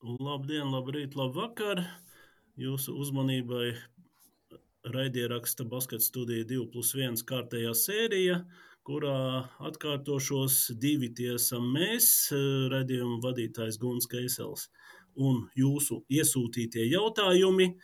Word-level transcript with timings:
Labdien, 0.00 0.70
labrīt, 0.72 1.12
labvakar! 1.12 1.82
Jūsu 2.56 2.94
uzmanībai 3.02 3.74
raidieraksta 4.94 5.66
Baskets 5.68 6.06
studija 6.08 6.46
2 6.48 6.70
plus 6.72 6.94
1 6.96 7.20
kārtējā 7.28 7.74
sērija, 7.76 8.38
kurā 8.88 9.44
atkārtošos 9.68 10.70
divi 10.80 11.10
tiesam 11.12 11.68
mēs, 11.74 12.08
raidījuma 12.72 13.18
vadītājs 13.26 13.76
Guns 13.82 14.08
Keisels 14.08 14.70
un 15.20 15.42
jūsu 15.60 16.00
iesūtītie 16.08 16.88
jautājumi. 16.94 17.74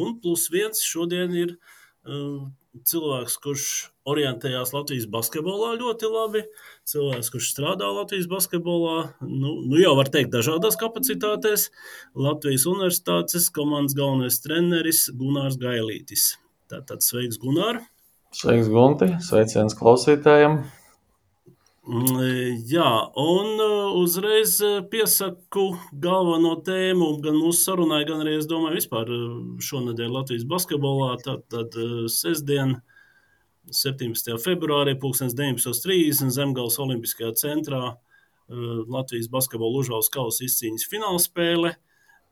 Un 0.00 0.16
plus 0.24 0.48
viens 0.48 0.80
šodien 0.80 1.36
ir 1.36 1.58
uh, 1.58 2.40
cilvēks, 2.86 3.36
kurš 3.42 3.66
orientējās 4.08 4.72
Latvijas 4.74 5.06
basketbolā 5.10 5.72
ļoti 5.80 6.10
labi, 6.12 6.42
cilvēks, 6.88 7.30
kurš 7.34 7.50
strādā 7.54 7.88
Latvijas 7.90 8.28
basketbolā, 8.30 8.96
nu, 9.24 9.56
nu 9.66 9.80
jau 9.80 9.94
var 9.98 10.10
teikt, 10.12 10.32
dažādās 10.34 10.78
kapacitātēs. 10.80 11.70
Latvijas 12.14 12.66
Universitātes 12.70 13.50
komandas 13.54 13.96
galvenais 13.98 14.40
treneris 14.44 15.06
Gunārs 15.16 15.58
Gailītis. 15.62 16.34
Tātad 16.70 17.04
sveiks, 17.06 17.38
Gunār! 17.42 17.80
Sveiks, 18.36 18.68
Gunti! 18.68 19.12
Sveiciens 19.24 19.76
klausītājiem! 19.78 20.60
Mm, 21.86 22.64
jā, 22.66 22.88
un 23.14 23.60
uh, 23.62 23.92
uzreiz 23.94 24.56
uh, 24.58 24.80
piesaku 24.90 25.68
galveno 26.02 26.56
tēmu 26.66 27.12
gan 27.22 27.36
mūsu 27.38 27.60
sarunai, 27.68 28.00
gan 28.08 28.24
arī, 28.24 28.32
es 28.40 28.48
domāju, 28.50 28.80
vispār 28.80 29.12
uh, 29.14 29.36
šonadēļ 29.62 30.16
Latvijas 30.16 30.48
basketbolā. 30.50 31.12
Tad, 31.22 31.44
tad 31.52 31.78
sestdien, 32.10 32.80
17. 33.70 34.32
februārī, 34.42 34.96
19.30 34.98 36.34
Zemgales 36.34 36.80
Olimpiskajā 36.82 37.32
centrā 37.38 37.94
Latvijas 38.46 39.30
basketbola 39.30 39.80
užvaldes 39.82 40.10
kausa 40.14 40.44
izcīņas 40.46 40.86
finālspēle. 40.90 41.72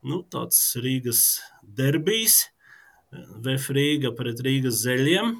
Nu, 0.07 0.21
tāds 0.31 0.59
Rīgas 0.79 1.25
derbijs, 1.63 2.37
VF 3.43 3.71
Rīga 3.75 4.11
pret 4.15 4.43
Rīgas 4.43 4.83
zeļiem. 4.83 5.35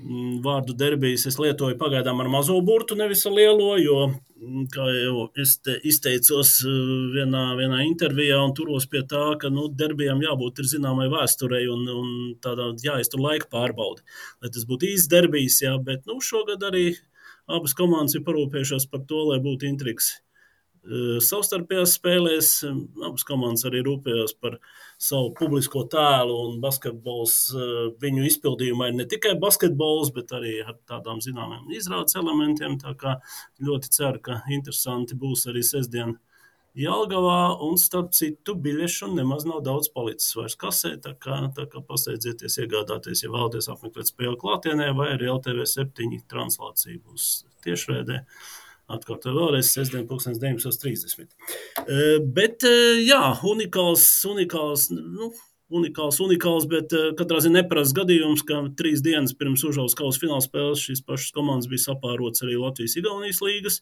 Mm, 0.00 0.38
vārdu 0.44 0.72
derbijas 0.80 1.26
es 1.28 1.36
lietoju 1.40 1.76
pagaidām 1.80 2.22
ar 2.22 2.28
mazo 2.32 2.54
burtu, 2.64 2.96
nevis 2.96 3.24
ar 3.28 3.34
lielo, 3.36 3.74
jo, 3.80 3.98
mm, 4.38 4.62
kā 4.72 4.86
jau 4.94 5.26
es 5.42 5.56
izteicos 5.90 6.52
eh, 6.64 6.78
vienā, 7.16 7.42
vienā 7.58 7.82
intervijā, 7.84 8.38
un 8.40 8.54
turos 8.56 8.86
pie 8.88 9.02
tā, 9.10 9.24
ka 9.42 9.50
nu, 9.52 9.66
derbijam 9.82 10.22
jābūt 10.24 10.62
zināmai 10.72 11.10
vēsturei 11.12 11.66
un, 11.72 11.84
un 11.92 12.16
tādā 12.40 12.70
jāiztur 12.84 13.20
laika 13.26 13.50
pārbaudi. 13.52 14.06
Lai 14.40 14.52
tas 14.54 14.64
būtu 14.70 14.88
īsts 14.88 15.12
derbijs, 15.12 15.60
jā, 15.66 15.76
bet 15.84 16.08
nu, 16.08 16.20
šogad 16.24 16.64
arī 16.70 16.94
abas 17.50 17.76
komandas 17.76 18.16
ir 18.16 18.24
parūpējušās 18.24 18.88
par 18.88 19.04
to, 19.10 19.20
lai 19.32 19.40
būtu 19.44 19.68
intrigs 19.68 20.14
savstarpējās 21.28 21.98
spēlēs. 21.98 22.50
Abas 23.04 23.26
komandas 23.28 23.66
arī 23.68 23.82
rūpējās 23.84 24.32
par 24.40 24.56
savu 25.00 25.30
publisko 25.36 25.86
tēlu, 25.90 26.34
un 26.46 26.58
basketbols 26.62 27.36
viņu 28.02 28.26
izpildījumā 28.28 28.90
ir 28.90 28.98
ne 28.98 29.06
tikai 29.08 29.36
basketbols, 29.40 30.12
bet 30.16 30.34
arī 30.36 30.58
ar 30.60 30.76
tādām 30.90 31.22
zināmām 31.24 31.70
izrādes 31.72 32.18
elementiem. 32.20 32.76
Tā 32.82 32.92
kā 33.00 33.16
ļoti 33.64 33.92
ceru, 33.96 34.20
ka 34.26 34.42
interesanti 34.52 35.16
būs 35.18 35.46
arī 35.50 35.64
sestdien. 35.66 36.18
Jālgavā, 36.78 37.56
un 37.66 37.80
starp 37.82 38.12
citu, 38.14 38.54
biļešu 38.54 39.08
nemaz 39.16 39.42
nav 39.48 39.64
daudz 39.66 39.88
palicis 39.90 40.36
vairs 40.38 40.54
kasē. 40.60 40.92
Tā 41.02 41.16
kā, 41.18 41.40
tā 41.56 41.66
kā 41.72 41.82
pasteidzieties, 41.82 42.60
iegādāties, 42.62 43.24
ja 43.24 43.32
vēlaties 43.32 43.72
apmeklēt 43.72 44.12
spēli 44.12 44.38
klātienē, 44.38 44.92
vai 44.94 45.14
arī 45.16 45.32
LTV 45.32 45.66
7 45.66 46.20
translācija 46.30 47.00
būs 47.02 47.32
tiešraidē. 47.66 48.20
Uh, 48.20 48.69
Atkārtoju 48.90 49.36
vēlreiz, 49.36 49.70
sestdien, 49.70 50.06
19.30. 50.08 51.30
Bet, 52.34 52.66
jā, 53.06 53.22
unikāls, 53.46 54.06
unikāls, 54.26 54.88
nu, 54.90 55.30
unikāls, 55.70 56.18
unikāls, 56.24 56.66
bet 56.70 56.94
katrā 57.18 57.38
ziņā 57.44 57.60
neparasts 57.60 57.94
gadījums, 57.96 58.42
ka 58.46 58.64
trīs 58.78 59.04
dienas 59.06 59.36
pirms 59.38 59.62
kausa 59.62 60.22
fināla 60.22 60.42
spēles 60.44 60.82
šīs 60.82 61.04
pašas 61.06 61.34
komandas 61.36 61.70
bija 61.70 61.86
sapārots 61.86 62.42
arī 62.46 62.58
Latvijas-Igaunijas 62.58 63.40
līgas 63.46 63.80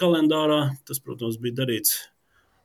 kalendārā. 0.00 0.62
Tas, 0.88 1.02
protams, 1.04 1.36
bija 1.40 1.60
darīts 1.60 1.98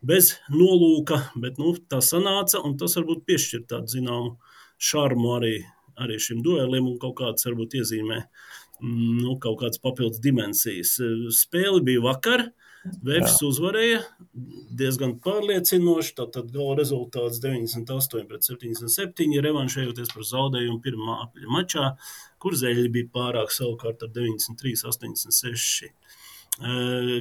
bez 0.06 0.38
nolūka, 0.53 1.25
bet 1.35 1.59
nu, 1.59 1.74
tā 1.91 2.00
sanāca, 2.06 2.62
un 2.63 2.78
tas 2.79 2.96
varbūt 2.96 3.25
piešķir 3.28 3.66
tādu 3.68 3.97
zināmu 3.97 4.38
šarmu 4.79 5.34
arī, 5.35 5.56
arī 6.00 6.19
šim 6.24 6.40
duelim 6.46 6.88
un 6.88 7.00
kaut 7.02 7.18
kāds 7.19 7.47
varbūt 7.50 7.75
iezīmē 7.81 8.24
nu, 8.84 9.35
kaut 9.41 9.59
kādas 9.63 9.81
papildus 9.81 10.22
dimensijas. 10.23 10.95
Spēle 11.35 11.84
bija 11.85 12.03
vakar. 12.06 12.50
Vēfs 13.03 13.41
uzvarēja 13.44 14.00
diezgan 14.79 15.17
pārliecinoši. 15.23 16.13
Tātad 16.16 16.53
gala 16.53 16.78
rezultāts 16.79 17.41
98 17.44 18.23
pret 18.29 18.47
77, 18.47 19.35
revanšējoties 19.44 20.13
par 20.16 20.28
zaudējumu 20.29 20.79
pirmā 20.85 21.17
apļa 21.25 21.51
mačā, 21.51 21.90
kur 22.40 22.56
zeļi 22.56 22.88
bija 22.95 23.12
pārāk 23.16 23.51
savukārt 23.51 24.07
ar 24.07 24.13
93, 24.16 24.79
86. 24.88 25.91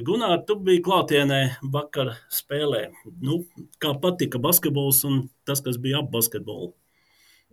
Gunār, 0.07 0.39
tu 0.47 0.57
biji 0.63 0.83
klātienē 0.83 1.41
vakar 1.75 2.15
spēlē. 2.33 2.89
Nu, 3.23 3.43
kā 3.83 3.93
patika 3.99 4.41
basketbols 4.41 5.03
un 5.07 5.25
tas, 5.47 5.61
kas 5.63 5.79
bija 5.79 6.01
ap 6.03 6.09
basketbolu? 6.15 6.73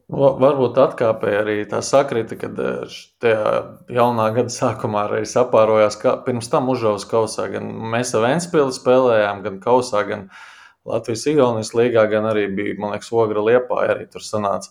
Varbūt 0.06 0.76
atkāpēji 0.78 1.36
arī 1.36 1.54
tā 1.66 1.80
sakrita, 1.82 2.36
kad 2.38 2.58
eh, 2.62 2.98
tajā 3.18 3.54
jaunā 3.90 4.28
gada 4.36 4.52
sākumā 4.54 5.08
arī 5.08 5.24
sapārojās. 5.26 5.96
Pirms 6.22 6.46
tam 6.52 6.68
Užavas 6.70 7.02
kausā 7.10 7.48
gan 7.50 7.72
mēs 7.90 8.14
ar 8.14 8.22
Ventspili 8.22 8.70
spēlējām, 8.70 9.40
gan 9.42 9.56
kausā, 9.64 10.04
gan 10.06 10.28
Latvijas-Igaunijas 10.86 11.72
līgā, 11.74 12.04
gan 12.12 12.28
arī 12.30 12.44
bija, 12.54 12.76
man 12.78 12.94
liekas, 12.94 13.10
Ogra 13.10 13.42
Liepā 13.48 13.80
arī 13.96 14.06
tur 14.12 14.22
sanāca. 14.22 14.70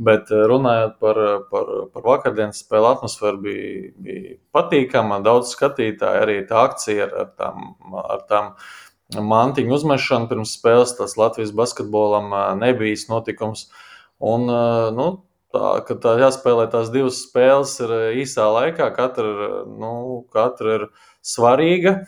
Bet 0.00 0.32
eh, 0.32 0.46
runājot 0.48 0.96
par, 1.04 1.20
par, 1.52 1.68
par 1.92 2.08
vakardienas 2.08 2.64
spēli, 2.64 2.94
atmosfēra 2.94 3.36
bija, 3.44 3.92
bija 4.00 4.34
patīkama, 4.56 5.20
daudz 5.28 5.52
skatītāju, 5.58 6.24
arī 6.24 6.38
tā 6.48 6.64
akcija 6.70 7.04
ar, 7.04 7.14
ar 7.26 7.30
tām, 7.36 7.68
ar 8.00 8.24
tām 8.32 8.50
mantiņu 9.28 9.76
uzmešanu 9.76 10.32
pirms 10.32 10.56
spēles, 10.56 10.96
tas 10.96 11.18
Latvijas 11.20 11.52
basketbolam 11.52 12.32
eh, 12.32 12.50
nebija 12.64 13.04
notikums. 13.12 13.68
Uh, 13.68 13.86
Un, 14.20 14.46
nu, 14.96 15.08
tā, 15.54 15.66
kad 15.88 16.00
tā 16.04 16.14
jāspēlē 16.20 16.66
tās 16.72 16.90
divas 16.92 17.22
spēles 17.24 17.74
ir 17.84 17.94
īsā 18.20 18.46
laikā, 18.52 18.90
katra, 18.96 19.62
nu, 19.68 19.92
katra 20.32 20.76
ir 20.78 20.86
svarīga. 21.24 22.00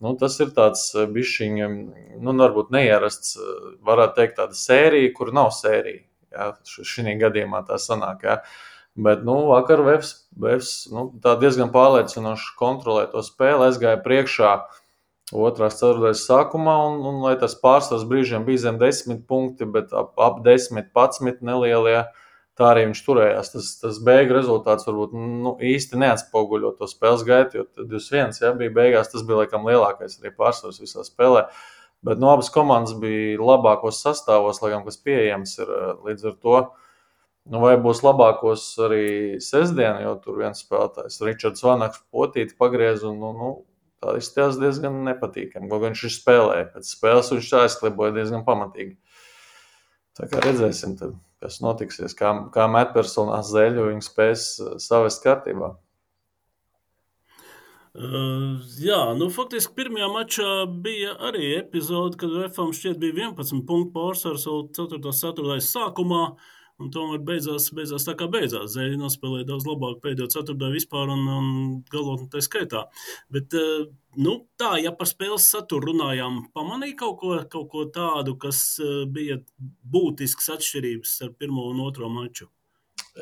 Nu, 0.00 0.14
tas 0.16 0.38
ir 0.40 0.50
tāds 0.56 0.86
bišķiņš, 0.96 1.76
nu, 2.24 2.34
varbūt 2.40 2.72
neierasts, 2.72 3.36
varētu 3.84 4.16
teikt, 4.16 4.38
tāda 4.40 4.56
sērija, 4.56 5.12
kur 5.16 5.34
nav 5.36 5.52
sērija. 5.52 6.06
Jā, 6.30 6.52
šī 6.64 7.16
gadījumā 7.20 7.64
tā 7.68 7.76
sanāk. 7.82 8.24
Jā. 8.24 8.38
Bet, 9.00 9.22
nu, 9.26 9.36
vakar 9.50 9.82
Vēfs, 9.86 10.72
nu, 10.90 11.10
diezgan 11.22 11.70
pārliecinoši 11.74 12.54
kontrolē 12.58 13.06
to 13.12 13.22
spēli, 13.26 13.68
aizgāja 13.68 14.00
priekšā. 14.02 14.54
Uh, 14.56 14.79
otrās 15.32 15.78
ceturtais 15.78 16.24
sākumā, 16.26 16.74
un, 16.88 16.98
un 17.06 17.20
lai 17.24 17.36
tas 17.38 17.54
pārsvars 17.58 18.06
brīžiem 18.08 18.46
bija 18.46 18.64
zem 18.66 18.80
desmit 18.80 19.22
punkti, 19.30 19.68
bet 19.68 19.94
ap, 19.96 20.12
ap 20.18 20.42
desmit, 20.46 20.90
patsmit 20.96 21.44
nelielie. 21.46 22.02
Tā 22.58 22.74
arī 22.74 22.82
viņš 22.90 23.00
turējās. 23.06 23.52
Tas, 23.54 23.68
tas 23.80 23.98
beigu 24.04 24.34
rezultāts 24.36 24.84
varbūt 24.84 25.14
nu, 25.16 25.54
īsti 25.64 25.96
neatspoguļo 26.02 26.74
to 26.76 26.88
spēles 26.90 27.22
gaitu, 27.24 27.62
jo 27.62 27.86
21 27.86 28.42
ja, 28.42 28.50
bija 28.58 28.74
beigās. 28.74 29.08
Tas 29.12 29.24
bija 29.24 29.44
laikam 29.44 29.64
lielākais 29.70 30.18
arī 30.20 30.34
pārsvars 30.36 30.82
visā 30.82 31.06
spēlē. 31.06 31.46
Bet 32.04 32.20
no 32.20 32.26
nu, 32.26 32.34
abas 32.34 32.50
komandas 32.52 32.98
bija 33.00 33.38
labākos 33.40 34.02
sastāvos, 34.04 34.60
laikam, 34.64 34.84
kas 34.84 35.00
pieejams 35.00 35.56
ir 35.62 35.72
līdz 36.04 36.28
ar 36.32 36.36
to. 36.42 36.60
Nu, 37.50 37.62
vai 37.62 37.74
būs 37.80 38.02
labākos 38.04 38.66
arī 38.84 39.06
sestdien, 39.40 40.02
jo 40.04 40.12
tur 40.20 40.42
viens 40.42 40.60
spēlētājs, 40.60 41.22
Ričards 41.24 41.64
Vanaks, 41.64 42.02
potīti 42.12 42.56
pagriez 42.60 43.06
un 43.08 43.16
nu, 43.22 43.32
nu, 43.36 43.50
Tā 44.00 44.14
izskatās 44.16 44.56
diezgan 44.60 45.02
nepatīkami. 45.04 45.68
Kaut 45.68 45.82
gan 45.82 45.92
viņš 45.92 46.20
spēlēja 46.20 46.70
pēc 46.72 46.92
spēles, 46.94 47.32
viņš 47.34 47.50
aizkliboja 47.58 48.14
diezgan 48.16 48.46
pamatīgi. 48.46 48.96
Tā 50.16 50.28
kā 50.30 50.40
redzēsim, 50.44 50.96
tad, 51.00 51.18
kas 51.44 51.60
notiksies, 51.64 52.16
kā, 52.16 52.32
kā 52.54 52.66
metpersonās 52.72 53.52
zēļu 53.52 53.90
viņi 53.90 54.06
spēs 54.06 54.46
uh, 54.60 54.74
savest 54.82 55.22
kārtībā. 55.24 55.74
Uh, 57.90 58.62
jā, 58.80 59.00
nu, 59.18 59.28
faktiski 59.34 59.74
pirmajā 59.76 60.08
mačā 60.14 60.50
bija 60.84 61.16
arī 61.30 61.52
epizode, 61.58 62.16
kad 62.20 62.32
FM 62.48 62.72
šķiet 62.76 63.00
bija 63.02 63.28
11 63.28 63.66
punktu 63.68 63.92
pārsvars, 63.98 64.48
4. 64.78 65.00
ceturtais 65.12 65.68
sākumā. 65.74 66.24
Uh, 66.30 66.59
Un 66.80 66.90
tomēr 66.94 67.22
beidzās, 67.24 67.68
beidzās 67.76 68.06
tā, 68.06 68.14
kā 68.18 68.28
beidzās. 68.32 68.72
Zēļi 68.74 68.98
nospēlēja 69.00 69.48
daudz 69.50 69.66
labāk 69.68 69.98
pēdējo 70.04 70.30
ceturto 70.32 70.70
vispār 70.72 71.12
un, 71.12 71.26
un 71.28 71.48
galotni 71.92 72.28
tā 72.32 72.42
skaitā. 72.44 72.86
Bet, 73.32 73.56
eh, 73.56 73.88
nu, 74.20 74.36
tā, 74.60 74.74
ja 74.82 74.94
par 74.96 75.10
spēles 75.10 75.48
saturu 75.52 75.92
runājām, 75.92 76.46
pamanīja 76.56 76.96
kaut 77.02 77.18
ko, 77.20 77.34
kaut 77.52 77.68
ko 77.72 77.84
tādu, 77.92 78.36
kas 78.40 78.62
eh, 78.82 79.02
bija 79.10 79.40
būtisks 79.92 80.48
atšķirības 80.56 81.18
ar 81.26 81.34
pirmo 81.36 81.68
un 81.72 81.84
otro 81.84 82.08
maču. 82.12 82.48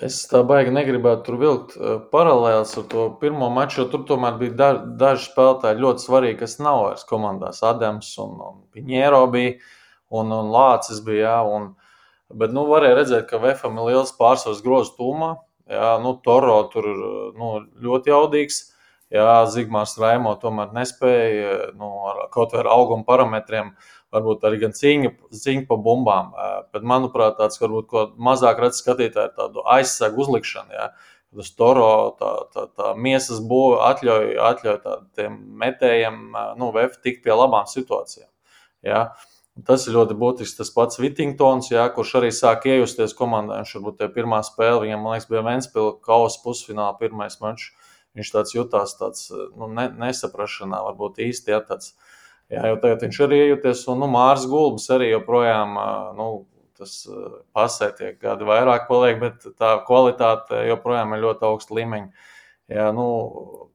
Es 0.05 0.21
tā 0.29 0.43
baigi 0.47 0.71
negribētu 0.75 1.25
tur 1.27 1.39
vilkt 1.41 1.75
eh, 1.79 1.97
paralēlus 2.13 2.77
ar 2.79 2.87
to 2.93 3.09
pirmo 3.23 3.49
maču, 3.51 3.83
jo 3.83 3.89
tur 3.95 4.07
tomēr 4.07 4.39
bija 4.39 4.55
da, 4.61 4.71
daži 5.03 5.31
spēlētāji 5.33 5.83
ļoti 5.83 6.07
svarīgi, 6.07 6.39
kas 6.45 6.61
nav 6.63 6.85
vairs 6.87 7.09
komandās. 7.09 7.65
Adams 7.67 8.13
un, 8.23 8.39
un 8.39 8.63
Piņēro 8.77 9.25
bija. 9.35 9.59
Uh, 9.59 9.75
un, 10.09 10.33
un 10.33 10.51
Lācis 10.53 11.03
bija. 11.05 11.29
Jā, 11.29 11.37
un, 11.47 11.73
bet 12.35 12.55
nu, 12.55 12.65
varēja 12.69 12.99
redzēt, 13.01 13.29
ka 13.31 13.41
Vēfam 13.43 13.79
ir 13.81 13.93
liels 13.93 14.15
pārsvars 14.19 14.65
grozu 14.65 14.97
tūmā. 14.99 15.35
Jā, 15.69 15.99
nu, 16.01 16.15
Toro 16.25 16.63
tur 16.73 16.89
nu, 17.37 17.53
ļoti 17.85 18.13
jaudīgs. 18.13 18.63
Jā, 19.13 19.45
Zigmārs 19.49 19.95
Raimo 19.97 20.35
tomēr 20.41 20.75
nespēja 20.77 21.71
nu, 21.77 21.89
ar, 22.11 22.27
kaut 22.33 22.53
ar 22.57 22.69
auguma 22.69 23.07
parametriem, 23.09 23.71
varbūt 24.13 24.45
arī 24.45 24.59
gan 24.67 24.75
cīņa, 24.77 25.13
cīņa 25.33 25.65
pa 25.69 25.79
bumbām. 25.81 26.35
Bet, 26.75 26.85
manuprāt, 26.85 27.39
tāds 27.41 27.61
varbūt 27.63 28.17
mazāk 28.21 28.61
redz 28.65 28.83
skatītāji 28.83 29.33
tādu 29.37 29.65
aizsegu 29.77 30.25
uzlikšanu. 30.27 30.77
Jā. 30.77 30.91
Tas 31.39 31.51
toro, 31.57 31.89
tā, 32.21 32.31
tā, 32.53 32.67
tā 32.77 32.93
miesas 32.97 33.41
būve 33.45 33.81
atļauj, 33.85 34.31
atļauj 34.51 34.79
tādiem 34.85 35.41
metējiem, 35.61 36.23
nu, 36.61 36.71
VF 36.77 37.01
tikt 37.05 37.25
pie 37.25 37.35
labām 37.37 37.69
situācijām. 37.69 38.29
Jā. 38.85 39.03
Tas 39.67 39.89
ir 39.89 39.97
ļoti 39.97 40.15
būtisks. 40.19 40.59
Tas 40.61 40.71
pats 40.71 41.01
Vittingtons, 41.03 41.73
jā, 41.73 41.89
kurš 41.95 42.15
arī 42.21 42.29
sāk 42.35 42.69
iejusties 42.71 43.17
komandā. 43.19 43.59
Viņš 43.63 43.75
varbūt 43.79 43.99
tie 43.99 44.09
pirmā 44.15 44.39
spēle, 44.47 44.85
viņam, 44.85 45.09
liekas, 45.11 45.27
bija 45.33 45.43
Ventspils 45.47 45.99
kausa 46.07 46.43
pusfināla 46.45 46.95
pirmais 47.01 47.41
mačs 47.43 47.73
viņš 48.19 48.35
tāds 48.35 48.55
jutās 48.57 48.95
tāds, 48.99 49.27
nu, 49.57 49.71
ne, 49.73 49.89
nesaprašanā, 50.03 50.81
varbūt 50.91 51.21
īsti 51.29 51.55
jā, 51.55 51.63
tāds. 51.65 51.95
Jā, 52.49 52.63
jau 52.71 52.79
tagad 52.81 53.03
viņš 53.05 53.19
arī 53.27 53.43
iejuties, 53.45 53.83
un 53.93 53.99
nu, 54.01 54.07
Mārcis 54.09 54.49
Gulbis 54.49 54.87
arī 54.95 55.11
joprojām, 55.11 55.75
nu, 56.17 56.29
tas 56.79 56.95
pasē 57.53 57.91
tiek 57.99 58.17
gadi 58.23 58.47
vairāk 58.49 58.87
paliek, 58.89 59.19
bet 59.21 59.45
tā 59.61 59.75
kvalitāte 59.85 60.63
joprojām 60.71 61.13
ir 61.13 61.27
ļoti 61.27 61.45
augsta 61.45 61.77
līmeņa. 61.77 62.25
Jā, 62.69 62.91
nu, 62.93 63.05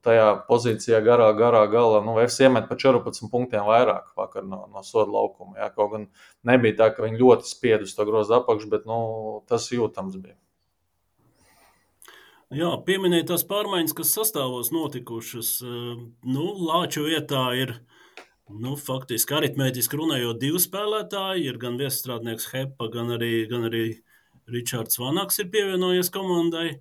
tajā 0.06 0.28
pozīcijā 0.46 1.00
garā, 1.02 1.32
garā 1.34 1.64
galā, 1.72 2.04
nu, 2.06 2.14
es 2.22 2.36
iemetu 2.44 2.70
pa 2.70 2.78
14 2.78 3.26
punktiem 3.32 3.66
vairāk 3.66 4.12
vakar 4.20 4.46
no, 4.46 4.68
no 4.70 4.84
soda 4.86 5.10
laukuma. 5.16 5.58
Jā, 5.58 5.72
kaut 5.74 5.96
gan 5.96 6.06
nebija 6.46 6.78
tā, 6.84 6.92
ka 6.94 7.08
viņi 7.08 7.18
ļoti 7.24 7.50
spied 7.50 7.88
uz 7.88 7.96
to 7.98 8.06
grozu 8.06 8.38
apakšu, 8.38 8.70
bet, 8.70 8.86
nu, 8.90 9.00
tas 9.50 9.66
jūtams 9.74 10.20
bija. 10.22 10.38
Jā, 12.54 12.70
pieminēt 12.86 13.32
tās 13.32 13.42
pārmaiņas, 13.50 13.96
kas 13.98 14.14
sastāvos 14.14 14.70
notikušas. 14.76 15.56
Eh, 15.66 16.02
nu, 16.30 16.44
Lāču 16.68 17.08
vietā 17.08 17.48
ir 17.58 17.80
nu, 18.46 18.76
faktiski 18.78 19.40
aritmētiski 19.40 19.98
runājot 19.98 20.38
divi 20.38 20.62
spēlētāji. 20.62 21.48
Ir 21.50 21.58
gan 21.58 21.82
viestrādnieks 21.82 22.52
Hepa, 22.54 22.92
gan 22.94 23.10
arī, 23.18 23.48
gan 23.50 23.66
arī 23.72 23.88
Ričards 24.54 25.02
Vanaks 25.02 25.42
ir 25.42 25.50
pievienojies 25.50 26.14
komandai. 26.14 26.76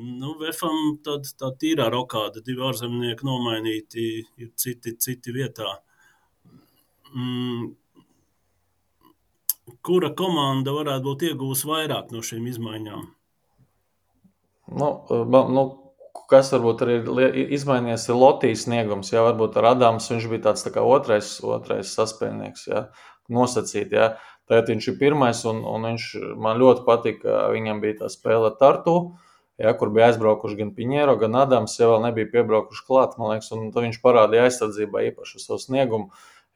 Nu, 0.00 0.32
Vefam 0.40 0.96
tad, 1.04 1.26
tā 1.36 1.50
tīrā 1.60 1.90
rokāda, 1.92 2.40
divi 2.44 2.64
ārzemnieki 2.64 3.26
nomainīti, 3.28 4.04
ir 4.40 4.50
citi, 4.56 4.94
citi 4.96 5.34
vietā. 5.36 5.68
Mm, 7.12 7.74
kura 9.84 10.14
komanda 10.16 10.72
varētu 10.72 11.04
būt 11.04 11.26
iegūs 11.28 11.66
vairāk 11.68 12.08
no 12.14 12.22
šīm 12.24 12.46
izmaiņām? 12.54 13.04
Nu, 14.72 14.88
nu, 15.28 15.64
kas 16.32 16.52
varbūt 16.54 16.84
arī 16.86 16.98
ir 17.28 17.52
izmainījies, 17.58 18.08
ir 18.08 18.16
Lotijas 18.16 18.64
sniegums. 18.64 19.12
Jā, 19.12 19.24
varbūt 19.26 19.58
ar 19.60 19.74
Adamu 19.74 20.00
viņš 20.00 20.28
bija 20.30 20.46
tāds 20.48 20.64
tā 20.64 20.72
otrais, 20.80 21.34
otrais 21.44 21.92
saspēlnieks, 21.98 22.68
jā, 22.70 22.86
nosacīt. 23.28 23.92
Jā. 23.92 24.14
Tagad 24.48 24.72
viņš 24.72 24.88
ir 24.88 24.96
pirmais, 25.00 25.44
un, 25.48 25.60
un 25.68 25.84
viņš 25.90 26.08
man 26.40 26.58
ļoti 26.60 26.86
patika. 26.88 27.44
Viņam 27.52 27.84
bija 27.84 28.00
tā 28.00 28.10
spēle 28.12 28.54
Tartu, 28.60 28.96
jā, 29.62 29.74
kur 29.78 29.92
bija 29.94 30.10
aizbraukuši 30.10 30.58
gan 30.58 30.72
Piņēro, 30.76 31.16
gan 31.22 31.38
Adams. 31.44 31.78
Ja 31.80 31.92
vēl 31.92 32.02
nebija 32.08 32.30
piebraukuši 32.34 32.86
klāt, 32.88 33.14
man 33.20 33.34
liekas, 33.34 33.52
un 33.56 33.70
viņš 33.74 34.00
parādīja 34.04 34.48
aizsardzībā 34.50 35.06
īpaši 35.12 35.42
savu 35.42 35.62
sniegumu. 35.62 36.10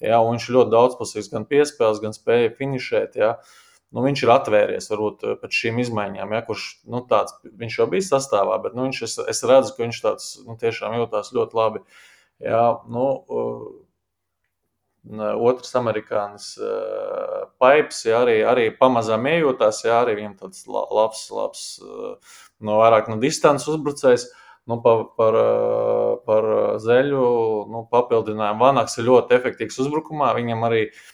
Jā, 0.05 0.19
viņš 0.20 0.50
ļoti 0.53 0.75
daudzpusīgs, 0.75 1.31
gan 1.32 1.47
piespēles, 1.49 2.03
gan 2.03 2.12
spēja 2.12 2.53
finišēt. 2.58 3.17
Jā. 3.17 3.38
Uh, 3.38 3.55
nu, 3.94 4.03
viņš 4.05 4.25
ir 4.25 4.32
atvēries 4.35 4.91
varbūt 4.93 5.25
eh, 5.25 5.38
pēc 5.41 5.61
šīm 5.62 5.81
izmaiņām. 5.85 6.35
Ja, 6.37 6.43
kurš, 6.47 6.67
nu, 6.93 7.03
tāds, 7.11 7.37
viņš 7.47 7.81
jau 7.81 7.88
bija 7.93 8.08
sastāvā, 8.08 8.58
bet 8.64 8.76
nu, 8.76 8.88
viņš, 8.88 9.03
es, 9.06 9.17
es 9.32 9.43
redzu, 9.49 9.75
ka 9.76 9.85
viņš 9.85 10.02
tāds 10.05 10.29
nu, 10.44 10.59
tiešām 10.61 10.99
jūtas 11.00 11.32
ļoti 11.37 11.59
labi. 11.59 11.82
Ja, 12.44 12.62
nu, 12.93 13.06
uh, 13.32 13.67
otrs 15.14 15.75
amerikānis 15.79 16.55
uh, 16.58 17.47
paips, 17.62 18.05
ja, 18.08 18.23
arī, 18.25 18.41
arī 18.47 18.67
pamazām 18.75 19.29
iejūtās, 19.31 19.85
ja 19.87 20.00
arī 20.03 20.17
viņam 20.20 20.35
tāds 20.41 20.64
labs, 20.67 21.29
labs 21.31 21.62
uh, 21.85 22.41
no 22.61 22.81
vairāk 22.82 23.11
no 23.12 23.20
distances 23.23 23.69
uzbrucējs. 23.75 24.29
Nu, 24.67 24.81
par, 24.82 25.05
par, 25.14 25.37
par 26.26 26.47
zeļu 26.82 27.26
nu, 27.70 27.85
papildinājumu 27.87 28.64
Vanaks 28.64 28.99
ir 28.99 29.06
ļoti 29.06 29.37
efektīvs 29.37 29.79
uzbrukumā. 29.85 30.32
Viņam 30.35 30.67
arī 30.67 30.81
uh, 30.88 31.12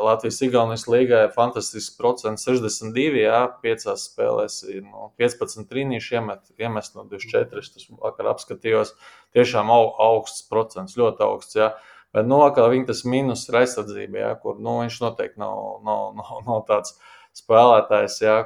Latvijas-Igaunijas 0.00 0.86
līgā 0.88 1.26
ir 1.26 1.34
fantastisks 1.34 1.98
procents, 2.00 2.46
62, 2.48 3.26
jā, 3.26 3.42
5 3.60 3.86
spēlēs, 4.00 4.56
no 4.86 5.10
15 5.20 5.68
trīnīši 5.68 6.16
iemet, 6.16 6.40
iemest 6.56 6.96
no 6.96 7.04
24. 7.12 7.66
Tas 7.76 7.88
vakar 8.00 8.32
apskatījos. 8.32 8.94
Tiešām 9.36 9.68
au, 9.76 9.90
augsts 10.08 10.48
procents, 10.48 10.96
ļoti 10.96 11.26
augsts. 11.26 11.60
Jā. 11.60 11.74
Bet 12.14 12.26
no 12.26 12.40
nu, 12.42 12.68
viņa 12.74 12.88
tas 12.88 13.04
mīnus 13.06 13.46
ir 13.48 13.60
aizsardzība, 13.60 14.18
jā, 14.18 14.30
kur 14.42 14.58
nu, 14.58 14.80
viņš 14.82 15.00
noteikti 15.04 15.42
nav, 15.42 15.82
nav, 15.86 16.06
nav, 16.20 16.40
nav 16.48 16.64
tāds 16.70 16.96
spēlētājs, 17.38 18.16
jā, 18.24 18.38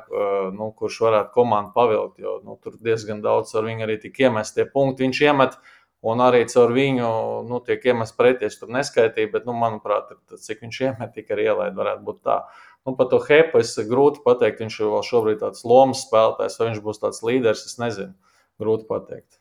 nu, 0.52 0.68
kurš 0.76 0.98
varētu 1.06 1.32
komandu 1.32 1.72
pavilkt. 1.76 2.18
Jo 2.20 2.40
nu, 2.44 2.58
tur 2.60 2.76
diezgan 2.84 3.24
daudz 3.24 3.54
ar 3.56 3.64
viņu 3.64 3.86
arī 3.86 3.96
tika 4.02 4.28
iemestie 4.28 4.68
punkti. 4.68 5.06
Viņš 5.06 5.22
iemet 5.24 5.56
Un 6.04 6.20
arī 6.20 6.42
caur 6.52 6.72
viņu 6.76 7.10
nu, 7.48 7.58
tiek 7.64 7.84
iemests 7.88 8.16
preties. 8.18 8.58
Tur 8.60 8.68
neskaitīja, 8.74 9.30
bet, 9.32 9.46
nu, 9.48 9.54
manuprāt, 9.56 10.10
cik 10.36 10.60
viņš 10.66 10.80
iemet, 10.84 11.14
tik 11.14 11.32
arī 11.32 11.46
ielaid, 11.48 11.72
varētu 11.78 12.04
būt 12.04 12.18
tā. 12.28 12.42
Nu, 12.84 12.92
par 12.98 13.08
to 13.08 13.22
hepu 13.24 13.62
es 13.62 13.72
grūti 13.88 14.20
pateikt. 14.26 14.60
Viņš 14.60 14.76
ir 14.82 14.92
vēl 14.92 15.06
šobrīd 15.08 15.40
tāds 15.40 15.64
lomas 15.64 16.04
spēlētājs, 16.04 16.58
vai 16.60 16.68
viņš 16.68 16.84
būs 16.84 17.00
tāds 17.06 17.24
līderis. 17.24 17.64
Es 17.70 17.80
nezinu, 17.80 18.12
grūti 18.60 18.84
pateikt. 18.90 19.40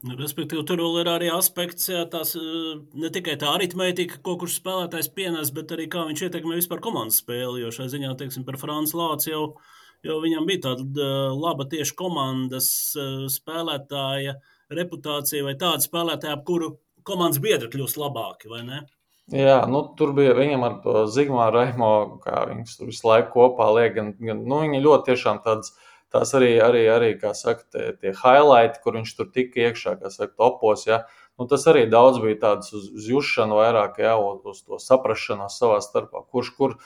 Respektīvi, 0.00 0.62
tur 0.64 0.80
vēl 0.80 1.02
ir 1.02 1.08
arī 1.12 1.26
aspekts, 1.28 1.90
jā, 1.92 2.06
tās, 2.08 2.32
ne 2.96 3.10
tikai 3.12 3.34
tā 3.40 3.50
aritmētika, 3.52 4.22
ko 4.24 4.38
kurš 4.40 4.54
spēlētājs 4.62 5.10
pienes, 5.12 5.50
bet 5.52 5.74
arī 5.76 5.90
kā 5.92 6.06
viņš 6.08 6.22
ietekmē 6.24 6.56
vispār 6.56 6.80
komandas 6.80 7.18
spēli. 7.20 7.60
Jo 7.60 7.72
šai 7.74 7.90
ziņā, 7.92 8.14
teiksim, 8.16 8.46
par 8.46 8.56
Franču 8.62 8.96
Lācu 8.96 9.28
jau, 9.28 9.42
jau 10.08 10.16
viņam 10.22 10.48
bija 10.48 10.62
tāda 10.70 11.10
laba 11.36 11.68
tieši 11.68 11.92
komandas 12.00 12.70
spēlētāja 13.36 14.38
reputācija 14.72 15.44
vai 15.44 15.58
tāda 15.60 15.84
spēlētāja, 15.84 16.38
ap 16.38 16.48
kuru 16.48 16.78
komandas 17.04 17.42
biedri 17.44 17.68
kļūst 17.68 18.00
labāki, 18.00 18.48
vai 18.48 18.64
ne? 18.64 18.80
Jā, 19.30 19.60
nu, 19.70 19.84
tur 19.98 20.10
bija 20.16 20.32
viņam 20.34 20.64
ar 20.66 21.04
Zigmāru 21.12 21.60
Raimo, 21.60 21.92
kā 22.24 22.48
viņas 22.48 22.80
tur 22.80 22.88
visu 22.90 23.06
laiku 23.06 23.30
kopā 23.36 23.68
liek. 23.76 23.92
Gan, 23.94 24.14
gan, 24.18 24.40
nu, 24.42 24.64
viņi 24.64 24.80
ļoti 24.82 25.12
tiešām 25.12 25.44
tāds, 25.44 25.76
tās 26.14 26.32
arī, 26.38 26.52
arī, 26.62 26.84
arī 26.90 27.10
kā 27.20 27.32
saka, 27.36 27.66
tie, 27.72 27.86
tie 28.00 28.12
highlighti, 28.16 28.82
kur 28.84 28.98
viņš 28.98 29.16
tur 29.18 29.30
tika 29.34 29.66
iekšā, 29.68 29.96
kā 30.00 30.12
saka, 30.12 30.34
topos, 30.38 30.86
jā. 30.88 31.04
Nu, 31.40 31.46
tas 31.48 31.64
arī 31.70 31.86
daudz 31.88 32.20
bija 32.20 32.36
tāds 32.42 32.74
uz, 32.76 32.90
uz 32.92 33.06
jušanu 33.08 33.60
vairāk, 33.62 34.00
jā, 34.02 34.16
uz, 34.20 34.60
to 34.66 34.80
saprašanos 34.82 35.56
savā 35.56 35.78
starpā. 35.84 36.20
Kurš, 36.28 36.52
kur, 36.58 36.76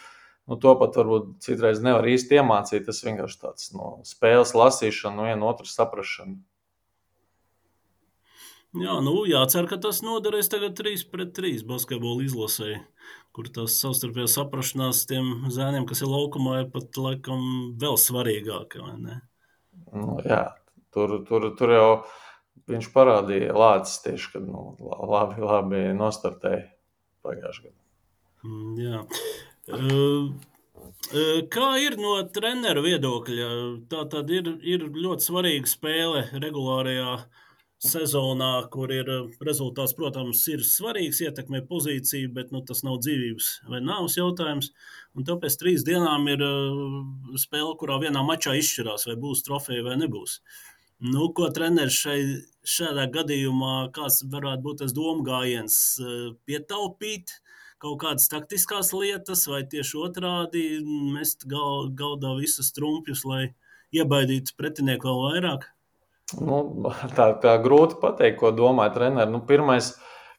nu, 0.46 0.58
to 0.60 0.74
pat 0.78 0.98
varbūt 1.00 1.32
citreiz 1.42 1.82
nevar 1.82 2.06
īsti 2.06 2.38
iemācīt. 2.38 2.84
Tas 2.86 3.02
vienkārši 3.02 3.40
tāds 3.42 3.72
no 3.74 3.96
spēles 4.06 4.54
lasīšana, 4.54 5.16
no 5.18 5.26
viena 5.26 5.50
otru 5.50 5.66
saprašana. 5.66 6.38
Jā, 8.74 8.94
nu, 9.06 9.20
jācer, 9.30 9.68
ka 9.70 9.76
tas 9.78 10.00
noderēs 10.02 10.48
tagad 10.50 10.74
3 10.74 11.04
pret 11.12 11.30
3 11.36 11.62
basketbola 11.68 12.24
izlasē, 12.24 12.80
kur 13.34 13.46
tas 13.54 13.76
savstarpējā 13.78 14.26
saprašanās 14.32 15.04
tiem 15.06 15.44
zēniem, 15.54 15.84
kas 15.86 16.02
ir 16.02 16.10
laukumā, 16.10 16.56
ir 16.64 16.72
pat 16.72 16.98
laikam 16.98 17.44
vēl 17.78 17.94
svarīgāk. 18.02 18.74
Nu, 19.94 20.16
jā, 20.26 20.40
tur, 20.94 21.20
tur, 21.28 21.46
tur 21.58 21.74
jau 21.74 21.86
viņš 22.70 22.88
parādīja 22.96 23.54
lācis 23.54 24.02
tieši, 24.08 24.32
kad 24.32 24.48
nu, 24.48 24.64
labi, 24.82 25.38
labi 25.44 25.84
nostartēja 25.94 26.66
pagājušajā 27.22 27.68
gadā. 27.68 27.78
Mm, 28.48 28.74
jā. 28.82 29.04
Uh, 29.70 30.34
Kā 31.52 31.68
ir 31.80 31.94
no 32.00 32.16
treneru 32.32 32.82
viedokļa? 32.84 33.48
Tā 33.92 34.02
tad 34.10 34.30
ir, 34.34 34.50
ir 34.66 34.86
ļoti 34.88 35.26
svarīga 35.28 35.68
spēle 35.68 36.24
regulārajā 36.42 37.10
uh, 37.20 37.43
sezonā, 37.84 38.50
kur 38.72 38.92
ir 38.94 39.08
eh, 39.10 39.32
rezultāts, 39.44 39.94
protams, 39.96 40.42
ir 40.52 40.64
svarīgs, 40.66 41.20
ietekmē 41.24 41.62
pozīciju, 41.68 42.32
bet 42.36 42.52
nu, 42.54 42.62
tas 42.66 42.82
nav 42.86 43.00
dzīvības 43.04 43.50
vai 43.70 43.80
nāves 43.84 44.16
jautājums. 44.18 44.70
Un 45.14 45.26
tāpēc 45.28 45.58
trīs 45.60 45.84
dienām 45.86 46.26
ir 46.32 46.42
uh, 46.42 47.02
spēle, 47.38 47.74
kurā 47.78 48.00
vienā 48.02 48.24
mačā 48.26 48.56
izšķirās, 48.58 49.06
vai 49.10 49.18
būs 49.20 49.44
trofeja 49.46 49.84
vai 49.86 49.98
nebūs. 50.00 50.40
Nu, 51.04 51.28
ko 51.36 51.50
treneris 51.54 52.00
šai, 52.00 52.18
šādā 52.66 53.04
gadījumā, 53.14 53.74
kāds 53.94 54.22
varētu 54.32 54.64
būt 54.64 54.82
tas 54.82 54.96
domgājiens, 54.96 55.78
uh, 56.02 56.32
pietaupīt 56.48 57.36
kaut 57.84 58.00
kādas 58.00 58.30
taktiskās 58.32 58.94
lietas, 58.96 59.44
vai 59.50 59.62
tieši 59.68 60.00
otrādi 60.00 60.64
mest 61.12 61.44
gal, 61.50 61.90
galdā 61.94 62.32
visus 62.40 62.72
trumpjus, 62.74 63.26
lai 63.28 63.44
iebaidītu 63.94 64.56
pretinieku 64.58 65.10
vēl 65.10 65.24
vairāk? 65.28 65.73
Nu, 66.40 66.62
tā, 67.18 67.30
tā 67.42 67.58
grūti 67.62 68.00
pateikt, 68.00 68.40
ko 68.40 68.54
domā 68.56 68.88
treneris. 68.94 69.32
Nu, 69.32 69.42
pirmais, 69.48 69.94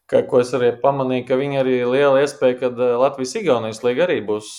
Ka, 0.05 0.19
ko 0.29 0.37
es 0.37 0.51
arī 0.53 0.67
pamanīju, 0.83 1.23
ka 1.25 1.35
viņi 1.39 1.57
arī 1.57 1.77
liela 1.89 2.19
iespēja, 2.21 2.59
ka 2.59 2.67
Latvijas-Igaunijas 3.01 3.79
līga 3.81 4.03
arī 4.05 4.19
būs 4.27 4.49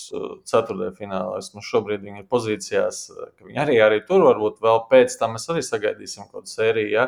ceturtajā 0.51 0.91
finālā. 0.97 1.39
Mums 1.55 1.69
šobrīd 1.71 2.03
viņi 2.03 2.25
ir 2.25 2.27
pozīcijās, 2.33 2.99
ka 3.15 3.47
viņi 3.47 3.61
arī, 3.63 3.77
arī 3.85 4.01
tur 4.09 4.25
varbūt 4.27 4.59
vēl 4.65 4.83
pēc 4.91 5.15
tam 5.21 5.37
mēs 5.37 5.47
arī 5.55 5.63
sagaidīsim 5.63 6.25
kaut 6.25 6.41
kādu 6.41 6.51
sēriju. 6.51 6.91
Ja? 6.91 7.07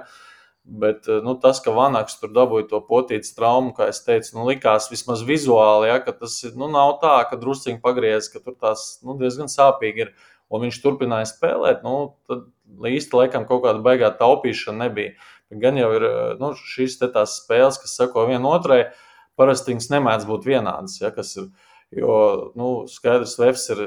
Bet 0.85 1.11
nu, 1.27 1.35
tas, 1.43 1.59
ka 1.65 1.75
Vanaks 1.75 2.21
tur 2.21 2.31
dabūja 2.37 2.69
to 2.71 2.83
potītas 2.87 3.35
traumu, 3.35 3.73
kā 3.75 3.89
es 3.91 4.05
teicu, 4.07 4.37
nu, 4.37 4.47
likās 4.53 4.87
vismaz 4.93 5.27
vizuāli, 5.27 5.91
ja, 5.91 5.99
ka 6.05 6.15
tas 6.21 6.39
nu, 6.55 6.71
nav 6.71 7.01
tā, 7.03 7.17
ka 7.27 7.41
drusciņi 7.43 7.83
pagriezis, 7.83 8.31
ka 8.31 8.45
tur 8.45 8.55
tās 8.55 9.01
nu, 9.03 9.19
diezgan 9.19 9.51
sāpīgi 9.51 10.07
ir 10.07 10.15
un 10.53 10.63
viņš 10.69 10.79
turpināja 10.85 11.27
spēlēt, 11.33 11.83
nu, 11.83 12.13
tad 12.29 12.47
īsti 12.69 13.17
laikam 13.17 13.47
kaut 13.49 13.65
kāda 13.67 13.83
baigā 13.85 14.11
taupīšana 14.19 14.89
nebija. 14.89 15.15
Gan 15.49 15.79
jau 15.81 15.89
ir 15.97 16.05
nu, 16.41 16.53
šīs 16.53 16.99
spēles, 17.01 17.81
kas 17.81 17.97
sako 17.97 18.27
vienotrai, 18.29 18.91
parasti 19.39 19.73
viņas 19.73 19.89
nemēdz 19.95 20.29
būt 20.29 20.45
vienādas. 20.49 20.99
Ja, 21.01 21.13
ir, 21.15 21.49
jo 21.97 22.19
nu, 22.59 22.69
skaidrs, 22.91 23.37
ka 23.39 23.47
Vēfs 23.47 23.65
ir 23.73 23.83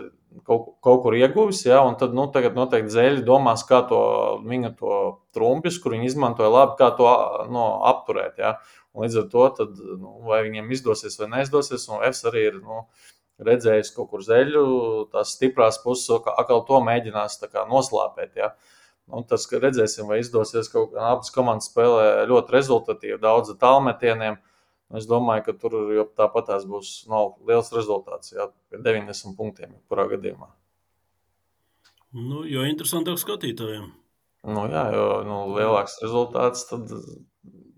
kaut, 0.47 0.75
kaut 0.81 1.01
kur 1.03 1.15
ieguvis, 1.17 1.61
ja, 1.67 1.83
un 1.85 1.97
tad 1.99 2.15
nu, 2.17 2.25
tagad 2.33 2.57
noteikti 2.57 2.93
zēļi 2.95 3.25
domās, 3.27 3.65
kā 3.67 3.83
to 3.89 4.01
viņa 4.47 4.73
to 4.79 4.99
trumpis, 5.35 5.77
kur 5.83 5.95
viņi 5.95 6.09
izmantoja 6.09 6.49
labi, 6.49 6.77
kā 6.81 6.91
to 6.97 7.09
no, 7.53 7.67
apturēt. 7.91 8.41
Ja. 8.41 8.55
Un 8.95 9.05
līdz 9.05 9.21
ar 9.21 9.27
to, 9.31 9.47
tad, 9.61 9.81
nu, 10.01 10.17
vai 10.27 10.41
viņiem 10.47 10.71
izdosies 10.73 11.19
vai 11.21 11.29
neizdosies, 11.37 11.87
un 11.91 12.01
Vēfs 12.01 12.25
arī 12.31 12.47
ir. 12.49 12.61
Nu, 12.63 12.87
redzējis 13.45 13.93
kaut 13.95 14.11
kur 14.11 14.23
zeļu, 14.25 14.63
tās 15.13 15.35
stiprās 15.37 15.79
puses, 15.83 16.09
atkal 16.37 16.63
to 16.67 16.79
mēģinās 16.85 17.39
noslāpēt. 17.69 18.37
Ja? 18.37 18.53
Nu, 19.11 19.23
tas, 19.27 19.47
ka 19.49 19.59
redzēsim, 19.59 20.07
vai 20.07 20.21
izdosies 20.21 20.69
kā 20.71 20.85
abas 20.95 21.33
komandas 21.35 21.71
spēlē 21.71 22.25
ļoti 22.29 22.55
rezultatīvi, 22.55 23.19
daudz 23.21 23.53
tālmetieniem. 23.59 24.39
Nu, 24.91 24.99
es 24.99 25.07
domāju, 25.07 25.45
ka 25.47 25.55
tur 25.55 25.75
tāpat 26.19 26.49
tās 26.51 26.65
būs 26.67 27.05
nav 27.11 27.37
liels 27.47 27.71
rezultāts, 27.75 28.33
ja 28.35 28.49
90 28.75 29.37
punktiem 29.37 29.77
kurā 29.87 30.07
gadījumā. 30.11 30.51
Nu, 32.11 32.43
jo 32.43 32.65
interesantāk 32.67 33.19
skatītājiem. 33.21 33.87
Nu, 34.51 34.65
jā, 34.71 34.87
jo 34.95 35.05
nu, 35.27 35.37
lielāks 35.55 35.99
rezultāts 36.03 36.65
tad 36.67 36.91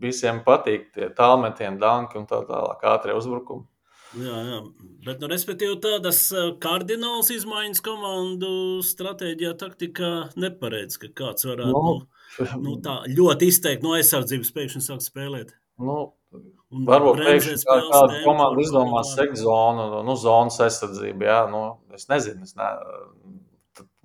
visiem 0.04 0.42
patīk 0.46 0.90
tie 0.96 1.10
tālmetieni, 1.14 1.80
danki 1.82 2.18
un 2.20 2.26
tā 2.30 2.42
tālāk, 2.48 2.82
ātrie 2.94 3.16
uzbrukumi. 3.18 3.68
Jā, 4.14 4.40
jā. 4.46 4.58
Bet, 5.04 5.22
nu, 5.22 5.28
respektīvi, 5.32 5.78
tādas 5.82 6.20
eh, 6.36 6.52
kardinālas 6.62 7.32
izmaiņas 7.34 7.82
komandu 7.84 8.52
stratēģijā, 8.86 9.54
taktikā 9.60 10.12
neparedz, 10.40 11.00
ka 11.02 11.10
kāds 11.18 11.48
varētu 11.50 11.74
nu, 11.74 11.94
nu, 12.04 12.60
nu, 12.66 12.76
tā 12.86 13.00
ļoti 13.10 13.50
izteikti 13.50 13.86
no 13.86 13.96
aizsardzības 13.98 14.54
pēkšņi 14.54 14.84
sākt 14.86 15.08
spēlēt. 15.08 15.56
Nu, 15.82 16.14
Un 16.74 16.88
varbūt 16.90 17.20
pēkšņi 17.22 17.60
kā, 17.62 17.76
kāda 17.92 18.22
komanda 18.24 18.62
izdomās 18.64 19.12
sekt 19.14 19.38
zonu, 19.38 19.84
nu, 20.06 20.16
zonas 20.18 20.56
aizsardzību. 20.66 21.28
Jā, 21.28 21.44
nu, 21.52 21.60
es 21.94 22.08
nezinu, 22.10 22.48
es 22.48 22.56
ne, 22.58 22.70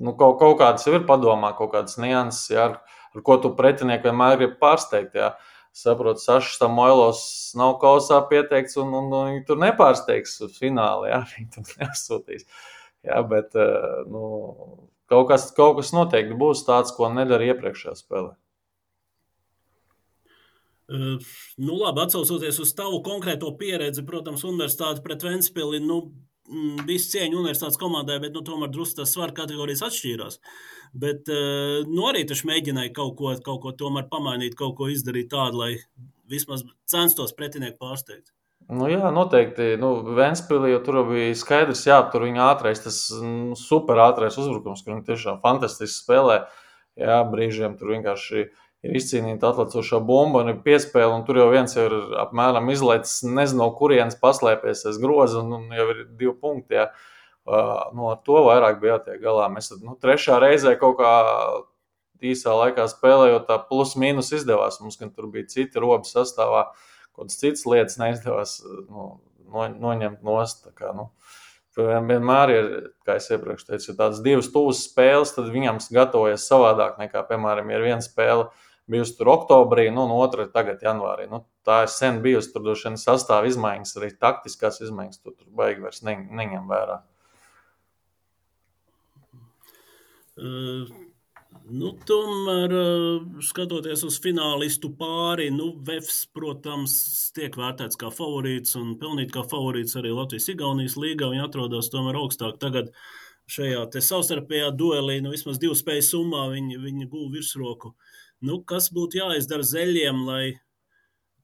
nu, 0.05 0.13
kaut, 0.13 0.37
kaut 0.43 0.59
kādas 0.61 0.85
jau 0.85 0.93
ir 0.99 1.07
padomā, 1.09 1.55
kaut 1.57 1.73
kādas 1.73 1.97
nianses, 2.01 2.51
jā, 2.53 2.67
ar, 2.69 2.99
ar 3.17 3.25
ko 3.25 3.39
tu 3.41 3.55
pretinieku 3.57 4.11
vienmēr 4.11 4.37
gribi 4.37 4.61
pārsteigt. 4.61 5.17
Jā 5.17 5.33
saprotu, 5.79 6.23
Sašs 6.23 6.59
Samoilovs 6.61 7.23
nav 7.59 7.77
kausā 7.83 8.19
pieteikts, 8.31 8.77
un, 8.83 8.93
un, 8.95 9.09
un 9.13 9.31
viņi 9.31 9.45
tur 9.49 9.61
nepārsteigs 9.63 10.37
uz 10.47 10.59
finālu. 10.59 11.09
Jā, 11.11 11.23
viņi 11.37 11.49
tur 11.55 11.73
nesūtīs. 11.83 12.47
Jā, 13.07 13.23
bet 13.31 13.55
eh, 13.59 14.03
nu, 14.11 14.25
kaut, 15.11 15.29
kas, 15.31 15.49
kaut 15.57 15.79
kas 15.81 15.95
noteikti 15.97 16.37
būs 16.39 16.65
tāds, 16.67 16.93
ko 16.97 17.11
nedara 17.15 17.53
iepriekšējā 17.53 17.97
spēlē. 17.99 18.35
Uh, 20.89 21.19
nu, 21.61 21.75
labi, 21.77 22.01
atcaucoties 22.01 22.63
uz 22.65 22.71
tavu 22.73 23.03
konkrēto 23.05 23.51
pieredzi, 23.61 24.01
protams, 24.09 24.41
universitāte 24.49 25.03
pret 25.05 25.27
Ventspili, 25.27 25.83
nu, 25.85 25.99
mm, 26.49 26.89
visu 26.89 27.13
cieņu 27.15 27.39
universitātes 27.39 27.79
komandai, 27.81 28.19
bet 28.25 28.35
nu, 28.35 28.43
tomēr 28.47 28.73
drusku 28.75 29.03
tas 29.03 29.15
svaru 29.15 29.37
kategorijas 29.37 29.85
atšķīrās. 29.89 30.41
Uh, 30.41 30.79
Bet 30.93 31.29
eh, 31.29 31.85
nu, 31.89 32.07
arī 32.09 32.25
tas 32.29 32.45
mēģināja 32.49 32.95
kaut 32.97 33.17
ko, 33.19 33.35
kaut 33.45 33.61
ko 33.65 33.75
tomēr 33.77 34.09
pamainīt, 34.11 34.57
kaut 34.59 34.77
ko 34.79 34.89
izdarīt 34.93 35.31
tādu, 35.33 35.63
lai 35.63 35.73
vismaz 36.29 36.65
censtos 36.89 37.35
pretinieku 37.37 37.79
pārsteigt. 37.83 38.33
Nu, 38.69 38.85
jā, 38.91 39.09
noteikti. 39.13 39.77
Nu, 39.81 39.95
Vēnspīlī 40.17 40.75
jau 40.75 40.81
tur 40.85 41.01
bija 41.09 41.37
skaidrs, 41.41 41.87
jā, 41.89 42.03
tur 42.13 42.27
viņa 42.27 42.49
ātrais, 42.51 42.83
tas 42.85 43.01
nu, 43.17 43.57
super 43.57 44.01
ātrais 44.05 44.37
uzbrukums, 44.37 44.83
kur 44.85 44.95
viņa 44.95 45.07
tiešām 45.07 45.39
fantastiski 45.45 46.03
spēlē. 46.03 46.43
Jā, 46.99 47.23
brīžiem 47.31 47.79
tur 47.79 47.95
vienkārši 47.95 48.43
ir 48.43 48.51
izcīnīta 48.87 49.51
atlacošā 49.51 49.99
bumba 50.07 50.45
un 50.45 50.53
ir 50.53 50.59
piespēle, 50.63 51.11
un 51.17 51.25
tur 51.27 51.41
jau 51.41 51.49
viens 51.51 51.75
ir 51.77 51.95
apmēram 52.23 52.69
izlaicis, 52.71 53.25
nezinu, 53.27 53.65
no 53.65 53.71
kurienes 53.79 54.19
paslēpies 54.21 54.85
aiz 54.87 55.01
groza, 55.03 55.43
un, 55.43 55.57
un 55.57 55.75
jau 55.75 55.89
ir 55.95 56.05
divi 56.13 56.35
punkti. 56.39 56.79
Jā. 56.79 56.89
Nu, 57.97 58.11
ar 58.13 58.21
to 58.27 58.43
vairāk 58.45 58.79
bija 58.83 58.99
jātiek 58.99 59.23
galā. 59.23 59.49
Mēs 59.51 59.73
nu, 59.81 59.97
trešā 59.99 60.37
reizē 60.43 60.77
kaut 60.79 60.99
kā 61.01 61.13
īsā 62.23 62.55
laikā 62.55 62.85
spēlējot, 62.93 63.49
tā 63.49 63.57
plus-mínus 63.71 64.31
izdevās. 64.37 64.83
Mums 64.83 65.01
gan 65.01 65.11
tur 65.15 65.31
bija 65.33 65.49
citi 65.51 65.81
robi 65.83 66.07
sastāvā, 66.07 66.69
kaut 67.17 67.27
kādas 67.27 67.41
citas 67.41 67.65
lietas 67.67 67.99
neizdevās 67.99 68.59
nu, 68.69 69.11
no, 69.49 69.67
noņemt 69.89 70.23
nost. 70.27 70.69
Kā, 70.77 70.93
nu, 70.95 71.09
vienmēr 71.79 72.55
ir, 72.55 72.71
kā 73.07 73.17
jau 73.17 73.39
iepriekš 73.39 73.69
teicu, 73.71 73.97
tādas 73.97 74.23
divas 74.23 74.53
tuvas 74.55 74.85
spēles, 74.85 75.35
tad 75.35 75.51
viņam 75.55 75.81
gatavojas 75.95 76.47
savādāk 76.51 76.99
nekā, 77.01 77.25
piemēram, 77.31 77.71
ir 77.73 77.87
viena 77.87 78.05
spēle 78.05 78.51
bijusi 78.91 79.17
tur 79.19 79.33
oktobrī, 79.35 79.89
nu, 79.93 80.07
un 80.07 80.15
otra 80.17 80.47
ir 80.47 80.55
tagad 80.55 80.83
janvārī. 80.85 81.29
Nu, 81.31 81.43
tā 81.67 81.83
ir 81.85 81.93
sen 81.93 82.23
bijusi 82.25 82.53
tur 82.55 82.65
droši 82.65 82.89
vien 82.89 82.99
sastāvā 83.01 83.51
izmaiņas, 83.51 83.97
arī 84.01 84.15
taktiskās 84.17 84.81
izmaiņas, 84.87 85.21
tur, 85.23 85.37
tur 85.37 85.53
baigi 85.59 85.85
vairs 85.85 86.03
ne, 86.07 86.17
neņem 86.41 86.71
vērā. 86.71 87.03
Uh, 90.39 90.87
nu, 91.67 91.93
tomēr, 92.07 92.73
uh, 92.79 93.39
skatoties 93.43 94.05
uz 94.07 94.19
finālistu 94.23 94.93
pāri, 94.97 95.49
nu, 95.51 95.73
Vēfs, 95.85 96.21
protams, 96.35 96.95
tiek 97.35 97.59
vērtēts 97.59 97.99
kā 97.99 98.13
favorīts 98.15 98.79
un 98.79 98.95
pelnīt 99.01 99.35
kā 99.35 99.43
favorīts 99.51 99.99
arī 99.99 100.15
Latvijas-Igaunijas 100.15 100.95
līgā. 101.01 101.33
Viņi 101.33 101.45
atrodas 101.49 101.91
tomēr 101.93 102.21
augstāk 102.23 102.61
tagad 102.63 102.93
šajā 103.51 103.83
savstarpējā 103.99 104.71
duelī, 104.79 105.19
nu, 105.25 105.33
vismaz 105.35 105.59
divu 105.59 105.75
spēju 105.77 106.07
summā 106.07 106.47
viņi, 106.55 106.79
viņi 106.85 107.11
guva 107.11 107.35
virsroku. 107.35 107.97
Nu, 108.45 108.61
kas 108.63 108.91
būtu 108.95 109.19
jāizdara 109.19 109.67
zeļiem, 109.67 110.23
lai 110.29 110.45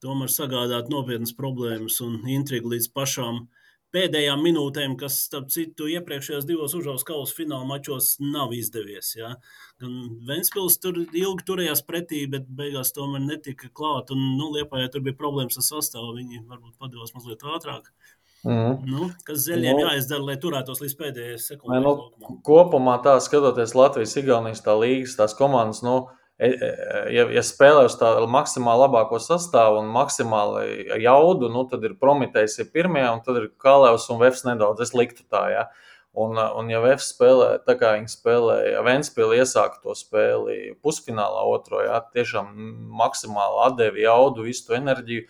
tomēr 0.05 0.31
sagādātu 0.31 0.93
nopietnas 0.93 1.35
problēmas 1.37 2.01
un 2.05 2.21
intrigu 2.31 2.75
līdz 2.75 2.91
pašām 2.95 3.47
pēdējām 3.95 4.43
minūtēm, 4.43 4.97
kas, 4.99 5.21
starp 5.29 5.51
citu, 5.55 5.87
iepriekšējos 5.93 6.47
divos 6.49 6.75
užaugas 6.75 7.07
kausa 7.07 7.37
fināla 7.37 7.67
mačos 7.69 8.17
nav 8.23 8.55
izdevies. 8.57 9.13
Ja? 9.15 9.35
Gan 9.83 9.95
Ventspils 10.27 10.81
tur 10.83 10.99
ilgi 11.05 11.47
turējās 11.47 11.85
pretī, 11.87 12.25
bet 12.31 12.49
beigās 12.59 12.91
tomēr 12.97 13.23
netika 13.23 13.71
klāt. 13.71 14.11
Un, 14.15 14.35
nu, 14.39 14.51
Liepājā 14.57 14.91
tur 14.91 15.05
bija 15.07 15.19
problēmas 15.19 15.61
ar 15.61 15.67
sastāvu. 15.67 16.17
Viņi 16.19 16.43
varbūt 16.51 16.75
padevās 16.83 17.15
mazliet 17.15 17.47
ātrāk. 17.55 17.93
Mm. 18.45 18.83
Nu, 18.91 19.07
kas 19.25 19.47
zaļiem 19.47 19.79
nu, 19.79 19.87
jāizdara, 19.87 20.27
lai 20.27 20.35
turētos 20.43 20.83
līdz 20.83 20.99
pēdējai 20.99 21.39
sekundei? 21.41 21.81
Nu, 21.81 21.95
kopumā 22.45 22.99
tā 23.07 23.15
skatoties 23.25 23.73
Latvijas, 23.79 24.19
Igaunijas 24.21 24.61
tā 24.67 24.75
līgas, 24.77 25.15
tās 25.17 25.37
komandas, 25.39 25.81
nu, 25.87 26.03
ja, 26.39 27.25
ja 27.31 27.43
spēlē 27.47 27.85
uz 27.87 27.95
tādu 28.01 28.27
maksimāli 28.31 28.83
labāko 28.85 29.21
sastāvu 29.23 29.79
un 29.83 29.91
maksimāli 29.95 30.89
jaudu, 31.05 31.51
nu, 31.53 31.63
tad 31.71 31.85
ir 31.87 31.95
Prometējs 32.01 32.59
ir 32.65 32.71
pirmie, 32.75 33.05
un 33.07 33.23
tad 33.23 33.39
ir 33.39 33.51
Kalevs 33.63 34.09
un 34.11 34.19
Vēfs 34.23 34.43
nedaudz. 34.49 34.83
Es 34.83 34.95
liktu 34.97 35.23
tā, 35.31 35.45
ja. 35.53 35.67
Un, 36.15 36.39
un 36.39 36.69
ja 36.71 36.79
Vēfs 36.83 37.13
spēlē 37.15 37.49
tā, 37.67 37.75
kā 37.79 37.97
viņi 37.97 38.13
spēlēja, 38.13 38.77
ja 38.77 38.83
Ventspīlī 38.87 39.41
iesāka 39.43 39.81
to 39.83 39.95
spēli 39.99 40.77
pusfinālā 40.83 41.43
otro, 41.51 41.81
ja, 41.83 41.99
tiešām 42.15 42.53
maksimāli 42.99 43.65
atdevi 43.67 44.05
jaudu, 44.05 44.47
visu 44.47 44.77
enerģiju, 44.79 45.27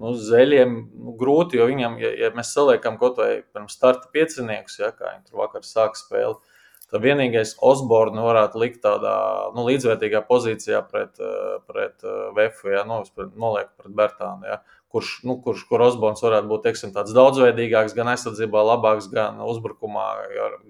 nu, 0.00 0.14
zeļiem 0.20 0.72
nu, 0.88 1.12
grūti, 1.20 1.60
jo 1.60 1.68
viņam, 1.68 1.98
ja, 2.00 2.12
ja 2.16 2.32
mēs 2.36 2.52
saliekam 2.56 2.96
kaut 3.00 3.20
vai 3.20 3.42
pirms 3.44 3.76
starta 3.76 4.08
pieciniekus, 4.12 4.78
ja, 4.80 4.92
kā 4.96 5.12
viņi 5.14 5.28
tur 5.28 5.42
vakar 5.44 5.68
sāka 5.68 6.00
spēli, 6.00 6.55
Tad 6.92 7.02
vienīgais 7.02 7.56
Osborne 7.66 8.22
varētu 8.22 8.60
likt 8.62 8.82
tādā 8.84 9.14
nu, 9.56 9.64
līdzvērtīgā 9.66 10.20
pozīcijā 10.28 10.84
pret, 10.86 11.18
eh, 11.18 11.56
pret 11.66 12.04
eh, 12.06 12.18
Vēfu, 12.36 12.70
ja 12.70 12.84
nu, 12.86 13.00
noliek 13.34 13.72
pret 13.74 13.94
Bertānu. 13.98 14.46
Ja, 14.46 14.60
kurš, 14.94 15.16
nu, 15.26 15.40
kurš, 15.42 15.64
kur 15.66 15.82
Osborns 15.82 16.22
varētu 16.22 16.50
būt 16.52 16.62
teiksim, 16.68 16.92
tāds 16.94 17.14
daudzveidīgāks, 17.16 17.96
gan 17.96 18.12
aizsardzībā, 18.12 18.62
labāks, 18.70 19.10
gan 19.10 19.42
uzbrukumā, 19.42 20.06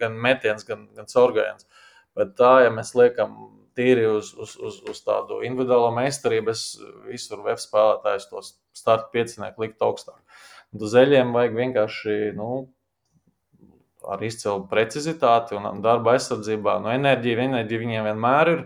gan 0.01 0.17
metiens, 0.17 0.65
gan, 0.65 0.89
gan 0.97 1.11
caurgājiens. 1.13 1.69
Bet 2.17 2.33
tā, 2.41 2.55
ja 2.65 2.73
mēs 2.73 2.95
liekam 2.97 3.37
tīri 3.77 4.07
uz, 4.09 4.33
uz, 4.41 4.55
uz, 4.57 4.81
uz 4.89 5.03
tādu 5.05 5.43
individuālo 5.45 5.91
meistarību, 5.99 6.55
es 6.55 6.79
visur 7.11 7.45
web 7.45 7.61
spēlētājus 7.61 8.31
tos 8.31 8.55
starta 8.77 9.13
piecinieku 9.13 9.67
likt 9.67 9.85
augstāk. 9.85 10.23
Un 10.73 10.89
zeļiem 10.91 11.37
vajag 11.37 11.61
vienkārši 11.61 12.17
nu, 12.41 12.49
ar 14.13 14.23
izcilu 14.25 14.67
precizitāti 14.71 15.57
un 15.59 15.81
darba 15.85 16.17
aizsardzībā. 16.17 16.79
No 16.83 16.93
enerģija, 16.95 17.43
enerģija 17.47 17.83
viņiem 17.83 18.11
vienmēr 18.11 18.53
ir. 18.53 18.63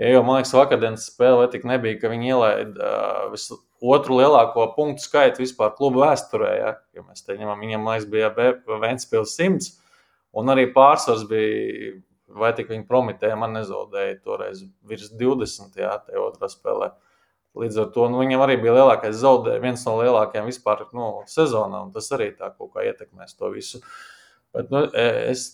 Ja 0.00 0.14
jau 0.14 0.22
man 0.24 0.38
liekas, 0.38 0.54
vakardienas 0.56 1.10
spēle 1.10 1.48
tik 1.52 1.66
nebija, 1.68 1.98
ka 2.00 2.08
viņi 2.08 2.30
ielaida 2.32 2.92
uh, 3.28 3.58
otru 3.80 4.20
lielāko 4.20 4.64
punktu 4.76 5.04
skaitu 5.04 5.42
vispār 5.42 5.74
klubu 5.76 6.04
vēsturē. 6.04 6.52
Ja, 6.56 6.70
ja 6.96 7.04
mēs 7.04 7.24
te 7.26 7.36
ņemam, 7.36 7.60
viņam 7.60 7.84
laiks 7.88 8.06
bija 8.08 8.30
Vēnspils 8.34 9.34
100, 9.36 9.74
un 10.40 10.52
arī 10.52 10.70
pārsvars 10.72 11.26
bija, 11.28 11.98
vai 12.40 12.52
tik 12.56 12.70
viņi 12.72 12.86
promitēja, 12.88 13.36
man 13.40 13.56
nezaudēja 13.58 14.20
toreiz 14.24 14.64
virs 14.88 15.12
20. 15.20 15.76
Jā, 15.80 15.96
tajā 16.06 16.22
otrā 16.24 16.48
spēlē. 16.52 16.92
Līdz 17.60 17.80
ar 17.82 17.88
to 17.94 18.06
nu, 18.12 18.20
viņam 18.22 18.44
arī 18.44 18.60
bija 18.62 18.76
lielākais 18.76 19.16
zaudējums, 19.18 19.64
viens 19.64 19.84
no 19.88 19.96
lielākajiem 19.98 20.46
vispār 20.46 20.84
nu, 20.94 21.10
sezonā, 21.26 21.82
un 21.82 21.90
tas 21.92 22.06
arī 22.14 22.30
tā 22.38 22.52
kaut 22.54 22.70
kā 22.76 22.84
ietekmēs 22.86 23.34
to 23.34 23.50
visu. 23.50 23.82
Bet, 24.56 24.70
nu, 24.72 24.84
e, 24.90 25.08
es 25.30 25.48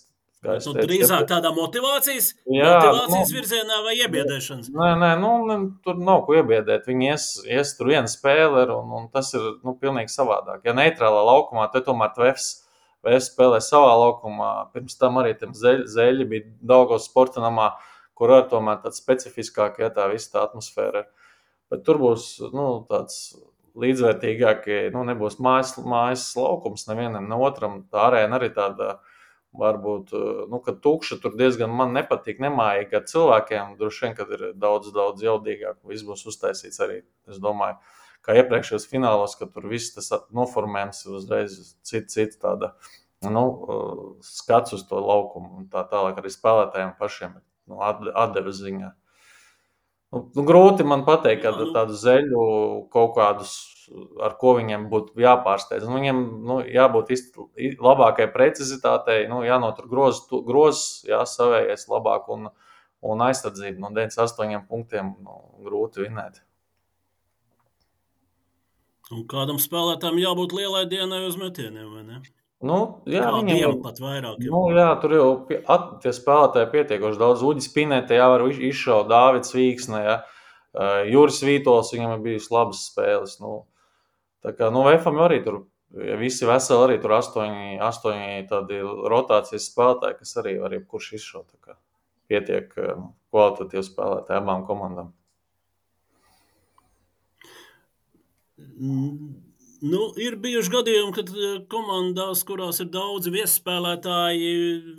Nu, 0.47 0.53
teicu, 0.77 0.85
drīzāk 0.85 1.25
ka... 1.25 1.29
tādā 1.37 1.51
motivācijas, 1.57 2.29
jā, 2.53 2.67
motivācijas 2.69 3.31
nu, 3.33 3.37
virzienā 3.39 3.79
vai 3.87 3.95
iebiedēšanas. 3.99 4.69
Nē, 4.75 4.91
nē 5.01 5.09
nu, 5.19 5.57
tur 5.83 5.99
nav 5.99 6.23
ko 6.27 6.37
iebiedēt. 6.39 6.87
Viņi 6.87 7.09
ies, 7.09 7.27
ies 7.51 7.73
tur 7.79 7.91
viena 7.91 8.11
spēle, 8.11 8.67
un, 8.75 8.93
un 9.01 9.09
tas 9.15 9.33
ir 9.35 9.43
nu, 9.67 9.75
pilnīgi 9.81 10.13
savādāk. 10.13 10.63
Ja 10.69 10.77
neitrālā 10.77 11.25
laukumā, 11.27 11.67
tad 11.73 11.89
tomēr 11.89 12.13
Tvefs, 12.15 12.51
Tvefs 13.03 13.31
spēlē 13.33 13.59
savā 13.65 13.97
laukumā. 14.05 14.53
Pirms 14.77 14.99
tam 15.01 15.19
arī 15.23 15.35
zeļi, 15.41 15.89
zeļi 15.97 16.29
bija 16.31 16.55
Daugos 16.75 17.09
sporta 17.11 17.43
namā, 17.43 17.73
kur 18.17 18.37
ar 18.37 18.47
tomēr 18.53 18.79
tāds 18.85 19.03
specifiskāk, 19.03 19.81
ja 19.83 19.91
tā 19.95 20.07
visa 20.13 20.37
tā 20.37 20.47
atmosfēra. 20.47 21.07
Bet 21.73 21.83
tur 21.89 21.99
būs 21.99 22.37
nu, 22.53 22.69
tāds 22.87 23.33
līdzvērtīgāk, 23.81 24.67
nu, 24.95 25.03
nebūs 25.11 25.39
mājas, 25.43 25.75
mājas 25.85 26.31
laukums 26.39 26.87
nevienam, 26.89 27.29
ne 27.29 27.39
otram. 27.47 27.83
Tā 27.93 28.09
arēna 28.09 28.39
arī 28.39 28.51
tāda 28.57 28.97
varbūt, 29.57 30.13
nu, 30.53 30.61
kad 30.65 30.81
tukša 30.85 31.21
tur 31.23 31.37
diezgan 31.39 31.73
man 31.73 31.95
nepatīk, 31.97 32.41
nemājīgi 32.45 32.99
ar 32.99 33.07
cilvēkiem. 33.11 33.77
Droši 33.81 34.05
vien, 34.05 34.17
kad 34.19 34.33
ir 34.37 34.45
daudz, 34.61 34.93
daudz 34.97 35.25
jaudīgāk, 35.25 35.79
viss 35.89 36.07
būs 36.07 36.27
uztaisīts 36.33 36.83
arī, 36.85 37.01
es 37.31 37.41
domāju, 37.43 37.79
kā 38.27 38.37
iepriekšējos 38.41 38.89
finālos, 38.91 39.37
kad 39.39 39.53
tur 39.55 39.69
viss 39.71 39.95
tas 39.95 40.11
noformējums 40.35 41.05
ir 41.07 41.19
uzreiz 41.21 41.57
cits, 41.87 42.17
cits 42.17 42.41
tāda, 42.43 42.75
nu, 43.25 43.47
skats 44.25 44.77
uz 44.77 44.85
to 44.89 45.01
laukumu 45.01 45.63
un 45.63 45.69
tā 45.73 45.87
tālāk 45.89 46.21
arī 46.21 46.33
spēlētājiem 46.35 46.97
pašiem, 47.01 47.37
nu, 47.71 47.81
atdeves 47.81 48.61
ziņā. 48.65 48.93
Nu, 50.15 50.23
nu, 50.37 50.43
grūti 50.47 50.87
man 50.87 51.03
pateikt, 51.07 51.43
ka 51.43 51.53
nu 51.57 51.73
tādu 51.75 51.97
zeļu 51.99 52.43
kaut 52.93 53.17
kādus 53.17 53.57
ar 54.23 54.35
ko 54.41 54.55
viņiem 54.59 54.87
būtu 54.91 55.21
jāpārsteidz. 55.23 55.87
Nu, 55.87 55.99
viņiem 55.99 56.23
nu, 56.47 56.59
jābūt 56.63 57.13
labākai 57.83 58.29
precizitātei, 58.35 59.27
nu, 59.31 59.43
jānotur 59.47 59.89
grozs, 59.91 60.25
groz, 60.47 60.83
jā, 61.07 61.23
savējais 61.29 61.87
labāk 61.91 62.31
un, 62.35 62.51
un 63.07 63.25
aizsardzība 63.29 63.83
no 63.83 63.93
98 63.95 64.67
punktiem 64.71 65.15
nu, 65.23 65.39
grūti 65.67 66.07
vinēt. 66.07 66.43
Un 69.15 69.23
kādam 69.31 69.61
spēlētājam 69.63 70.19
jābūt 70.19 70.55
lielai 70.57 70.87
dienai 70.91 71.23
uz 71.29 71.37
metieniem, 71.39 71.93
vai 71.95 72.03
ne? 72.09 72.23
Nu, 72.65 72.77
jā, 73.05 73.27
viņam 73.35 73.59
jau 73.61 73.73
pat 73.85 73.99
vairāk. 74.01 74.41
Jau. 74.41 74.53
Nu, 74.55 74.77
jā, 74.79 74.89
tur 75.03 75.13
jau 75.13 75.29
at, 75.69 75.89
tie 76.05 76.13
spēlētāji 76.17 76.73
pietiekoši 76.73 77.21
daudz. 77.21 77.45
Uģis 77.45 77.69
Pinēte, 77.75 78.17
jā, 78.17 78.31
var 78.33 78.47
izšaut 78.49 79.11
Dāvids 79.13 79.53
Vīksne, 79.53 80.03
jā. 80.07 80.17
Juris 81.09 81.43
Vītols, 81.45 81.93
viņam 81.93 82.17
ir 82.17 82.25
bijusi 82.25 82.53
labas 82.53 82.87
spēles. 82.89 83.39
Nu, 83.45 83.65
Tā 84.47 84.53
kā 84.55 84.69
nu, 84.71 84.85
VFM 84.87 85.17
arī 85.25 85.41
tur 85.43 85.65
ja 86.07 86.15
visi 86.21 86.47
veseli, 86.47 86.85
arī 86.85 86.97
tur 87.03 87.17
astoņi, 87.17 87.79
astoņi 87.83 88.45
tādi 88.51 88.79
rotācijas 89.11 89.67
spēlētāji, 89.73 90.19
kas 90.21 90.37
arī 90.43 90.53
var 90.63 90.77
jebkurš 90.77 91.13
izšaut. 91.19 91.75
Pietiek 92.31 92.71
nu, 92.99 93.11
kvalitatīvi 93.35 93.83
spēlētāji 93.87 94.39
abām 94.39 94.63
komandām. 94.69 95.11
Mm, 98.57 99.35
nu, 99.85 100.09
ir 100.21 100.39
bijuši 100.43 100.73
gadījumi, 100.73 101.13
kad 101.17 101.31
eh, 101.35 101.59
komandās, 101.73 102.43
kurās 102.49 102.81
ir 102.85 102.91
daudzi 102.95 103.33
viesspēlētāji, 103.35 104.51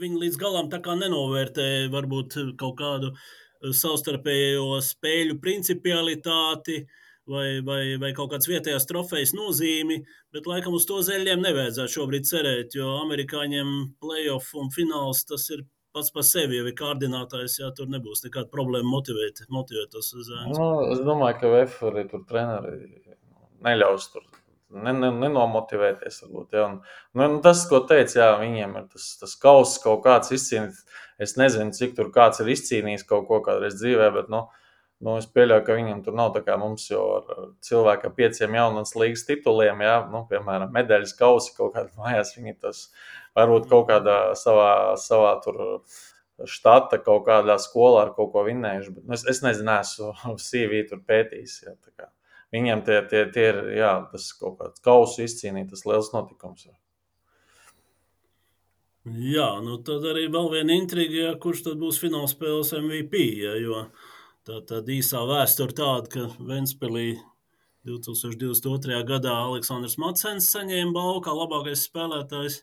viņi 0.01 0.21
līdz 0.23 0.39
galam 0.41 0.69
nenovērtē 0.69 1.67
varbūt 1.93 2.37
kaut 2.59 2.77
kādu 2.81 3.11
eh, 3.13 3.73
savstarpējo 3.73 4.79
spēļu 4.83 5.41
principialitāti. 5.43 6.85
Vai, 7.27 7.59
vai, 7.59 7.97
vai 7.99 8.13
kaut 8.15 8.29
kādas 8.31 8.47
vietējās 8.47 8.85
trofejas 8.87 9.33
nozīmi, 9.35 9.97
bet 10.31 10.45
laikam 10.47 10.77
uz 10.77 10.85
to 10.87 11.01
zeļiem 11.03 11.41
nevajadzētu 11.43 11.91
šobrīd 11.91 12.23
cerēt, 12.23 12.77
jo 12.79 12.93
amerikāņiem 13.01 13.73
playoff 13.99 14.55
un 14.55 14.71
fināls 14.71 15.25
tas 15.27 15.43
ir 15.51 15.65
pats 15.97 16.13
par 16.15 16.23
sevi 16.23 16.59
jau 16.59 16.69
ir 16.69 16.77
kārdinātājs, 16.77 17.57
ja 17.59 17.73
tur 17.75 17.89
nebūs 17.91 18.23
nekāda 18.23 18.47
problēma 18.53 18.87
motivēt, 18.93 19.43
motivēt 19.51 19.91
tos 19.95 20.13
zēnus. 20.13 20.55
Nu, 20.55 20.69
es 20.93 21.03
domāju, 21.03 21.39
ka 21.41 21.51
VF 21.51 21.83
arī 21.89 22.05
tur 22.11 22.23
treneri 22.29 22.77
neļaus 23.65 24.11
tur 24.13 24.26
ne, 24.73 24.93
ne, 24.93 25.11
nenomotivēties. 25.23 26.21
Varbūt, 26.25 26.55
ja. 26.57 26.67
un, 26.67 26.77
nu, 27.17 27.41
tas, 27.45 27.63
ko 27.69 27.81
teica, 27.89 28.19
jā, 28.19 28.29
viņiem 28.41 28.77
ir 28.81 28.87
tas, 28.93 29.09
tas 29.21 29.35
kauss 29.41 29.81
kaut 29.83 30.03
kāds 30.05 30.33
izcīnīts. 30.35 30.85
Es 31.21 31.33
nezinu, 31.39 31.73
cik 31.73 31.95
tur 31.97 32.11
kāds 32.13 32.43
ir 32.43 32.53
izcīnījis 32.53 33.07
kaut 33.09 33.25
ko 33.29 33.41
kādreiz 33.45 33.79
dzīvē, 33.79 34.11
bet 34.19 34.33
nu, 34.33 34.45
Nu, 34.97 35.13
es 35.21 35.27
pieļauju, 35.29 35.61
ka 35.65 35.75
viņam 35.77 35.99
tur 36.05 36.15
nav 36.17 36.31
tā 36.33 36.39
kā 36.41 36.55
mums 36.57 36.87
jau 36.89 37.03
ar 37.19 37.27
cilvēku 37.65 38.07
ar 38.09 38.13
pieciem 38.17 38.55
jaunas 38.57 38.95
līgas 38.97 39.27
tituliem, 39.27 39.83
ja, 39.85 39.99
nu, 40.09 40.23
piemēram, 40.31 40.71
medaļas 40.73 41.13
kausi 41.19 41.53
kaut 41.53 41.75
kādā 41.75 41.93
mājās. 42.01 42.33
Viņi 42.33 42.55
tas 42.65 42.79
varbūt 43.37 43.69
kaut 43.69 43.91
kādā 43.91 44.17
savā, 44.41 44.71
savā 44.97 45.35
tur 45.45 45.61
štata 46.49 46.97
kaut 47.05 47.27
kādā 47.29 47.59
skolā 47.61 48.07
ar 48.07 48.13
kaut 48.17 48.33
ko 48.33 48.47
vinnējuši. 48.49 48.95
Bet, 48.97 49.05
nu, 49.05 49.17
es, 49.19 49.27
es 49.29 49.45
nezinu, 49.45 49.77
esmu 49.77 50.37
CV 50.49 50.81
tur 50.89 51.05
pētījis. 51.05 51.59
Ja, 51.67 51.77
Viņiem 52.55 52.83
tie, 52.87 53.01
tie, 53.11 53.23
tie 53.35 53.47
ir 53.51 53.57
jā, 53.75 53.93
tas 54.11 54.29
kaut 54.39 54.59
kāds 54.61 54.83
kausu 54.83 55.25
izcīnīt, 55.25 55.71
tas 55.73 55.83
liels 55.87 56.13
notikums. 56.13 56.69
Jā, 59.07 59.49
nu 59.63 59.79
tad 59.87 60.03
arī 60.07 60.27
vēl 60.31 60.47
viena 60.51 60.75
intriga, 60.75 61.17
ja, 61.29 61.33
kurš 61.39 61.65
tad 61.67 61.81
būs 61.81 61.99
finālspēles 62.03 62.73
MVP. 62.79 63.23
Ja, 63.43 63.55
jo 63.59 63.83
Tā 64.47 64.61
tad 64.63 64.87
īsā 64.87 65.25
vēsture 65.27 65.73
tāda, 65.75 66.07
ka 66.07 66.21
Ventspēlī 66.47 67.17
2022. 67.89 69.01
gadā 69.09 69.33
Aleksandrs 69.41 69.97
Matsens 69.99 70.47
saņēma 70.53 70.93
balvu 70.95 71.25
kā 71.25 71.33
labākais 71.35 71.83
spēlētājs. 71.89 72.61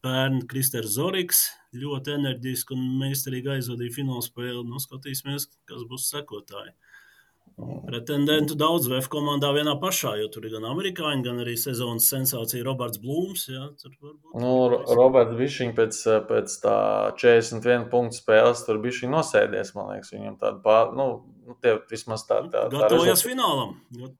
Pērn 0.00 0.46
Kristers 0.48 0.94
Zorigs 0.96 1.42
ļoti 1.76 2.14
enerģiski 2.14 2.72
un 2.72 2.86
meistarīgi 3.02 3.52
aizvadīja 3.58 3.98
finālspēli. 3.98 4.64
Nu, 4.64 4.80
skatīsimies, 4.80 5.50
kas 5.68 5.84
būs 5.90 6.08
sekotāji. 6.08 6.72
Pretendentu 7.54 8.56
daudz 8.58 8.88
VF 8.90 9.06
komandā 9.12 9.52
vienā 9.54 9.76
pašā, 9.78 10.16
jo 10.18 10.26
tur 10.32 10.48
ir 10.48 10.56
gan 10.56 10.64
amerikāņi, 10.72 11.22
gan 11.22 11.36
arī 11.44 11.52
sezonas 11.60 12.08
sensācija 12.10 12.64
Roberts 12.66 12.98
Blūms. 12.98 13.44
Jā, 13.52 13.68
nu, 14.42 14.54
Roberts 14.98 15.36
Bišķiņš 15.38 15.76
pēc, 15.76 16.00
pēc 16.30 16.56
tā 16.64 16.78
41 17.20 17.86
punktu 17.92 18.18
spēles 18.18 18.64
tur 18.66 18.80
bija 18.82 19.12
nosēdies, 19.12 19.70
man 19.76 19.92
liekas, 19.92 20.10
viņam 20.16 20.34
tāda 20.40 20.58
pār, 20.64 20.90
nu, 20.98 21.06
nu 21.46 21.54
tie 21.62 21.76
vismaz 21.92 22.24
tā. 22.26 22.40
tā, 22.50 22.64
tā 22.72 22.80
gatavojās 22.80 23.22
finālam. 23.22 23.76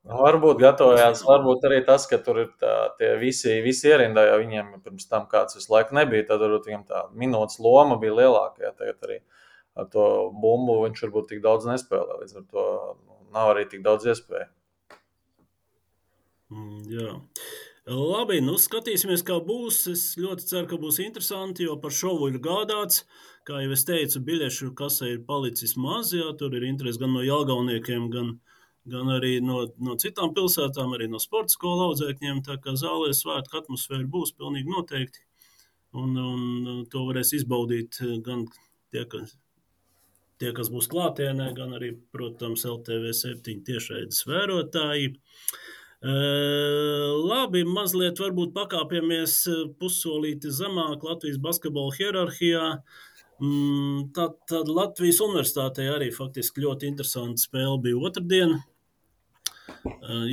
Varbūt 0.07 0.61
gatavojās, 0.63 1.25
varbūt 1.27 1.67
arī 1.67 1.81
tas, 1.89 2.07
ka 2.07 2.21
tur 2.23 2.39
ir 2.45 2.53
tā, 2.61 2.75
tie 3.01 3.17
visi, 3.19 3.57
visi 3.65 3.91
ierindā, 3.91 4.29
jo 4.29 4.37
viņiem 4.45 4.77
pirms 4.85 5.11
tam 5.11 5.27
kāds 5.31 5.59
visu 5.59 5.73
laiku 5.75 5.97
nebija, 5.99 6.29
tad 6.29 6.45
varbūt 6.45 6.69
viņam 6.71 6.87
tā 6.87 7.03
minūtes 7.11 7.59
loma 7.59 7.99
bija 7.99 8.15
lielāka, 8.21 8.63
jā, 8.69 8.71
tagad 8.79 9.09
arī 9.09 9.19
ar 9.75 9.91
to 9.91 10.05
bumbu 10.31 10.77
viņš 10.85 11.03
varbūt 11.03 11.33
tik 11.33 11.43
daudz 11.43 11.67
nespēlē, 11.67 12.21
līdz 12.21 12.39
ar 12.39 12.47
to 12.47 12.63
nav 13.35 13.51
arī 13.53 13.67
tik 13.69 13.83
daudz 13.85 14.07
iespēju. 14.11 14.49
Mm, 16.55 16.81
jā. 16.93 17.13
Labi, 17.85 18.39
nu 18.41 18.55
skatīsimies, 18.57 19.21
kā 19.25 19.37
būs. 19.45 19.83
Es 19.91 20.03
ļoti 20.17 20.47
ceru, 20.49 20.69
ka 20.71 20.79
būs 20.81 20.97
interesanti, 21.03 21.67
jo 21.67 21.75
par 21.81 21.93
šovu 21.93 22.31
ir 22.31 22.39
gādāts. 22.41 23.03
Kā 23.45 23.59
jau 23.61 23.75
es 23.75 23.85
teicu, 23.85 24.23
biļešu 24.25 24.71
kasē 24.77 25.11
ir 25.11 25.21
palicis 25.27 25.75
maz, 25.77 26.09
jā, 26.17 26.31
tur 26.39 26.55
ir 26.57 26.65
interesi 26.65 26.97
gan 27.03 27.13
no 27.13 27.21
jaungauniekiem, 27.21 28.07
gan, 28.09 28.31
gan 28.89 29.11
arī 29.13 29.35
no, 29.45 29.67
no 29.77 29.93
citām 30.01 30.33
pilsētām, 30.33 30.95
arī 30.97 31.11
no 31.11 31.21
sporta 31.21 31.53
skolu 31.53 31.91
audzēkņiem. 31.91 32.41
Tā 32.47 32.57
kā 32.63 32.73
zālē 32.81 33.13
svētku 33.13 33.61
atmosfēra 33.61 34.09
būs 34.17 34.33
pilnīgi 34.39 34.73
noteikti. 34.73 35.21
Un, 35.95 36.17
un 36.17 36.85
to 36.91 37.05
varēs 37.07 37.35
izbaudīt 37.37 38.01
gan 38.25 38.47
tie, 38.49 39.05
kas 39.11 39.37
tie, 40.41 40.51
kas 40.55 40.69
būs 40.73 40.89
klātienē, 40.91 41.51
gan 41.57 41.75
arī, 41.77 41.93
protams, 42.15 42.65
LTV 42.67 43.13
7 43.15 43.63
tiešraides 43.67 44.25
vērotāji. 44.29 45.15
Labi, 46.05 47.63
mazliet 47.65 48.19
varbūt 48.21 48.53
pakāpjamies 48.53 49.39
pussolīti 49.79 50.51
zemāk 50.53 51.05
Latvijas 51.07 51.39
basketbola 51.41 51.95
hierarhijā. 51.97 52.67
Mm, 53.41 54.11
tad, 54.15 54.37
tad 54.47 54.69
Latvijas 54.71 55.19
universitātē 55.25 55.89
arī 55.91 56.11
faktiski 56.13 56.63
ļoti 56.63 56.87
interesanta 56.91 57.41
spēle 57.41 57.81
bija 57.83 57.99
otrdien. 58.07 58.55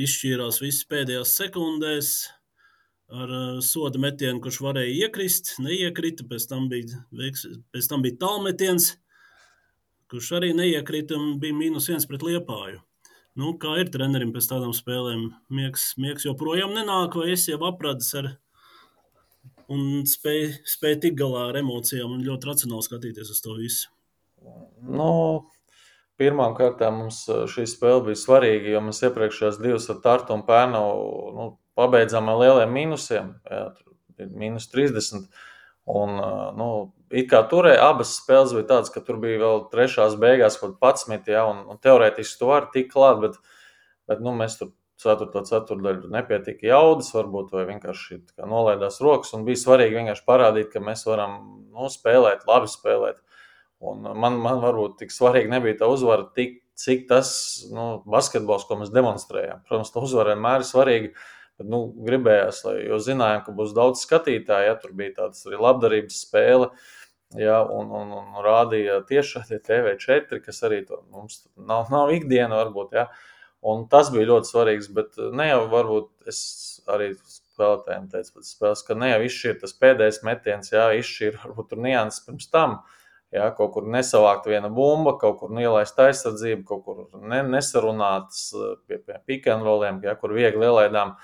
Izšķīrās 0.03 0.61
visas 0.61 0.85
pēdējās 0.91 1.33
sekundēs 1.39 2.13
ar 3.13 3.33
soda 3.65 3.99
metienu, 4.01 4.39
kurš 4.41 4.61
varēja 4.63 5.07
iekrist, 5.07 5.55
neiekrita, 5.61 6.25
pēc 6.29 6.47
tam 6.49 6.69
bija, 6.71 7.01
pēc 7.73 7.89
tam 7.89 8.05
bija 8.05 8.19
tālmetiens 8.21 8.93
kurš 10.13 10.29
arī 10.37 10.51
neiekrita 10.53 11.17
un 11.17 11.39
bija 11.41 11.57
mīnus 11.57 11.89
viens 11.89 12.05
pret 12.09 12.21
liepāju. 12.25 12.83
Nu, 13.41 13.55
kā 13.57 13.79
ir 13.81 13.89
trenerim 13.89 14.29
pēc 14.35 14.45
tādām 14.51 14.75
spēlēm? 14.77 15.25
Miegs, 15.49 15.87
miegs 15.97 16.27
joprojām 16.27 16.75
nenāk, 16.77 17.17
vai 17.17 17.31
es 17.33 17.47
jau 17.49 17.57
apradis 17.65 18.11
ar 18.19 18.29
un 19.73 20.03
spēju 20.05 20.51
spēj 20.69 20.99
tikt 21.01 21.17
galā 21.17 21.47
ar 21.49 21.57
emocijām 21.63 22.13
un 22.13 22.21
ļoti 22.27 22.49
racionāli 22.51 22.85
skatīties 22.85 23.31
uz 23.33 23.41
to 23.41 23.57
visu. 23.57 23.89
Nu, 24.85 25.09
Pirmām 26.21 26.53
kārtām 26.53 26.99
mums 27.01 27.23
šī 27.49 27.65
spēle 27.65 28.03
bija 28.05 28.19
svarīga, 28.21 28.69
jo 28.75 28.81
mēs 28.85 29.01
iepriekšējās 29.07 29.57
divas 29.63 29.89
ar 29.89 29.97
Tartu 30.03 30.35
un 30.35 30.43
Pērnu 30.45 30.81
nu, 31.39 31.47
pabeidzām 31.73 32.29
ar 32.29 32.37
lieliem 32.37 32.75
mīnusiem. 32.77 33.31
Jā, 33.49 33.63
mīnus 34.29 34.69
30. 34.69 35.25
Un, 35.89 36.13
nu, 36.59 36.67
it 37.13 37.29
kā 37.31 37.43
turēja 37.49 37.89
abas 37.91 38.15
spēles, 38.19 38.55
bija 38.57 38.69
tādas, 38.75 38.91
ka 38.93 39.03
tur 39.05 39.19
bija 39.21 39.41
vēl 39.41 39.65
trešās 39.71 40.15
beigās 40.21 40.59
kaut 40.61 40.79
kāds 40.81 41.07
11, 41.07 41.29
ja, 41.33 41.43
un, 41.49 41.65
un 41.69 41.81
teorētiski 41.81 42.39
tu 42.39 42.49
vari 42.49 42.71
tikt 42.73 42.93
klāt, 42.95 43.19
bet, 43.23 43.37
bet 44.09 44.23
nu, 44.23 44.33
mēs 44.37 44.57
tur 44.59 44.73
4. 45.03 45.43
ceturdaļu 45.49 46.09
nepietika 46.13 46.67
jaudas, 46.69 47.11
varbūt, 47.15 47.51
vai 47.53 47.65
vienkārši 47.71 48.21
nolaidās 48.47 49.01
rokas, 49.03 49.33
un 49.35 49.45
bija 49.47 49.59
svarīgi 49.59 49.97
vienkārši 49.99 50.25
parādīt, 50.27 50.71
ka 50.73 50.83
mēs 50.83 51.05
varam 51.09 51.37
nu, 51.73 51.89
spēlēt, 51.91 52.47
labi 52.49 52.71
spēlēt. 52.71 53.19
Un 53.83 54.05
man, 54.15 54.37
man 54.39 54.61
varbūt 54.63 55.01
tik 55.01 55.11
svarīgi 55.11 55.51
nebija 55.51 55.81
tā 55.81 55.89
uzvara, 55.91 56.29
tik, 56.37 56.61
cik 56.79 57.07
tas 57.09 57.29
nu, 57.73 57.87
basketbols, 58.09 58.63
ko 58.69 58.79
mēs 58.79 58.93
demonstrējām. 58.95 59.65
Protams, 59.67 59.91
tā 59.91 60.03
uzvara 60.05 60.37
vienmēr 60.37 60.63
ir 60.63 60.69
svarīga. 60.69 61.13
Bet, 61.59 61.67
nu, 61.69 61.83
gribējās, 62.07 62.63
lai, 62.65 62.77
jo 62.87 62.97
zinājām, 63.03 63.43
ka 63.45 63.53
būs 63.57 63.75
daudz 63.77 64.01
skatītāju. 64.07 64.69
Ja, 64.69 64.77
tur 64.79 64.95
bija 64.97 65.17
tāds 65.19 65.43
arī 65.49 65.59
labdarības 65.61 66.21
spēle. 66.23 66.71
Ja, 67.39 67.61
un, 67.65 67.89
un, 67.89 68.11
un 68.13 68.41
rādīja 68.45 68.99
tieši 69.09 69.41
TV4, 69.65 70.41
kas 70.43 70.63
arī 70.67 70.83
to, 70.85 70.99
mums 71.13 71.43
nav, 71.57 71.87
nav 71.93 72.11
ikdiena, 72.13 72.59
varbūt. 72.61 72.97
Ja. 72.97 73.07
Un 73.63 73.85
tas 73.89 74.11
bija 74.13 74.27
ļoti 74.29 74.51
svarīgs. 74.51 74.89
Bet 74.93 75.17
ne 75.33 75.47
jau 75.49 75.61
varbūt 75.71 76.29
es 76.29 76.41
arī 76.91 77.13
spēlētājiem 77.53 78.09
teicu 78.11 78.35
pēc 78.37 78.49
spēles, 78.49 78.83
ka 78.87 78.97
ne 78.97 79.13
jau 79.13 79.21
izšķir 79.27 79.61
tas 79.61 79.77
pēdējais 79.79 80.19
metiens, 80.27 80.73
jā, 80.73 80.89
izšķir 80.99 81.39
varbūt 81.45 81.71
tur 81.71 81.81
nianses 81.85 82.25
pirms 82.25 82.49
tam. 82.53 82.81
Ja, 83.33 83.47
kaut 83.57 83.71
kur 83.73 83.87
nesavākt 83.89 84.45
viena 84.45 84.69
bumba, 84.69 85.15
kaut 85.21 85.39
kur 85.39 85.53
ielaist 85.57 85.97
aizsardzību, 85.97 86.65
kaut 86.69 86.83
kur 86.85 86.99
ne, 87.17 87.39
nesarunātas 87.55 88.51
pie, 88.85 88.99
pie 89.01 89.17
pikantroliem, 89.25 90.03
kur 90.21 90.35
viegli 90.37 90.67
ielaidām. 90.67 91.15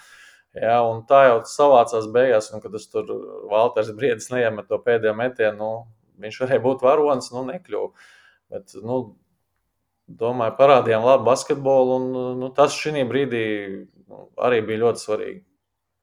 Ja, 0.57 0.79
un 0.81 1.03
tā 1.05 1.27
jau 1.27 1.35
savācās 1.45 2.07
beigās, 2.09 2.49
un 2.49 2.63
kad 2.63 2.73
es 2.79 2.87
tur 2.89 3.11
Valters 3.51 3.91
Briedis 3.93 4.31
neiemet 4.33 4.65
to 4.71 4.79
pēdējo 4.81 5.13
metienu, 5.19 5.57
nu, 5.59 5.98
viņš 6.21 6.39
varēja 6.43 6.63
būt 6.63 6.85
varonis, 6.85 7.31
nu, 7.35 7.43
nekļuva. 7.47 8.07
Bet, 8.53 8.73
nu, 8.83 8.99
domāju, 10.09 10.55
parādījām 10.57 11.05
labu 11.05 11.27
basketbolu, 11.29 11.99
un 11.99 12.39
nu, 12.41 12.49
tas 12.55 12.77
šī 12.77 13.05
brīdī 13.09 13.45
nu, 14.09 14.25
arī 14.41 14.63
bija 14.65 14.85
ļoti 14.85 15.03
svarīgi. 15.03 15.41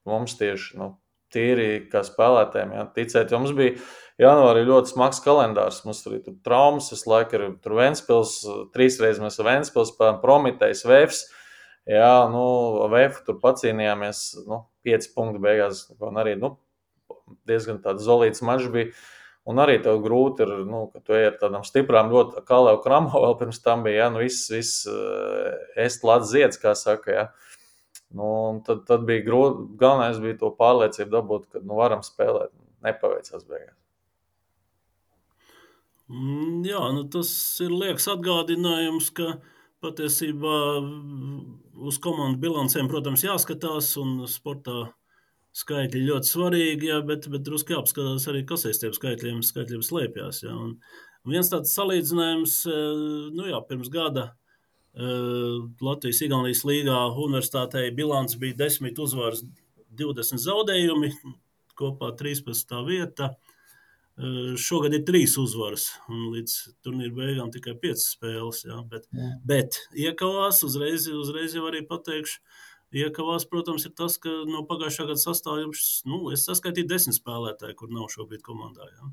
Mums 0.06 0.36
tieši 0.38 0.78
nu, 0.78 0.92
tīri 1.34 1.70
kā 1.90 2.04
spēlētājiem, 2.06 2.74
ja, 2.76 2.84
ticēt, 2.94 3.32
jo 3.32 3.40
mums 3.42 3.54
bija 3.56 3.74
janvārī 4.22 4.62
ļoti 4.68 4.92
smags 4.92 5.18
kalendārs. 5.24 5.82
Mums 5.86 6.04
tur 6.04 6.20
traumas, 6.46 6.92
visu 6.94 7.10
laiku 7.10 7.38
ir 7.38 7.48
tur 7.64 7.74
Ventspils, 7.80 8.36
trīs 8.74 9.00
reizes 9.02 9.22
mēs 9.24 9.40
ar 9.42 9.50
Ventspils 9.50 9.90
spēlējam 9.94 10.22
Prometējs, 10.22 10.84
Vēfs. 10.86 11.24
Jā, 11.86 12.14
nu, 12.32 12.46
VF 12.90 13.20
tur 13.26 13.36
pacīnījāmies, 13.42 14.22
nu, 14.50 14.64
5 14.86 15.12
punktu 15.14 15.42
beigās, 15.42 15.84
un 16.02 16.18
arī 16.18 16.34
nu, 16.38 16.56
diezgan 17.46 17.78
tāds 17.82 18.06
zolīts 18.06 18.42
mačs 18.46 18.70
bija. 18.74 18.90
Un 19.46 19.62
arī 19.62 19.76
tev 19.78 20.00
grūti 20.02 20.42
ir, 20.42 20.52
nu, 20.66 20.86
ka 20.90 21.00
tu 21.06 21.14
ej 21.14 21.28
ar 21.28 21.36
tādām 21.38 21.62
stiprām, 21.66 22.10
ļoti 22.10 22.42
kā 22.48 22.58
Leo 22.66 22.80
Kramo 22.82 23.20
vēl 23.22 23.36
pirms 23.38 23.60
tam 23.62 23.84
bija, 23.86 24.00
ja, 24.00 24.08
nu, 24.10 24.24
viss, 24.24 24.48
viss 24.50 24.88
est 24.90 26.00
eh, 26.02 26.06
lats 26.08 26.32
zieds, 26.32 26.58
kā 26.58 26.74
saka, 26.74 27.14
ja. 27.14 27.26
Nu, 28.16 28.28
tad, 28.66 28.82
tad 28.88 29.06
bija 29.06 29.22
grūti, 29.26 29.68
galvenais 29.78 30.18
bija 30.22 30.40
to 30.40 30.50
pārliecību 30.58 31.14
dabūt, 31.14 31.46
ka, 31.52 31.62
nu, 31.62 31.78
varam 31.78 32.02
spēlēt, 32.06 32.50
nepaveicās 32.86 33.46
beigās. 33.46 33.76
Mm, 36.10 36.66
jā, 36.66 36.82
nu 36.94 37.06
tas 37.10 37.30
ir 37.62 37.70
liekas 37.74 38.06
atgādinājums, 38.10 39.12
ka 39.14 39.36
patiesībā 39.82 40.58
uz 41.86 41.98
komandu 42.02 42.42
bilancēm, 42.42 42.90
protams, 42.90 43.22
jāskatās, 43.26 43.94
un 44.02 44.24
sportā 44.30 44.88
skaitļi 45.56 46.04
ļoti 46.04 46.30
svarīgi, 46.30 46.90
jā, 46.90 47.00
bet, 47.06 47.28
bet 47.32 47.44
drusku 47.46 47.76
jāapskatās 47.76 48.26
arī, 48.30 48.42
kas 48.48 48.66
aiz 48.68 48.80
tiem 48.82 48.92
skaitļiem, 48.96 49.40
skaitļiem 49.46 49.84
slēpjas. 49.84 50.42
Un 50.52 50.74
viens 51.28 51.52
tāds 51.52 51.72
salīdzinājums, 51.76 52.58
nu 53.36 53.48
jā, 53.48 53.60
pirms 53.68 53.88
gada 53.92 54.30
Latvijas-Igaunijas 54.96 56.62
līgā 56.68 57.00
universitātei 57.20 57.90
bilants 57.96 58.36
bija 58.40 58.56
10 58.66 59.00
uzvaras, 59.04 59.42
20 59.96 60.40
zaudējumi, 60.44 61.12
kopā 61.76 62.12
13. 62.16 62.76
vieta. 62.88 63.34
Šogad 64.56 64.94
ir 64.96 65.02
trīs 65.04 65.34
uzvaras, 65.36 65.90
un 66.08 66.30
līdz 66.32 66.52
turnīra 66.84 67.12
beigām 67.18 67.50
tikai 67.52 67.74
piecas 67.80 68.06
spēles. 68.14 68.62
Jā, 68.64 68.78
bet, 68.88 69.04
jā. 69.12 69.32
bet 69.44 69.76
iekavās, 69.92 70.62
uzreiz, 70.64 71.04
uzreiz 71.12 71.52
jau 71.56 71.66
arī 71.68 71.82
pateikšu, 71.84 72.40
iekavās, 72.94 73.46
protams, 73.50 73.86
ir 73.88 73.94
tas, 73.98 74.18
ka 74.22 74.32
no 74.48 74.62
pagājušā 74.68 75.08
gada 75.10 75.22
sastāvdaļas 75.22 75.86
nu, 76.10 76.20
es 76.34 76.46
saskaitīju 76.48 76.90
desmit 76.90 77.18
spēlētāju, 77.18 77.76
kur 77.78 77.92
nav 77.92 78.10
šobrīd 78.12 78.44
komandā. 78.46 78.88
Jā. 78.92 79.10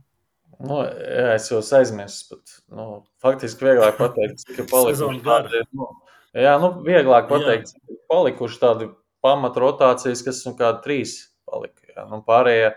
Nu, 0.63 0.79
jā, 0.85 1.27
es 1.33 1.49
jau 1.49 1.61
aizmirsu, 1.63 2.35
bet 2.35 2.55
nu, 2.71 2.87
faktiski 3.23 3.69
vieglāk 3.71 3.97
pateikt, 3.97 4.45
cik 4.45 4.63
ir 4.63 4.69
palikuši 4.73 5.23
tādi. 5.25 5.65
Nu, 5.73 5.89
jā, 6.37 6.55
nu, 6.61 6.71
vieglāk 6.85 7.29
pateikt, 7.31 7.73
cik 7.73 7.95
ir 7.95 8.01
palikuši 8.13 8.61
tādi 8.61 8.89
pamatrotācijas, 9.25 10.23
kas 10.25 10.43
nu 10.45 10.55
kādi 10.59 10.83
trīs 10.85 11.17
palika. 11.49 11.87
Jā. 11.89 12.07
Nu, 12.11 12.21
pārējie 12.25 12.73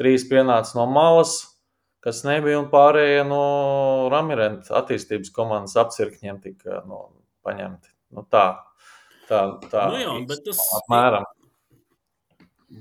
trīs 0.00 0.26
pienāca 0.26 0.74
no 0.78 0.88
malas 0.90 1.42
kas 2.04 2.20
nebija, 2.26 2.60
un 2.60 2.68
pārējie 2.72 3.24
no 3.28 3.44
Ramirenta 4.12 4.76
attīstības 4.80 5.32
komandas 5.34 5.76
apcirkņiem 5.80 6.40
tika 6.44 6.82
no, 6.88 7.06
paņemti. 7.46 7.88
Nu, 8.14 8.26
tā, 8.30 8.44
tā, 9.28 9.40
tā 9.72 9.88
nu 9.92 10.02
jā, 10.02 10.12
bet 10.28 10.44
tas 10.46 10.60
apmēram. 10.80 11.26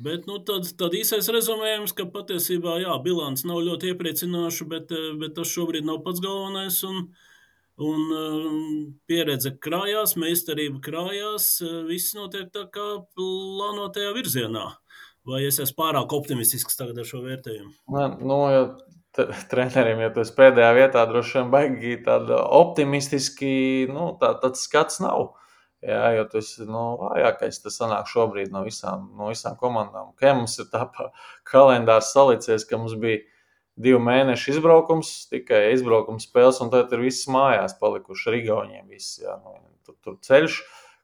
Bet 0.04 0.26
nu, 0.26 0.40
tāds 0.42 0.72
tad 0.78 0.96
īsais 0.98 1.28
rezumējums, 1.30 1.94
ka 1.94 2.08
patiesībā 2.10 2.80
jā, 2.82 2.96
bilants 3.04 3.44
nav 3.46 3.62
ļoti 3.62 3.92
iepriecinoša, 3.92 4.66
bet, 4.72 4.94
bet 5.22 5.36
tas 5.38 5.52
šobrīd 5.54 5.86
nav 5.86 6.02
pats 6.06 6.24
galvenais. 6.24 6.80
Un, 6.88 7.04
un 7.84 8.16
um, 8.18 8.64
pieredze 9.10 9.54
krājās, 9.62 10.16
meistarība 10.18 10.82
krājās, 10.86 11.60
viss 11.90 12.16
notiek 12.18 12.50
tā 12.54 12.66
kā 12.74 12.88
plānotajā 13.14 14.16
virzienā. 14.18 14.72
Vai 15.30 15.46
es 15.48 15.62
esmu 15.62 15.78
pārāk 15.80 16.16
optimistisks 16.18 16.76
tagad 16.80 16.98
ar 17.00 17.08
šo 17.08 17.22
vērtējumu? 17.24 17.72
Nē, 17.94 18.08
nu, 18.26 18.40
ja 18.52 18.66
treneriem, 19.52 20.02
ja 20.04 20.10
tas 20.14 20.34
pēdējā 20.36 20.74
vietā 20.76 21.06
droši 21.08 21.38
vien 21.38 21.54
baigi 21.54 21.94
tāda 22.06 22.42
optimistiski, 22.58 23.54
nu, 23.94 24.10
tā, 24.20 24.34
tāds 24.42 24.66
skats 24.66 25.00
nav. 25.04 25.36
Jā, 25.84 26.04
jo 26.16 26.24
tas 26.32 26.54
ir 26.62 26.70
nu, 26.72 26.84
vājākais, 27.02 27.60
tas 27.64 27.76
sanāk 27.82 28.08
šobrīd 28.08 28.54
no 28.54 28.62
visām, 28.64 29.10
no 29.20 29.32
visām 29.34 29.58
komandām. 29.60 30.14
Kā 30.20 30.32
mums 30.38 30.56
ir 30.64 30.70
tā 30.72 30.86
kalendārs 31.52 32.14
salicies, 32.16 32.64
ka 32.70 32.80
mums 32.80 32.96
bija 33.00 33.20
divu 33.84 34.00
mēnešu 34.06 34.54
izbraukums, 34.54 35.12
tikai 35.34 35.66
izbraukums 35.74 36.30
spēles, 36.30 36.62
un 36.64 36.72
tad 36.72 36.94
ir 36.96 37.04
viss 37.04 37.28
mājās 37.32 37.76
palikuši 37.82 38.30
ar 38.32 38.40
Igauniem. 38.40 38.88
Viss, 38.88 39.20
jā, 39.20 39.36
nu, 39.44 39.60
tur, 39.84 39.98
tur 40.06 40.18
ceļš, 40.24 40.62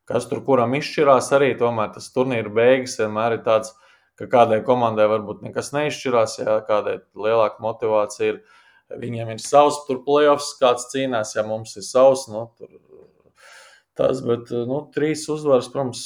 kas 0.07 0.29
tur 0.31 0.45
kuram 0.47 0.77
izšķirās, 0.79 1.33
arī 1.35 1.51
tomēr 1.59 1.91
tas 1.97 2.07
turnīra 2.15 2.55
beigas 2.61 2.99
vienmēr 3.01 3.39
ir 3.39 3.45
tāds– 3.45 3.75
ka 4.19 4.27
kādai 4.27 4.59
komandai 4.67 5.07
varbūt 5.07 5.43
nekas 5.45 5.71
neizšķirās, 5.75 6.39
ja 6.41 6.59
kādai 6.67 6.99
lielāka 7.15 7.63
motivācija 7.63 8.33
ir. 8.33 8.41
Viņiem 8.99 9.35
ir 9.35 9.41
savs 9.43 9.83
playoffs, 9.85 10.55
kāds 10.57 10.87
cīnās, 10.89 11.35
ja 11.37 11.43
mums 11.45 11.75
ir 11.77 11.85
savs. 11.85 12.23
Nu, 12.31 12.47
tur, 12.57 12.71
tas, 13.99 14.23
bet 14.25 14.49
nu, 14.69 14.81
trīs 14.95 15.27
uzvaras, 15.31 15.69
protams, 15.73 16.03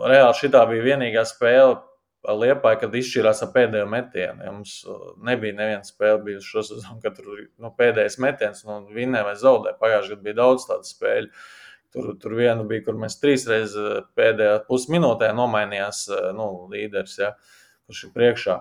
reāli 0.00 0.38
šī 0.38 0.50
bija 0.54 0.88
vienīgā 0.92 1.26
spēle. 1.28 1.82
Liepā, 2.28 2.72
kad 2.80 2.92
izšķirās 2.98 3.44
ar 3.44 3.52
pēdējo 3.54 3.86
metienu. 3.88 4.42
Ja 4.44 4.50
mums 4.52 4.72
nebija 5.24 5.54
neviena 5.54 5.86
spēle 5.86 6.18
bijusi 6.26 6.50
šo 6.50 6.64
sezonu, 6.66 6.98
kad 7.04 7.14
tur 7.16 7.44
nu, 7.62 7.70
pēdējais 7.78 8.18
metiens, 8.20 8.64
nu, 8.66 8.80
vinnē 8.92 9.22
vai 9.24 9.36
zaudē. 9.38 9.76
Pagājušajā 9.78 10.16
gadā 10.16 10.26
bija 10.26 10.38
daudz 10.40 10.66
tādu 10.68 10.90
spēļu. 10.90 11.30
Tur, 11.94 12.10
tur 12.20 12.34
viena 12.36 12.66
bija, 12.68 12.82
kur 12.84 12.98
mēs 13.00 13.16
trīs 13.22 13.46
reizes 13.48 13.78
eh, 13.80 14.02
pēdējā 14.18 14.58
pusminūtē 14.68 15.30
nomainījās 15.38 16.02
eh, 16.10 16.26
nu, 16.36 16.50
līderis, 16.72 17.14
ja, 17.22 17.30
kurš 17.88 18.02
ir 18.08 18.12
priekšā. 18.18 18.58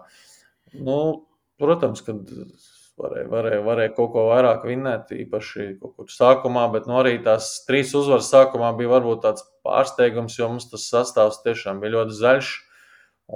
Nu, 0.78 1.00
protams, 1.60 2.06
ka 2.06 2.16
varēja, 3.02 3.28
varēja, 3.32 3.64
varēja 3.66 3.94
kaut 3.98 4.12
ko 4.14 4.28
vairāk 4.32 4.66
vinnēt, 4.68 5.12
īpaši 5.14 5.68
kaut 5.82 5.96
kur 5.98 6.12
sākumā, 6.12 6.66
bet 6.74 6.88
nu, 6.90 6.98
arī 7.02 7.18
tās 7.24 7.52
trīs 7.68 7.94
uzvaras 7.98 8.30
sākumā 8.34 8.72
bija 8.78 8.96
varbūt 8.96 9.24
tāds 9.26 9.46
pārsteigums, 9.66 10.38
jo 10.40 10.50
mums 10.52 10.70
tas 10.72 10.88
sastāvs 10.92 11.42
tiešām 11.46 11.82
bija 11.84 11.98
ļoti 11.98 12.18
zaļš 12.18 12.54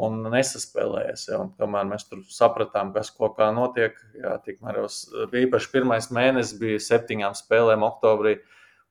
un 0.01 0.21
nesaspēlējies. 0.31 1.27
Ja, 1.29 1.41
un 1.43 1.51
kamēr 1.59 1.89
mēs 1.89 2.07
tur 2.07 2.23
sapratām, 2.31 2.93
kas 2.95 3.11
ko 3.11 3.31
kā 3.35 3.51
notiek, 3.55 3.97
jā, 4.17 4.37
tikmēr 4.45 4.81
jau 4.81 4.87
īpaši 5.43 5.71
pirmais 5.73 6.09
mēnesis 6.15 6.59
bija 6.61 6.81
septiņām 6.91 7.37
spēlēm 7.37 7.85
oktobrī. 7.87 8.39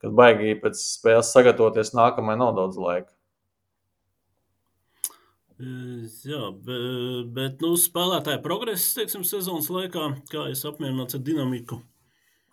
kad 0.00 0.12
baigi 0.16 0.54
pēc 0.56 0.78
spēles 0.80 1.28
sagatavoties 1.34 1.90
nākamajai 1.92 2.38
nav 2.40 2.54
daudz 2.56 2.78
laika. 2.80 3.12
Jā, 5.60 6.46
bet, 6.64 7.32
bet 7.36 7.60
nu, 7.60 7.74
spēlētāja 7.76 8.40
progress, 8.40 8.94
teiksim, 8.96 9.26
sezonas 9.28 9.68
laikā, 9.68 10.06
kā 10.30 10.46
es 10.48 10.62
apmierināts 10.64 11.18
ar 11.18 11.24
dinamiku. 11.26 11.82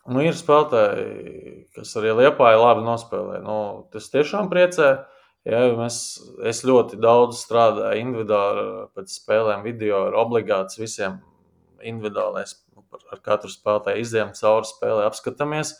Nu, 0.07 0.19
ir 0.23 0.35
spēlētāji, 0.35 1.53
kas 1.75 1.93
arī 1.99 2.11
Liepāja 2.17 2.59
labi 2.59 2.83
nospēlē. 2.83 3.39
Nu, 3.45 3.55
tas 3.93 4.09
tiešām 4.11 4.51
priecē. 4.51 4.89
Ja, 5.47 5.61
mēs, 5.79 5.97
es 6.43 6.65
ļoti 6.67 6.99
daudz 6.99 7.39
strādāju 7.45 8.03
individuāli 8.03 8.67
pēc 8.97 9.15
spēlēm, 9.21 9.63
video 9.63 10.03
ir 10.09 10.19
obligāts 10.19 10.79
visiem 10.79 11.21
individuālais. 11.79 12.57
Ar 13.13 13.23
katru 13.23 13.51
spēlētāju 13.51 14.03
izējām 14.03 14.35
cauri 14.35 14.67
spēlē, 14.67 15.07
apskatāmies. 15.07 15.77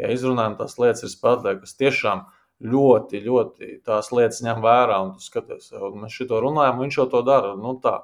Ja 0.00 0.08
izrunājam 0.12 0.56
tās 0.62 0.78
lietas, 0.80 1.04
ir 1.04 1.12
spēlētāji, 1.12 1.60
kas 1.66 1.76
tiešām 1.76 2.24
ir 2.24 2.39
ļoti, 2.60 3.22
ļoti 3.24 3.70
tās 3.86 4.10
lietas 4.12 4.42
ņem 4.44 4.62
vērā. 4.64 5.00
Un 5.06 5.14
tu 5.16 5.24
skaties, 5.24 5.70
un 5.76 6.02
mēs 6.04 6.16
šito 6.16 6.40
runājam, 6.44 6.80
viņš 6.84 7.00
jau 7.00 7.08
to 7.14 7.22
dara. 7.26 7.54
Nu, 7.58 7.74
tā. 7.82 7.98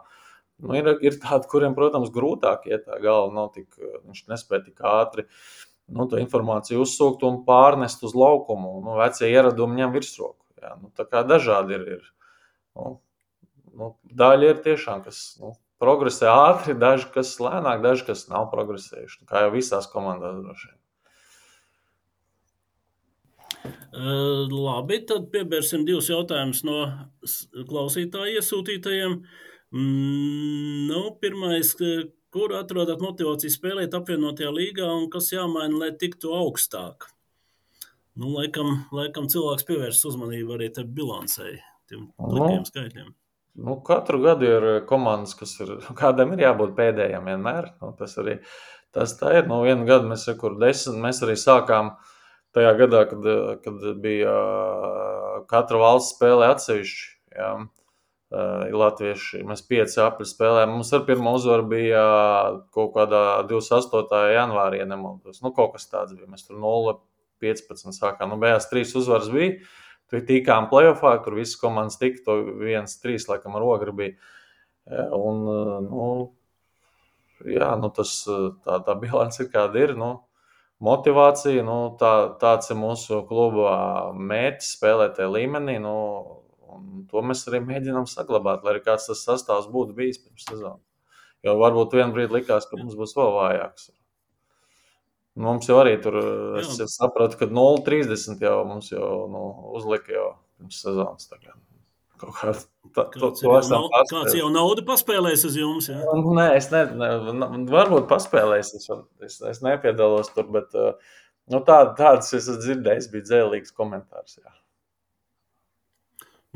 Nu, 0.62 0.72
ir, 0.78 0.88
ir 1.04 1.18
tādi, 1.20 1.48
kuriem, 1.52 1.76
protams, 1.76 2.12
grūtāk 2.12 2.64
iet 2.70 2.86
tā 2.88 2.96
galva, 3.02 3.34
nav 3.36 3.50
tik, 3.52 3.68
viņš 3.76 4.22
nespēja 4.32 4.68
tik 4.70 4.84
ātri 4.88 5.26
nu, 5.86 6.06
to 6.10 6.18
informāciju 6.18 6.82
uzsūkt 6.82 7.22
un 7.28 7.42
pārnest 7.46 8.02
uz 8.06 8.14
laukumu. 8.16 8.78
Nu, 8.84 8.96
vecie 9.00 9.28
ieradumi 9.30 9.82
ņem 9.82 9.92
virsroku. 9.94 10.40
Jā, 10.62 10.74
nu, 10.80 10.90
tā 10.96 11.06
kā 11.08 11.22
dažādi 11.26 11.76
ir. 11.76 11.84
ir 11.98 12.08
nu, 12.76 12.96
nu, 13.76 13.92
daļa 14.22 14.50
ir 14.54 14.64
tiešām, 14.64 15.04
kas 15.06 15.20
nu, 15.42 15.52
progresē 15.82 16.30
ātri, 16.32 16.74
daži, 16.80 17.10
kas 17.14 17.36
lēnāk, 17.42 17.84
daži, 17.84 18.08
kas 18.08 18.26
nav 18.32 18.48
progresējuši. 18.54 19.22
Kā 19.28 19.46
jau 19.46 19.54
visās 19.54 19.88
komandās 19.92 20.40
droši 20.40 20.70
vien. 20.70 20.75
Labi, 23.96 25.00
tad 25.08 25.28
piebērsim 25.32 25.86
divus 25.88 26.10
jautājumus 26.10 26.62
no 26.66 26.80
klausītāju 27.68 28.40
iesūtītajiem. 28.40 29.18
Mm, 29.76 30.86
nu, 30.90 31.02
pirmais, 31.20 31.72
kur 32.34 32.54
atrodat 32.58 33.02
motivāciju 33.02 33.52
spēlēt 33.52 33.96
apvienotajā 33.96 34.52
līgā 34.54 34.88
un 34.94 35.08
kas 35.12 35.32
jāmaina, 35.32 35.80
lai 35.80 35.92
tiktu 35.98 36.34
augstāk? 36.36 37.08
Nu, 38.16 38.30
laikam, 38.36 38.86
laikam 38.96 39.28
cilvēks 39.32 39.66
pievērš 39.68 40.02
uzmanību 40.10 40.56
arī 40.56 40.70
tam 40.72 40.92
bilancei, 40.96 41.58
tiem 41.90 42.08
plikiem 42.16 42.62
nu, 42.62 42.68
skaitļiem. 42.68 43.14
Nu, 43.66 43.78
katru 43.84 44.20
gadu 44.24 44.48
ir 44.48 44.66
komandas, 44.88 45.34
kas 45.36 45.56
ir, 45.64 45.76
kādam 46.00 46.36
ir 46.36 46.44
jābūt 46.46 46.76
pēdējiem 46.78 47.32
vienmēr. 47.32 47.72
Nu, 47.80 47.94
tas 47.98 48.16
arī 48.22 48.38
tas 48.96 49.16
tā 49.20 49.34
ir. 49.40 49.48
Nu, 49.50 49.62
vienu 49.64 49.88
gadu 49.88 50.08
mēs, 50.12 50.28
kur 50.40 50.56
desmit, 50.60 51.00
mēs 51.02 51.20
arī 51.26 51.36
sākām 51.40 51.92
uh, 51.92 52.12
tajā 52.56 52.72
gadā, 52.80 53.04
kad, 53.10 53.26
kad 53.64 53.88
bija 54.02 54.34
katra 55.50 55.80
valsts 55.82 56.16
spēlē 56.16 56.50
atsevišķi. 56.54 57.10
Jā. 57.36 57.50
Latvieši 58.26 59.44
mēs 59.46 59.62
pieci 59.68 60.00
apli 60.02 60.26
spēlējām. 60.26 60.72
Mums 60.74 60.90
ar 60.96 61.04
pirmo 61.06 61.36
uzvaru 61.38 61.68
bija 61.70 62.04
kaut 62.74 62.96
kādā 62.96 63.20
28. 63.46 64.22
janvārī, 64.34 64.80
ja 64.80 64.86
nemaldos. 64.88 65.38
Nu, 65.44 65.52
kaut 65.54 65.76
kas 65.76 65.86
tāds 65.92 66.16
bija. 66.16 66.26
Mēs 66.32 66.48
tur 66.48 66.58
0-15 66.58 67.94
sākām. 67.94 68.32
Nu, 68.34 68.40
beigās 68.42 68.66
trīs 68.72 68.96
uzvaras 68.98 69.30
bija. 69.30 69.60
Tur 70.10 70.22
tikām 70.26 70.66
playoffā, 70.70 71.14
tur 71.22 71.38
visas 71.38 71.54
komandas 71.60 72.00
tika. 72.02 72.24
To 72.26 72.40
viens, 72.58 72.98
trīs, 73.02 73.28
laikam, 73.30 73.54
ar 73.58 73.66
ogri 73.66 73.94
bija. 73.94 74.34
Un, 75.14 75.46
nu, 75.86 76.10
jā, 77.46 77.72
nu 77.78 77.90
tas, 77.94 78.18
tā, 78.66 78.80
tā 78.86 78.98
bilance 79.04 79.42
ir 79.44 79.52
kāda 79.54 79.86
ir. 79.86 79.94
Nu, 79.98 80.12
motivācija. 80.84 81.64
Nu, 81.66 81.78
tā, 82.00 82.12
tāds 82.40 82.72
ir 82.72 82.80
mūsu 82.80 83.22
kluba 83.28 83.76
mērķis, 84.16 84.74
spēlēt 84.76 85.16
tajā 85.18 85.30
līmenī. 85.32 85.78
Nu, 85.82 85.96
to 87.10 87.22
mēs 87.24 87.46
arī 87.50 87.62
mēģinām 87.64 88.08
saglabāt, 88.10 88.64
lai 88.64 88.76
arī 88.76 88.84
kāds 88.86 89.08
tas 89.10 89.24
sastāvs 89.26 89.70
būtu 89.72 89.96
bijis 89.96 90.20
pirms 90.22 90.48
sezonas. 90.50 90.82
Jo 91.44 91.54
varbūt 91.60 91.94
vienā 91.94 92.10
brīdī 92.14 92.40
likās, 92.40 92.66
ka 92.66 92.78
mums 92.80 92.96
būs 92.98 93.14
vēl 93.16 93.32
vājāks. 93.36 93.90
Mums 95.36 95.68
jau 95.68 95.76
arī 95.82 95.98
tur, 96.00 96.16
es 96.62 96.72
Jā. 96.80 96.86
sapratu, 96.88 97.36
ka 97.36 97.48
0,30 97.52 98.40
jau 98.40 98.56
mums 98.64 98.88
jau 98.88 99.10
nu, 99.28 99.44
uzlika 99.76 100.14
jau 100.14 100.28
pirms 100.56 100.80
sezonas. 100.80 101.28
Tagad. 101.28 101.58
Kaut 102.20 102.32
kā 102.38 102.52
tā, 102.96 103.04
kāds, 103.12 103.20
to, 103.20 103.30
to 103.36 103.44
jau 103.44 103.62
nav, 103.68 103.86
kāds 104.10 104.36
jau 104.38 104.48
naudu 104.52 104.84
paspēlēs 104.88 105.44
uz 105.48 105.56
jums? 105.60 105.90
Ja? 105.92 106.00
Nu, 106.16 106.32
nē, 106.36 106.48
es 106.56 106.70
ne, 106.72 106.84
ne, 106.96 107.10
varbūt 107.72 108.08
paspēlēs, 108.08 108.72
es, 108.78 108.88
es, 109.26 109.40
es 109.52 109.64
nepiedalos 109.64 110.32
tur, 110.32 110.48
bet 110.54 110.72
nu, 110.76 111.60
tā, 111.60 111.82
tādas 111.98 112.32
es 112.32 112.46
esmu 112.46 112.62
dzirdējis, 112.62 113.10
bija 113.12 113.28
dzēlīgs 113.28 113.76
komentārs. 113.76 114.38
Jā. 114.40 114.54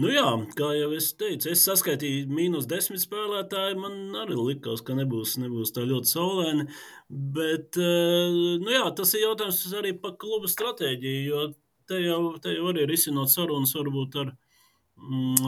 Nu 0.00 0.08
jā, 0.08 0.24
kā 0.56 0.70
jau 0.78 0.90
es 0.96 1.10
teicu, 1.20 1.50
es 1.52 1.66
saskaitīju 1.68 2.28
mīnus 2.32 2.64
desmit 2.70 3.02
spēlētāju. 3.02 3.76
Man 3.82 4.14
arī 4.22 4.38
likās, 4.38 4.80
ka 4.86 4.96
nebūs, 4.96 5.34
nebūs 5.42 5.74
tā 5.76 5.84
ļoti 5.84 6.08
saulaini. 6.08 6.70
Bet 7.10 7.76
nu 7.76 8.72
jā, 8.72 8.86
tas 8.96 9.12
ir 9.12 9.26
jautājums 9.26 9.60
arī 9.76 9.92
par 10.00 10.16
kluba 10.22 10.48
stratēģiju, 10.48 11.26
jo 11.26 11.42
te 11.90 12.00
jau, 12.00 12.22
te 12.40 12.54
jau 12.54 12.70
arī 12.70 12.86
ir 12.86 12.94
izsinot 12.96 13.28
sarunas 13.28 13.76
varbūt 13.76 14.16
ar 14.22 14.30
viņu 14.30 14.49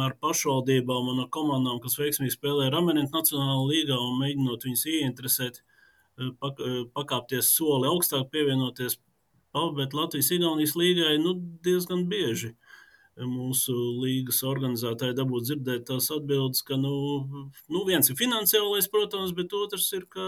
ar 0.02 0.16
pašvaldībām 0.22 1.12
un 1.12 1.22
ar 1.24 1.30
komandām, 1.34 1.80
kas 1.82 1.98
veiksmīgi 2.00 2.34
spēlē 2.36 2.70
Ramentu 2.72 3.12
Nacionālajā 3.12 3.68
līgā 3.68 3.98
un 4.00 4.18
mēģinot 4.22 4.66
viņus 4.66 4.84
ieinteresēt, 4.94 5.62
eh, 6.18 6.30
eh, 6.30 6.84
pakāpties 6.96 7.52
soli 7.56 7.88
augstāk, 7.88 8.30
pievienoties 8.30 8.98
bet 9.52 9.92
Latvijas-Igaunijas 9.92 10.76
līgai 10.76 11.18
nu, 11.20 11.34
diezgan 11.64 12.06
bieži. 12.08 12.54
Mūsu 13.20 13.74
līgas 14.00 14.40
organizētāji 14.48 15.18
dabūt 15.18 15.44
dzirdēt 15.44 15.84
tās 15.90 16.08
atbildes, 16.14 16.62
ka 16.64 16.78
nu, 16.80 17.52
nu 17.68 17.84
viens 17.84 18.08
ir 18.08 18.16
finansiālais, 18.16 18.88
protams, 18.88 19.34
bet 19.36 19.52
otrs 19.52 19.92
ir, 19.92 20.06
ka 20.08 20.22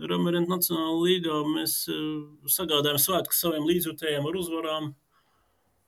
Ramentu 0.00 0.48
Nacionālajā 0.48 1.02
līgā 1.02 1.42
mēs 1.52 1.84
eh, 1.92 2.00
sagādājam 2.48 2.98
svētkus 2.98 3.44
saviem 3.44 3.68
līdzjutējiem 3.68 4.30
ar 4.30 4.40
uzvarām 4.40 4.94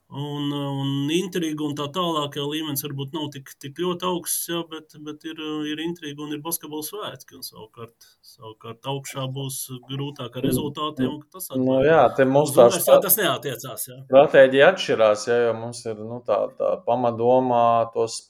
un, 0.08 0.52
un 0.52 1.10
intriga 1.10 1.64
un 1.66 1.74
tā 1.78 1.86
tālāk. 1.92 2.36
Jā, 2.38 2.44
līmenis 2.46 2.84
varbūt 2.86 3.14
nav 3.16 3.28
tik, 3.34 3.50
tik 3.62 3.80
ļoti 3.82 4.06
augsts, 4.06 4.46
jā, 4.52 4.62
bet, 4.70 4.94
bet 5.02 5.26
ir, 5.26 5.40
ir 5.72 5.82
intriga 5.82 6.22
un 6.22 6.34
ir 6.36 6.42
basketbola 6.44 6.86
svētki. 6.86 7.40
Savukārt, 7.44 8.08
savukārt 8.24 8.86
augšā 8.92 9.26
būs 9.34 9.58
grūtāk 9.90 10.38
ar 10.38 10.46
rezultātiem. 10.46 11.18
Tas, 11.32 11.50
nu, 11.58 11.80
jā, 11.86 12.00
mums 12.30 12.54
tās, 12.56 12.78
tā, 12.86 13.00
tas 13.02 13.18
neatiecās. 13.18 13.88
Jā. 13.90 14.00
Stratēģija 14.06 14.72
atšķirās, 14.74 15.28
jā, 15.30 15.38
jo 15.48 15.54
mums 15.58 15.84
ir 15.90 16.02
nu, 16.02 16.22
tā, 16.26 16.40
tā 16.58 16.74
pamatdomā 16.86 17.66
tos 17.94 18.22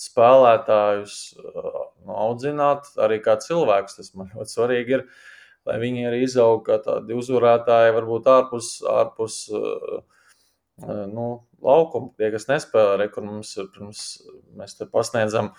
spēlētājus 0.00 1.18
nu, 1.44 2.14
audzināt 2.14 2.88
arī 3.04 3.20
kā 3.24 3.36
cilvēks. 3.44 4.00
Tas 4.00 4.14
man 4.16 4.32
ļoti 4.36 4.56
svarīgi 4.56 5.00
ir. 5.00 5.10
Lai 5.68 5.74
viņi 5.82 6.06
arī 6.08 6.22
izaugtu 6.24 6.62
kā 6.64 6.76
tādi 6.80 7.12
uzvarētāji, 7.12 7.92
varbūt 7.92 8.28
ārpus, 8.32 8.68
ārpus 8.88 9.34
uh, 9.52 9.98
nu, 10.86 11.26
laukumu. 11.64 12.12
Tie, 12.18 12.30
kas 12.34 12.48
nespēlē, 12.50 13.08
kur 13.12 13.26
mums 13.26 13.54
ir 13.58 13.68
pirms, 13.74 14.06
mēs 14.58 14.78
te 14.78 14.88
pasniedzam 14.90 15.52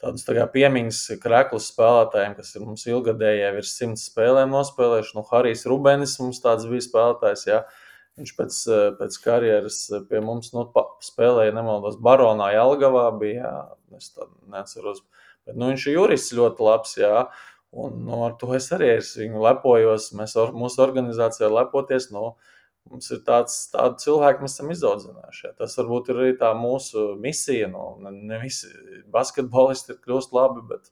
tādus 0.00 0.24
tā 0.24 0.46
piemiņas 0.54 1.02
krēklus 1.20 1.68
spēlētājiem, 1.74 2.34
kas 2.38 2.54
ir 2.56 2.64
mums 2.64 2.86
ilgadējie, 2.88 3.50
virs 3.58 3.76
simts 3.76 4.06
spēlēm 4.08 4.52
nospēlējuši. 4.54 5.16
Nu, 5.18 5.24
Harijs 5.28 5.66
Rubenis 5.68 6.16
mums 6.22 6.40
tāds 6.44 6.68
bija 6.70 6.86
spēlētājs. 6.86 7.46
Jā. 7.50 7.64
Viņš 8.20 8.32
pēc, 8.36 8.56
pēc 8.98 9.16
karjeras 9.24 9.78
pie 10.08 10.20
mums 10.24 10.50
nu, 10.52 10.66
spēlēja, 11.04 11.54
nemaldos, 11.56 11.96
Baronā 12.04 12.50
Jelgavā 12.52 13.06
bija, 13.20 13.52
es 13.96 14.10
neatceros. 14.50 15.04
Bet, 15.46 15.54
nu, 15.56 15.70
viņš 15.70 15.86
ir 15.88 15.96
jurists 15.96 16.34
ļoti 16.36 16.66
labs, 16.66 16.96
jā, 17.00 17.22
un 17.70 18.02
nu, 18.04 18.18
ar 18.26 18.34
to 18.40 18.50
es 18.56 18.68
arī 18.76 18.90
es 18.98 19.14
viņu 19.16 19.40
lepojos. 19.44 20.10
Mēs 20.18 20.36
mūsu 20.56 20.82
organizācijā 20.84 21.48
lepoties, 21.52 22.10
nu, 22.14 22.34
Mums 22.88 23.10
ir 23.14 23.20
tāds, 23.26 23.56
tādi 23.70 24.02
cilvēki, 24.02 24.42
mēs 24.42 24.56
esam 24.56 24.70
izaudzinājuši. 24.72 25.52
Tas 25.60 25.76
varbūt 25.78 26.10
ir 26.10 26.20
arī 26.22 26.32
tā 26.40 26.50
mūsu 26.58 27.12
misija. 27.20 27.68
Nu, 27.70 27.92
ne, 28.02 28.12
ne 28.30 28.40
visi 28.42 28.70
basketbolisti 29.12 29.94
ir 29.94 30.00
kļūst 30.02 30.32
labi, 30.34 30.64
bet 30.72 30.88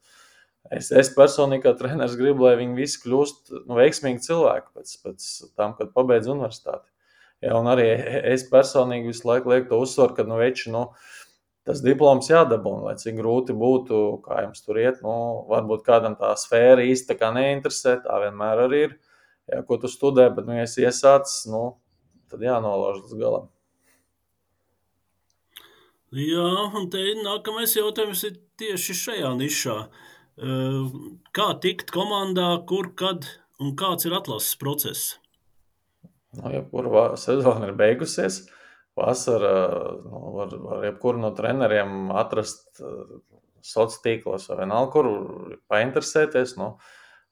es, 0.76 0.92
es 0.92 1.10
personīgi 1.16 1.64
kā 1.64 1.72
treneris 1.78 2.14
gribu, 2.20 2.46
lai 2.46 2.54
viņi 2.60 2.78
visi 2.78 3.00
kļūst 3.02 3.54
nu, 3.56 3.78
veiksmīgi 3.80 4.22
cilvēki 4.28 4.70
pēc, 4.76 4.94
pēc 5.06 5.26
tam, 5.58 5.74
kad 5.80 5.90
pabeidz 5.96 6.30
universitāti. 6.30 6.86
Ja, 7.42 7.54
un 7.58 7.70
arī 7.70 7.86
es 8.34 8.44
personīgi 8.50 9.12
visu 9.12 9.26
laiku 9.28 9.52
lieku 9.52 9.70
to 9.70 9.82
uzsvaru, 9.84 10.16
ka 10.16 10.26
nu, 10.26 10.38
veči, 10.40 10.72
nu, 10.74 10.88
tas 11.68 11.82
diploms 11.84 12.30
jādabūna, 12.30 12.88
lai 12.88 12.96
cik 12.98 13.18
grūti 13.18 13.54
būtu, 13.58 14.00
kā 14.24 14.42
jums 14.46 14.64
tur 14.64 14.80
iet. 14.80 15.02
Nu, 15.04 15.14
varbūt 15.50 15.84
kādam 15.86 16.16
tā 16.18 16.32
sfēra 16.40 16.86
īsti 16.86 17.18
neinteresē, 17.36 17.98
tā 18.06 18.22
vienmēr 18.24 18.64
arī 18.66 18.82
ir. 18.86 18.98
Ja, 19.48 19.62
ko 19.64 19.78
tu 19.80 19.88
studē, 19.88 20.28
bet, 20.34 20.46
nu, 20.48 20.56
ja 20.58 20.66
esi 20.68 20.84
iesācis, 20.84 21.46
nu, 21.48 21.78
tad 22.28 22.42
jānolauž 22.44 23.00
līdz 23.04 23.16
galam. 23.20 23.48
Jā, 26.16 26.50
un 26.76 26.88
te 26.92 27.02
nākamais 27.20 27.74
jautājums 27.76 28.22
ir 28.24 28.38
tieši 28.60 28.96
šajā 28.96 29.32
nišā. 29.36 29.78
Kā 31.36 31.48
tikt 31.60 31.90
komandā, 31.92 32.50
kur, 32.68 32.92
kad 32.96 33.26
un 33.60 33.74
kāds 33.76 34.08
ir 34.08 34.16
atlases 34.16 34.56
process? 34.60 35.08
Nu, 36.38 36.52
jebkura 36.52 37.10
sezona 37.20 37.68
ir 37.68 37.76
beigusies. 37.76 38.46
Vasarā 38.98 39.52
nu, 40.04 40.22
var, 40.34 40.54
var 40.62 40.86
jebkuru 40.88 41.20
no 41.22 41.32
treneriem 41.36 42.08
atrast 42.16 42.80
sociālos 42.80 44.00
tīklos 44.02 44.48
vai 44.50 44.62
vienalga, 44.62 44.90
kur 44.94 45.58
painteresēties. 45.70 46.56
Nu, 46.58 46.76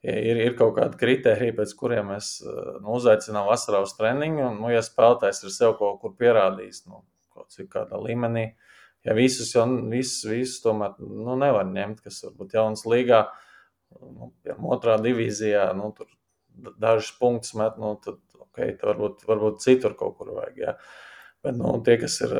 ir, 0.06 0.40
ir 0.44 0.54
kaut 0.58 0.76
kādi 0.78 0.98
kriteriji, 1.00 1.54
pēc 1.56 1.72
kuriem 1.78 2.12
mēs 2.12 2.30
nu, 2.44 2.96
uzaicinām 2.96 3.48
vasarā 3.50 3.82
uz 3.84 3.94
treniņu. 3.98 4.44
Un, 4.50 4.60
nu, 4.62 4.70
ja 4.74 4.82
spēlētājs 4.84 5.44
ir 5.44 5.54
sev 5.54 5.76
kaut 5.80 6.00
kur 6.02 6.14
pierādījis, 6.18 6.84
nu, 6.90 7.02
kaut 7.34 7.56
kādā 7.72 7.98
līmenī, 8.00 8.46
ja 9.06 9.16
visus, 9.16 9.52
jau, 9.54 9.66
visus, 9.90 10.24
visus 10.30 10.62
tomēr 10.64 10.96
nu, 11.02 11.34
nevar 11.38 11.66
ņemt, 11.68 12.04
kas 12.06 12.22
varbūt 12.26 12.56
jaunas 12.58 12.86
līgā, 12.88 13.24
nu, 14.00 14.32
piemēram, 14.44 14.70
otrā 14.76 14.96
divīzijā, 15.02 15.68
nu, 15.78 15.92
tur 15.96 16.10
dažus 16.80 17.12
punktus 17.20 17.54
met, 17.58 17.76
nu, 17.80 17.94
tad, 18.02 18.20
okay, 18.48 18.76
varbūt, 18.82 19.26
varbūt 19.28 19.60
citur 19.64 19.96
kaut 19.98 20.16
kur 20.20 20.32
vajag. 20.38 20.62
Jā. 20.62 20.76
Bet 21.46 21.54
nu, 21.54 21.76
tie, 21.86 21.94
kas 22.00 22.16
ir 22.26 22.32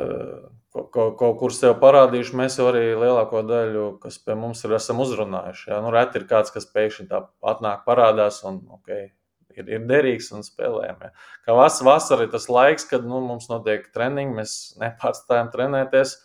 kaut, 0.75 1.15
kaut, 1.19 1.37
kur 1.39 1.55
sev 1.55 1.77
parādījuši, 1.83 2.35
mēs 2.41 2.59
jau 2.59 2.67
arī 2.73 2.89
lielāko 2.99 3.45
daļu, 3.47 3.85
kas 4.03 4.19
pie 4.19 4.35
mums 4.39 4.65
ir, 4.67 4.75
esam 4.75 5.03
uzrunājuši. 5.05 5.69
Jā. 5.71 5.79
Nu, 5.85 5.93
reti 5.95 6.19
ir 6.19 6.27
kāds, 6.31 6.51
kas 6.55 6.67
pēkšņi 6.75 7.07
tā 7.13 7.23
atnāk, 7.53 7.85
parādās 7.87 8.41
un 8.49 8.59
okay, 8.75 9.13
ir, 9.55 9.69
ir 9.79 9.87
derīgs 9.87 10.33
un 10.35 10.43
spēlējam. 10.47 11.07
Jā. 11.07 11.13
Kā 11.47 11.57
vas, 11.57 11.79
vasara 11.87 12.27
ir 12.27 12.33
tas 12.35 12.49
laiks, 12.51 12.89
kad 12.91 13.07
nu, 13.07 13.23
mums 13.25 13.47
notiek 13.53 13.87
treniņi, 13.95 14.39
mēs 14.41 14.57
nepārstājam 14.83 15.53
trenēties 15.55 16.19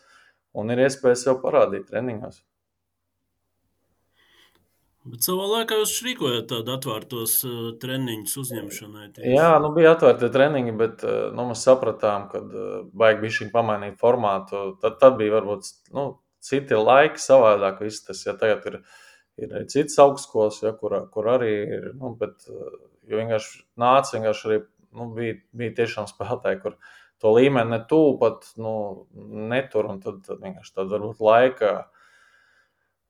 un 0.58 0.74
ir 0.74 0.88
iespējas 0.88 1.28
jau 1.30 1.38
parādīt 1.44 1.88
treniņos. 1.92 2.42
Bet 5.02 5.26
savā 5.26 5.48
laikā 5.50 5.80
jūs 5.80 5.96
rīkojat 6.06 6.46
tādu 6.52 6.76
atvērtos 6.76 7.40
uh, 7.48 7.62
treniņus 7.82 8.36
uzņemšanai. 8.38 9.08
Tieši. 9.16 9.32
Jā, 9.34 9.48
nu 9.64 9.72
bija 9.74 9.96
atvērti 9.96 10.30
treniņi, 10.34 10.74
bet 10.78 11.06
uh, 11.08 11.32
nu, 11.34 11.48
mēs 11.50 11.64
sapratām, 11.66 12.28
ka 12.30 12.42
uh, 12.44 12.68
vajag 13.02 13.24
bija 13.24 13.38
šī 13.40 13.48
pamainīt 13.54 13.98
formātu. 14.02 14.76
Tad, 14.84 15.00
tad 15.02 15.18
bija 15.18 15.40
varbūt 15.40 15.72
nu, 15.98 16.06
citi 16.46 16.78
laiki 16.78 17.22
savādāk. 17.22 17.82
Viss 17.82 18.06
tas, 18.06 18.22
ja 18.28 18.36
tagad 18.38 18.68
ir, 18.70 18.78
ir 19.42 19.56
citas 19.74 19.98
augstskolas, 20.06 20.62
ja, 20.62 20.76
kur, 20.78 21.00
kur 21.14 21.32
arī 21.34 21.54
ir, 21.80 21.90
nu, 21.98 22.14
bet, 22.20 22.46
jo 22.46 23.18
vienkārši 23.18 23.64
nāca, 23.82 24.14
vienkārši 24.20 24.48
arī 24.52 24.60
nu, 25.00 25.10
bija, 25.18 25.40
bija 25.58 25.78
tiešām 25.82 26.12
spēlētāji, 26.12 26.62
kur 26.62 26.78
to 27.22 27.34
līmeni 27.34 27.74
ne 27.74 27.82
tuvu 27.90 28.20
pat 28.22 28.46
nu, 28.62 28.76
netur, 29.50 29.90
un 29.90 29.98
tad, 30.04 30.22
tad 30.30 30.46
vienkārši 30.46 30.78
tāda 30.78 30.94
varbūt 30.94 31.26
laika 31.26 31.74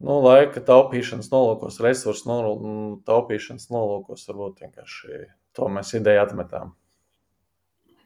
nu, 0.01 0.17
laika 0.25 0.63
taupīšanas 0.65 1.31
nolūkos, 1.31 1.79
resursu 1.83 2.29
nolūkos, 2.29 3.01
taupīšanas 3.07 3.71
nolūkos, 3.73 4.27
varbūt 4.29 4.63
vienkārši 4.65 5.25
to 5.57 5.71
mēs 5.71 5.93
ideju 5.97 6.23
atmetām. 6.25 6.75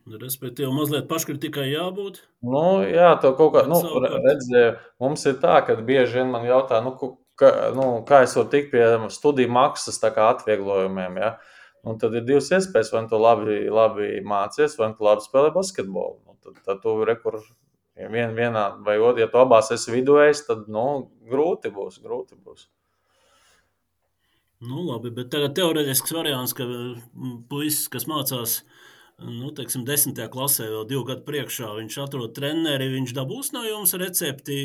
Respektīvi, 0.06 0.70
mazliet 0.70 1.08
paškritikai 1.10 1.66
jābūt. 1.72 2.20
Nu, 2.46 2.84
jā, 2.86 3.16
to 3.24 3.32
kaut 3.38 3.56
kā, 3.56 3.64
nu, 3.66 3.80
redziet, 4.22 4.84
mums 5.02 5.26
ir 5.26 5.40
tā, 5.42 5.58
ka 5.66 5.80
bieži 5.82 6.20
vien 6.20 6.30
man 6.34 6.46
jautā, 6.46 6.78
nu, 6.86 6.94
ka, 7.40 7.52
nu, 7.74 7.88
kā 8.06 8.22
es 8.28 8.36
varu 8.38 8.52
tikt 8.52 8.70
pie 8.76 8.86
studiju 9.10 9.50
maksas 9.56 9.98
atvieglojumiem. 10.06 11.18
Ja? 11.24 11.32
Un 11.86 11.98
tad 12.02 12.14
ir 12.18 12.26
divas 12.26 12.52
iespējas, 12.54 12.92
vai 12.94 13.04
nu 13.06 13.10
tu 13.10 13.18
labi, 13.22 13.58
labi 13.70 14.12
mācies, 14.26 14.78
vai 14.78 14.92
nu 14.92 14.98
tu 14.98 15.06
labi 15.06 15.26
spēlē 15.26 15.52
basketbolu. 15.54 16.20
Nu, 16.26 16.38
tad, 16.42 16.62
tad 16.66 16.86
tu 16.86 16.96
rekur 17.06 17.42
Ja 17.96 18.10
vien, 18.12 18.34
vienā 18.36 18.66
vai 18.84 18.98
otrā, 19.00 19.24
ja 19.24 19.32
tu 19.32 19.40
abās 19.40 19.72
esi 19.72 19.94
viduvējs, 19.94 20.46
tad 20.50 20.66
nu, 20.72 20.86
grūti 21.32 21.72
būs. 21.72 22.02
Grūti 22.04 22.36
būs. 22.36 22.68
Nu, 24.66 24.82
labi, 24.88 25.12
bet 25.16 25.30
tagad 25.32 25.56
teorētisks 25.56 26.14
variants, 26.16 26.56
ka 26.56 26.66
mm, 26.66 27.38
puisis, 27.52 27.88
kas 27.92 28.08
mācās 28.10 28.58
nu, 29.20 29.52
teiksim, 29.56 29.84
desmitajā 29.88 30.28
klasē, 30.32 30.68
vēl 30.72 30.88
divu 30.90 31.04
gadu 31.08 31.24
priekšā, 31.28 31.70
viņš 31.78 32.00
atrod 32.04 32.34
treneri, 32.36 32.90
viņš 32.96 33.14
dabūs 33.16 33.54
no 33.56 33.64
jums 33.68 33.96
recepti. 34.00 34.58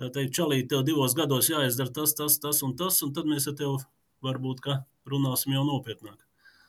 Tā 0.00 0.10
teikt, 0.12 0.34
čalīt, 0.36 0.68
tev 0.72 0.82
divos 0.88 1.14
gados 1.16 1.48
jāizdara 1.52 1.92
tas, 1.94 2.16
tas, 2.18 2.36
tas 2.42 2.62
un 2.66 2.76
tas, 2.76 2.98
un 3.06 3.12
tad 3.16 3.28
mēs 3.28 3.46
ar 3.48 3.56
tevi 3.60 3.78
varbūt 4.24 4.64
runāsim 5.08 5.54
jau 5.54 5.64
nopietnāk. 5.68 6.18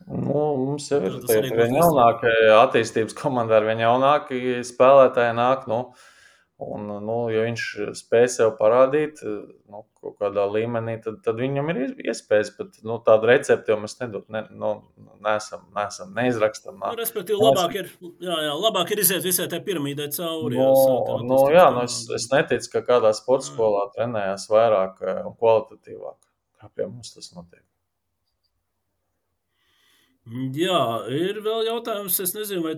Nu, 0.08 0.40
mums 0.60 0.90
jau 0.92 1.00
ir 1.06 1.22
tādi 1.24 1.54
vien 1.56 1.78
jaunākie 1.78 2.34
attīstības 2.58 3.16
komandā, 3.18 3.62
ar 3.62 3.70
vien 3.70 3.84
jaunāki 3.84 4.60
spēlētāji 4.68 5.36
nāk. 5.38 5.64
Nu, 5.72 5.80
un, 6.64 6.90
nu, 7.06 7.18
ja 7.32 7.46
viņš 7.46 7.64
spēj 7.98 8.28
sev 8.36 8.52
parādīt 8.60 9.22
nu, 9.24 9.84
kaut 10.04 10.18
kādā 10.20 10.44
līmenī, 10.52 10.98
tad, 11.04 11.22
tad 11.24 11.40
viņam 11.40 11.72
ir 11.72 11.82
iespējas. 12.04 12.52
Bet 12.58 12.82
nu, 12.84 13.00
tādu 13.06 13.32
recepti 13.32 13.72
jau 13.72 13.80
mēs 13.80 13.96
nedod, 14.02 14.28
ne, 14.34 14.44
nu, 14.52 14.74
neesam, 15.24 15.66
neesam 15.78 16.14
neizrakstam. 16.18 16.84
Nu, 16.84 16.94
respektīvi, 17.00 17.40
labāk 17.40 17.80
ir, 17.80 17.92
jā, 18.04 18.40
jā, 18.50 18.54
labāk 18.60 18.92
ir 18.94 19.04
iziet 19.06 19.24
visai 19.24 19.48
tai 19.52 19.64
piramīdai 19.64 20.10
cauri. 20.18 20.60
Jā, 20.60 20.72
no, 21.08 21.20
nu, 21.32 21.44
jā 21.56 21.68
nu, 21.76 21.86
es, 21.88 22.02
es 22.20 22.28
neticu, 22.34 22.76
ka 22.76 22.88
kādā 22.92 23.16
sporta 23.16 23.48
skolā 23.48 23.88
trenējas 23.96 24.50
vairāk 24.52 25.00
un 25.24 25.38
kvalitatīvāk, 25.40 26.18
kā 26.60 26.74
pie 26.76 26.90
mums 26.90 27.16
tas 27.16 27.32
notiek. 27.38 27.64
Jā, 30.32 30.80
ir 31.12 31.42
vēl 31.44 31.68
jautājums, 31.68 32.20
es 32.24 32.32
nezinu, 32.36 32.64
vai. 32.64 32.78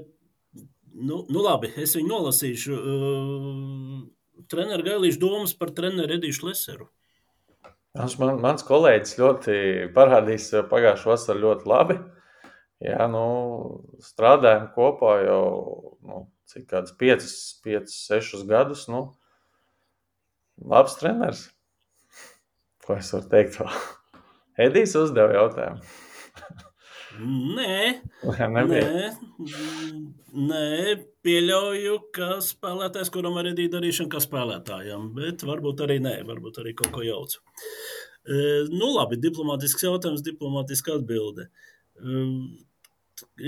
Nu, 0.96 1.26
nu 1.30 1.42
labi, 1.44 1.70
es 1.78 1.94
viņu 1.98 2.08
nolasīšu. 2.08 2.76
Uh, 2.76 4.46
Treneris 4.50 4.86
Gailīša 4.86 5.20
domas 5.22 5.54
par 5.58 5.74
treneru 5.76 6.18
Edīšu 6.18 6.48
Leseru. 6.50 6.88
Man, 7.96 8.40
mans 8.44 8.66
kolēģis 8.68 9.18
ļoti 9.20 9.58
parādījis 9.96 10.50
pagājušā 10.72 11.12
vasarā 11.12 11.42
ļoti 11.44 11.70
labi. 11.72 11.98
Jā, 12.84 13.06
nu, 13.12 13.26
strādājam 14.04 14.68
kopā 14.76 15.14
jau 15.24 15.44
nu, 16.04 16.26
cik 16.52 16.68
kādus 16.74 16.96
5, 17.00 17.30
5, 17.66 17.94
6 17.96 18.44
gadus. 18.50 18.88
Nu, 18.92 19.06
labs 20.60 20.98
treneris. 21.00 21.46
Ko 22.86 22.98
es 23.00 23.14
varu 23.16 23.32
teikt? 23.32 23.62
Edijs 24.68 24.98
uzdeva 25.00 25.40
jautājumu. 25.40 25.96
Nē, 27.16 28.02
nē, 28.68 28.80
nē, 30.36 30.96
pieļauju, 31.24 31.96
ka 32.16 32.28
spēlētājs, 32.44 33.12
kuram 33.14 33.38
var 33.38 33.48
radīt 33.48 33.72
darīšanu, 33.76 34.12
kā 34.12 34.20
spēlētājam, 34.24 35.08
bet 35.16 35.46
varbūt 35.48 35.86
arī 35.86 36.00
nē, 36.04 36.16
varbūt 36.28 36.60
arī 36.64 36.76
kaut 36.78 36.92
ko 36.96 37.06
jaucu. 37.06 37.40
E, 38.26 38.38
nu, 38.74 38.90
labi, 38.98 39.20
diplomātisks 39.22 39.86
jautājums, 39.88 40.26
diplomātiska 40.26 40.98
atbilde. 41.00 41.48
E, 41.96 42.24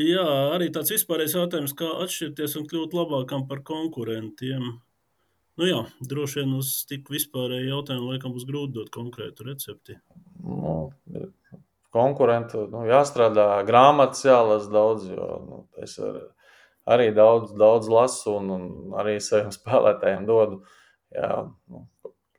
jā, 0.05 0.27
arī 0.55 0.69
tāds 0.75 0.93
vispārējais 0.95 1.35
jautājums, 1.39 1.75
kā 1.77 1.89
atšķirties 2.05 2.59
un 2.61 2.67
kļūt 2.71 2.95
labākam 2.95 3.47
par 3.49 3.65
konkurentiem. 3.67 4.77
Nu 5.57 5.65
jā, 5.65 5.81
droši 6.05 6.43
vien 6.43 6.53
uz 6.59 6.71
tik 6.87 7.09
vispārēju 7.09 7.71
jautājumu 7.73 8.13
laikam 8.13 8.35
būs 8.35 8.45
grūti 8.47 8.77
dot 8.77 8.93
konkrētu 8.93 9.49
recepti. 9.49 9.97
Nu, 10.45 10.83
konkurentu 11.95 12.65
nu, 12.71 12.83
jāstrādā, 12.89 13.49
grāmatas 13.67 14.25
jālasa 14.25 14.71
daudz, 14.73 15.07
jo 15.11 15.29
nu, 15.43 15.61
es 15.83 15.97
ar, 16.03 16.19
arī 16.87 17.11
daudz, 17.15 17.53
daudz 17.57 17.89
lasu 17.91 18.37
un, 18.39 18.51
un 18.57 18.97
arī 18.99 19.17
saviem 19.23 19.53
spēlētājiem 19.59 20.27
dodu. 20.27 20.61
Jā, 21.15 21.31
nu, 21.71 21.85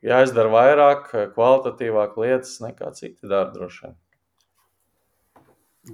jāizdara 0.05 0.53
vairāk, 0.53 1.09
kvalitatīvāk 1.35 2.19
lietas 2.21 2.59
nekā 2.63 2.93
citi 2.97 3.29
dara 3.29 3.49
droši 3.55 3.87
vien. 3.87 3.97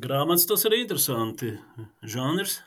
Grāmatas 0.02 0.48
tas 0.50 0.66
ir 0.68 0.76
interesanti. 0.82 1.54
Žanrs? 2.04 2.60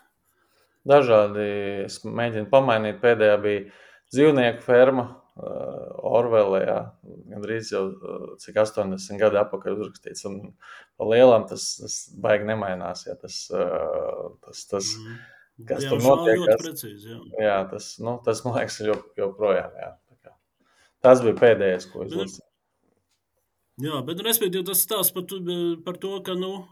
Dažādi. 0.89 1.45
Es 1.85 2.01
mēģinu 2.07 2.49
pamainīt. 2.49 3.03
Pēdējā 3.03 3.35
bija 3.43 3.65
dzīvnieku 4.15 4.65
ferma. 4.65 5.09
Orvelē, 5.39 6.61
jā, 6.67 6.79
gandrīz 7.33 7.73
jau 7.73 7.83
cik 8.43 8.59
80 8.65 9.21
gadi 9.21 9.39
atpakaļ 9.41 9.77
uzrakstīts. 9.77 10.27
Un 10.31 10.41
lielam 11.13 11.47
tas, 11.51 11.71
tas 11.79 11.99
baigi 12.19 12.49
nemainās. 12.49 13.07
Jā, 13.07 13.15
tas, 13.21 13.45
tas, 13.49 14.65
tas, 14.73 14.91
mm. 14.99 15.23
kas 15.71 15.87
jā, 15.87 15.95
tur 15.95 16.03
notiek, 16.03 16.43
kas, 16.43 16.67
precīzi, 16.67 17.15
jā. 17.15 17.23
Jā, 17.45 17.57
tas, 17.71 17.95
nu, 18.03 18.19
tas 18.27 18.43
man 18.47 18.59
liekas, 18.59 18.83
ir 18.83 18.93
joprojām. 19.21 19.79
Jā. 19.79 19.95
Tas 21.05 21.23
bija 21.23 21.39
pēdējais, 21.39 21.87
ko 21.93 22.05
es 22.05 22.15
lasīju. 22.15 22.45
Jā, 23.79 24.01
bet 24.03 24.19
respektīvi 24.27 24.67
tas 24.67 24.81
stāsta 24.83 25.15
par, 25.15 25.37
par 25.87 25.99
to, 26.03 26.17
ka 26.27 26.35
nu, 26.35 26.65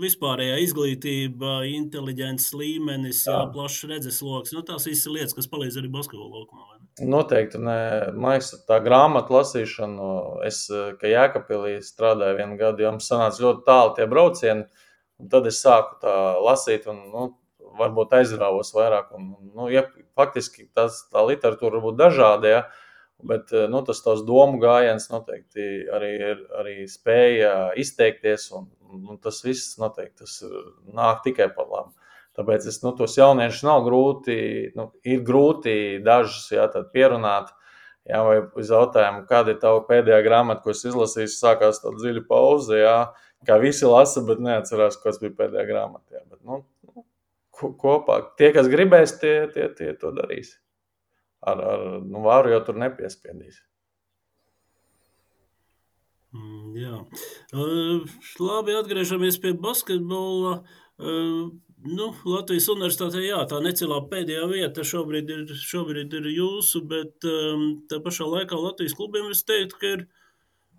vispārējā 0.00 0.54
izglītība, 0.64 1.58
inteliģents 1.68 2.54
līmenis, 2.56 3.26
jā. 3.26 3.34
Jā, 3.36 3.50
plašs 3.52 3.84
redzesloks, 3.90 4.54
nu, 4.56 4.64
tās 4.64 4.88
visas 4.88 5.10
lietas, 5.12 5.36
kas 5.36 5.50
palīdz 5.52 5.76
arī 5.82 5.92
basketbola 5.92 6.40
laukumā. 6.40 6.73
Noteikti. 7.02 7.58
Nē. 7.58 7.78
Man 8.14 8.36
liekas, 8.36 8.52
tā 8.68 8.78
grāmatu 8.84 9.34
lasīšana, 9.34 10.10
es, 10.46 10.64
ka 11.00 11.10
Jēkabīlī 11.10 11.80
strādāju 11.82 12.38
vienu 12.38 12.58
gadu, 12.60 12.84
jo 12.84 12.92
mums 12.94 13.08
sanāca 13.10 13.42
ļoti 13.42 13.64
tālu 13.66 13.96
tie 13.96 14.06
braucieni, 14.10 14.68
tad 15.32 15.48
es 15.50 15.58
sāku 15.64 15.98
tā 16.04 16.14
lasīt, 16.44 16.86
un 16.90 17.00
nu, 17.10 17.26
varbūt 17.80 18.14
aizrāvos 18.20 18.70
vairāk. 18.76 19.10
Un, 19.18 19.32
nu, 19.56 19.66
ja, 19.74 19.88
faktiski 20.14 20.68
tas, 20.70 21.02
tā 21.10 21.26
literatūra 21.26 21.80
var 21.80 21.86
būt 21.88 22.00
dažāda. 22.04 22.52
Ja, 22.52 22.64
Bet 23.24 23.52
eh, 23.52 23.68
nu, 23.70 23.80
tas 23.86 24.02
tavs 24.04 24.24
domu 24.26 24.58
gājiens 24.60 25.06
noteikti 25.08 25.86
arī, 25.96 26.12
arī 26.60 26.74
spēja 26.90 27.52
izteikties, 27.80 28.50
un, 28.58 28.66
un 28.94 29.20
tas 29.22 29.38
viss 29.44 29.78
noteikti 29.80 30.24
tas 30.24 30.40
nāk 30.92 31.22
tikai 31.24 31.48
par 31.54 31.70
labu. 31.70 32.03
Tāpēc 32.34 32.66
es, 32.66 32.80
nu, 32.82 32.90
tos 32.98 33.14
jauniešus 33.14 33.62
nav 33.66 33.84
grūti, 33.86 34.36
nu, 34.74 34.88
ir 35.06 35.20
grūti 35.26 35.74
dažus 36.04 36.48
jā, 36.54 36.66
pierunāt. 36.94 37.52
Jā, 38.04 38.18
vai 38.26 38.40
uz 38.60 38.68
jautājumu, 38.68 39.22
kāda 39.30 39.54
ir 39.54 39.60
tava 39.62 39.78
pēdējā 39.86 40.18
grāmata, 40.26 40.60
ko 40.60 40.74
izlasīju, 40.74 41.30
sākās 41.32 41.80
tāda 41.80 42.02
dziļa 42.02 42.24
pauze. 42.28 42.76
Jā, 42.76 42.96
kā 43.48 43.56
visi 43.62 43.88
lasa, 43.88 44.20
bet 44.26 44.42
neatcerās, 44.44 44.98
kas 45.00 45.20
bija 45.22 45.32
pēdējā 45.38 45.64
grāmatā. 45.70 46.20
Bet, 46.28 46.40
nu, 46.44 46.60
nu, 46.90 47.06
kopā 47.80 48.18
tie, 48.36 48.50
kas 48.56 48.68
gribēs, 48.68 49.16
tie, 49.22 49.36
tie, 49.54 49.70
tie 49.78 49.94
to 49.96 50.12
darīs. 50.16 50.58
Ar, 51.44 51.60
ar 51.60 51.86
nu, 52.02 52.20
vāru 52.24 52.52
jau 52.52 52.60
tur 52.66 52.76
nepiespiedīs. 52.82 53.62
Mm, 56.34 56.70
jā, 56.80 57.00
uh, 57.54 58.14
labi. 58.42 58.74
Atgriežamies 58.74 59.38
pie 59.40 59.52
basketbola. 59.54 60.58
Uh, 60.98 61.54
nu, 61.84 62.10
Latvijas 62.28 62.68
universitātē 62.72 63.22
jā, 63.24 63.38
tā 63.50 63.60
necilā 63.64 64.00
pēdējā 64.10 64.44
vieta 64.50 64.84
šobrīd 64.86 65.30
ir, 65.30 65.54
šobrīd 65.60 66.14
ir 66.18 66.28
jūsu, 66.32 66.82
bet 66.90 67.26
um, 67.28 67.64
tā 67.90 68.00
pašā 68.04 68.26
laikā 68.28 68.58
Latvijas 68.58 68.96
klubiem 68.98 69.30
es 69.32 69.44
teiktu, 69.46 69.80
ka 69.80 69.90
ir 69.98 70.06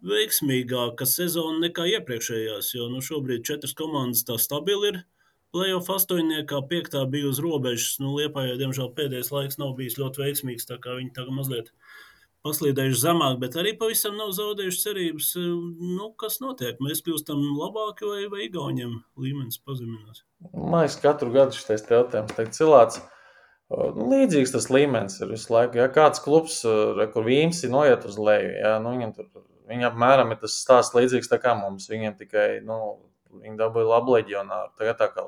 veiksmīgāka 0.06 1.08
sezona 1.10 1.68
nekā 1.68 1.88
iepriekšējās. 1.96 2.72
Jo 2.78 2.90
nu, 2.94 3.02
šobrīd 3.06 3.46
četras 3.48 3.76
komandas 3.78 4.26
tā 4.28 4.38
stabili 4.42 4.94
ir. 4.94 5.04
Playoff 5.56 5.88
astoņniekā 5.94 6.60
piektā 6.68 7.06
bija 7.08 7.30
uz 7.32 7.40
robežas. 7.40 7.96
Nu, 8.04 8.12
Liepājai, 8.18 8.58
diemžēl, 8.60 8.92
pēdējais 8.98 9.32
laiks 9.32 9.62
nav 9.62 9.78
bijis 9.78 9.96
ļoti 10.02 10.26
veiksmīgs, 10.26 10.68
tā 10.68 10.82
kā 10.84 10.98
viņi 10.98 11.14
tagad 11.16 11.38
mazliet 11.38 11.72
paslīdējuši 12.46 13.02
zemāk, 13.02 13.40
bet 13.42 13.58
arī 13.60 13.74
pavisam 13.80 14.16
nav 14.20 14.32
zaudējuši 14.38 14.84
cerības. 14.84 15.32
Nu, 15.98 16.12
kas 16.22 16.40
notiek? 16.44 16.78
Mēs 16.84 17.02
kļūstam 17.06 17.42
labāki 17.58 18.08
vai, 18.08 18.22
vai 18.32 18.46
Igauniem 18.46 19.00
līmenis 19.20 19.60
pazeminās? 19.66 20.24
Man 20.54 20.86
liekas, 20.86 21.02
katru 21.02 21.34
gadu 21.34 21.58
šis 21.58 21.90
jautājums 21.90 22.38
tiek 22.38 22.54
cilāts. 22.56 23.02
Nu, 23.74 24.06
līdzīgs 24.14 24.54
tas 24.54 24.70
līmenis 24.70 25.18
ir 25.26 25.34
visu 25.34 25.52
laiku. 25.52 25.82
Ja 25.82 25.90
kāds 25.90 26.22
klubs, 26.22 26.62
kur 27.14 27.26
Vīms 27.26 27.66
ir 27.66 27.74
noiet 27.74 28.06
uz 28.06 28.20
leju, 28.22 28.54
ja, 28.62 28.78
nu, 28.84 28.94
viņam 28.94 29.18
tur 29.18 29.30
Viņam 29.70 29.94
apmēram 29.94 30.34
ir 30.34 30.42
tas 30.42 30.56
stāsts 30.62 30.96
līdzīgs 30.96 31.32
kā 31.42 31.56
mums. 31.58 31.90
Viņiem 31.90 32.18
tikai 32.20 32.48
nu, 32.66 32.78
viņi 33.42 33.58
dabūja 33.60 33.90
labu 33.90 34.18
leģionāru. 34.18 34.74
Tagad 34.80 35.00
tā 35.02 35.10
kā 35.14 35.26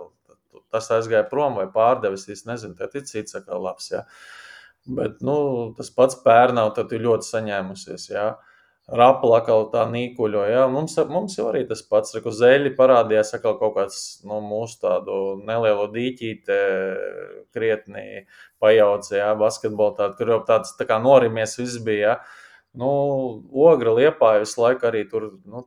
tas 0.73 0.89
aizgāja 0.93 1.25
prom 1.29 1.57
vai 1.57 1.67
pārdevis, 1.71 2.27
es 2.29 2.45
nezinu, 2.45 2.75
tad 2.77 2.93
ir 2.97 3.05
cits 3.07 3.37
kā 3.37 3.57
labs. 3.57 3.89
Ja. 3.93 4.03
Bet 4.87 5.23
nu, 5.25 5.37
tas 5.77 5.89
pats 5.91 6.19
pērnā 6.23 6.67
ir 6.83 7.07
ļoti 7.07 7.27
saņēmusies. 7.27 8.09
Ja. 8.13 8.27
Rapla 8.87 9.41
atkal 9.41 9.65
tā 9.73 9.83
nīkuļo. 9.91 10.45
Ja. 10.47 10.63
Mums, 10.71 10.95
mums 11.11 11.35
jau 11.35 11.49
arī 11.49 11.65
tas 11.67 11.81
pats, 11.83 12.15
ka 12.23 12.31
zeļi 12.31 12.71
parādījās 12.77 13.33
atkal 13.35 13.57
kaut 13.59 13.75
kāds 13.75 14.01
nu, 14.23 14.39
mūsu 14.39 14.79
tādu 14.85 15.19
nelielu 15.43 15.89
dīķīti, 15.91 16.59
krietni 17.51 18.25
pajaucē, 18.63 19.17
ja, 19.19 19.31
basketbolu 19.39 19.97
tādu, 19.99 20.15
kur 20.19 20.35
jau 20.37 20.43
tāds 20.47 20.77
tā 20.79 20.87
kā 20.87 21.01
norimies 21.03 21.59
viss 21.59 21.83
bija. 21.83 22.15
Ja 22.15 22.45
nu, 22.77 22.89
ogra 23.51 23.93
liepā 23.97 24.37
visu 24.41 24.61
laiku 24.61 24.89
arī 24.89 25.03
tur 25.09 25.29
nu, 25.49 25.65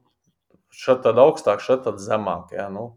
šeit 0.70 1.02
tad 1.06 1.18
augstāk, 1.20 1.62
šeit 1.64 1.84
tad 1.86 2.00
zemāk. 2.02 2.54
Jā, 2.56 2.68
nu. 2.72 2.92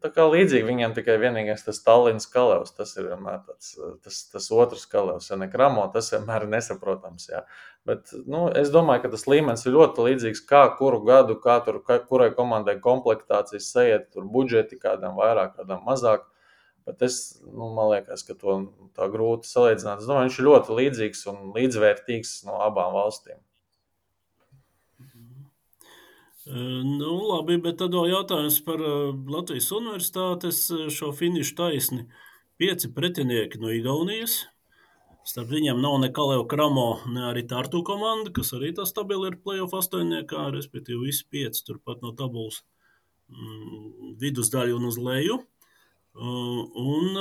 Tā 0.00 0.08
kā 0.14 0.24
līdzīgi 0.30 0.64
viņiem 0.64 0.94
tikai 0.96 1.16
vienīgais 1.20 1.64
tas 1.66 1.80
Tallinas 1.84 2.26
kalevs, 2.30 2.72
tas 2.76 2.94
ir 2.96 3.08
vienmēr 3.10 3.42
tāds, 3.44 3.72
tas, 4.04 4.20
tas 4.32 4.46
otrs 4.54 4.86
kalevs, 4.88 5.28
ja 5.30 5.36
ne 5.40 5.48
kramo, 5.52 5.84
tas 5.92 6.08
vienmēr 6.14 6.46
ir 6.46 6.52
nesaprotams. 6.54 7.26
Jā. 7.32 7.42
Bet, 7.88 8.12
nu, 8.30 8.46
es 8.56 8.70
domāju, 8.74 9.04
ka 9.04 9.10
tas 9.12 9.26
līmenis 9.28 9.66
ir 9.66 9.76
ļoti 9.76 10.06
līdzīgs, 10.06 10.42
kā 10.48 10.62
kuru 10.78 11.02
gadu, 11.06 11.36
kā 11.42 11.58
tur, 11.66 11.80
kā, 11.86 11.98
kurai 12.08 12.30
komandai 12.36 12.78
komplektācijas 12.82 13.68
sajiet, 13.74 14.08
tur 14.14 14.28
budžeti 14.32 14.80
kādam 14.80 15.18
vairāk, 15.20 15.56
kādam 15.58 15.84
mazāk. 15.86 16.24
Bet 16.86 17.02
es, 17.02 17.18
nu, 17.42 17.72
man 17.74 17.90
liekas, 17.92 18.22
ka 18.26 18.36
to 18.38 18.60
tā 18.96 19.10
grūti 19.12 19.50
salīdzināt. 19.50 20.02
Es 20.02 20.08
domāju, 20.08 20.30
viņš 20.30 20.38
ir 20.38 20.48
ļoti 20.48 20.80
līdzīgs 20.80 21.26
un 21.32 21.42
līdzvērtīgs 21.56 22.36
no 22.46 22.60
abām 22.64 22.94
valstīm. 22.94 23.40
Nu, 26.46 27.12
labi, 27.26 27.56
bet 27.58 27.80
tad 27.80 27.94
vēl 27.96 28.12
jautājums 28.12 28.60
par 28.62 28.78
Latvijas 29.34 29.66
universitātes 29.74 30.60
šo 30.94 31.10
finišu 31.10 31.56
taisni. 31.58 32.04
Pieci 32.56 32.92
pretinieki 32.94 33.58
no 33.58 33.72
Igaunijas. 33.74 34.44
Starp 35.26 35.50
viņiem 35.50 35.80
nav 35.82 35.96
ne 35.98 36.12
Kalēva 36.14 36.44
Kramo, 36.46 37.00
ne 37.10 37.24
arī 37.32 37.42
Tartu 37.50 37.80
komanda, 37.82 38.30
kas 38.30 38.52
arī 38.54 38.70
tā 38.76 38.86
stabili 38.86 39.32
ir 39.32 39.40
playoff 39.42 39.74
astoņniekā, 39.74 40.44
respektīvi 40.54 41.08
visi 41.08 41.26
pieci 41.34 41.64
turpat 41.66 42.04
no 42.06 42.12
tabulas 42.14 42.60
mm, 43.26 44.14
vidusdaļu 44.22 44.78
un 44.78 44.86
uz 44.86 45.00
leju. 45.02 45.40
Un, 46.14 47.18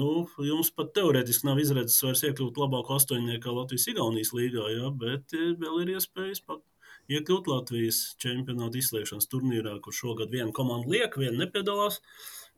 nu, 0.00 0.08
jums 0.48 0.72
pat 0.72 0.94
teorētiski 0.96 1.50
nav 1.50 1.60
izredzes 1.60 2.00
vairs 2.06 2.24
iekļūt 2.24 2.56
labāko 2.64 2.96
astoņniekā 2.96 3.52
Latvijas-Igaunijas 3.52 4.32
līgā, 4.32 4.64
ja, 4.78 4.88
bet 5.04 5.36
vēl 5.36 5.84
ir 5.84 5.94
iespējas 5.98 6.40
pat 6.48 6.64
iekļūt 7.12 7.50
Latvijas 7.50 8.00
čempionāta 8.20 8.80
izslēgšanas 8.80 9.28
turnīrā, 9.32 9.74
kur 9.84 9.96
šogad 9.96 10.32
viena 10.34 10.52
komanda 10.56 10.90
liek, 10.92 11.16
viena 11.20 11.44
nepiedalās. 11.44 12.00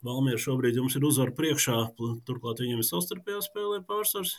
Valmiera 0.06 0.40
šobrīd 0.40 0.78
jums 0.80 0.96
ir 0.96 1.04
uzvara 1.04 1.34
priekšā, 1.36 1.80
turklāt 2.28 2.62
viņiem 2.62 2.80
ir 2.80 2.88
savstarpējā 2.88 3.42
spēlē 3.44 3.82
pārsvars. 3.88 4.38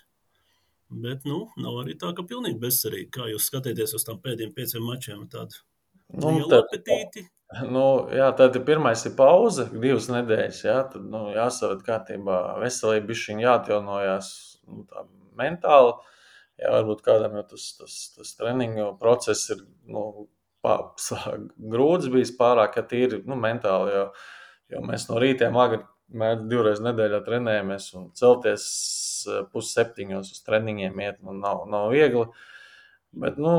Bet, 0.91 1.23
nu, 1.23 1.45
nav 1.61 1.77
arī 1.83 1.93
tā, 1.99 2.09
ka 2.17 2.25
pilnīgi 2.27 2.59
bezcerīgi. 2.59 3.11
Kā 3.15 3.29
jūs 3.31 3.45
skatāties 3.47 3.93
uz 3.95 4.03
tām 4.07 4.17
pēdējiem 4.23 4.55
pieciem 4.57 4.83
mačiem? 4.83 5.21
Tādu 5.31 5.61
nu, 6.17 6.33
lielu 6.39 6.57
apetīti. 6.63 7.27
Nu, 7.67 8.07
jā, 8.15 8.29
tad 8.39 8.55
pirmais 8.63 9.01
ir 9.03 9.11
pauze, 9.17 9.65
divas 9.73 10.05
nedēļas. 10.07 10.59
Jā, 10.63 10.75
tad 10.93 11.03
nu, 11.11 11.25
jāsavet 11.35 11.81
kārtībā, 11.83 12.37
veselība 12.61 13.11
ir 13.11 13.41
jāatjaunojās 13.43 14.29
nu, 14.71 14.85
mentāli. 15.35 15.91
Jā, 16.59 16.73
varbūt 16.75 17.01
kādam 17.05 17.37
jau 17.39 17.45
tas, 17.53 17.69
tas, 17.79 17.95
tas 18.17 18.35
treniņu 18.37 18.91
process 19.01 19.53
ir 19.55 19.63
nu, 19.89 20.27
pā, 20.65 20.75
grūts 21.73 22.11
bijis 22.13 22.33
pārāk, 22.37 22.77
tīri 22.89 23.23
nu, 23.25 23.37
mentāli. 23.39 23.95
Jo, 23.95 24.05
jo 24.75 24.83
mēs 24.85 25.07
no 25.09 25.21
rīta 25.21 25.49
agri 25.51 25.83
mēs 26.11 26.41
divreiz 26.51 26.81
nedēļā 26.83 27.21
trenējamies 27.25 27.91
un 27.97 28.09
celties 28.17 28.63
eh, 29.27 29.43
pusseptiņos 29.53 30.33
uz 30.35 30.41
treniņiem 30.47 31.03
iet, 31.05 31.21
nu, 31.25 31.35
nav, 31.37 31.63
nav 31.71 31.91
viegli. 31.95 32.27
Bet, 33.11 33.39
nu, 33.41 33.55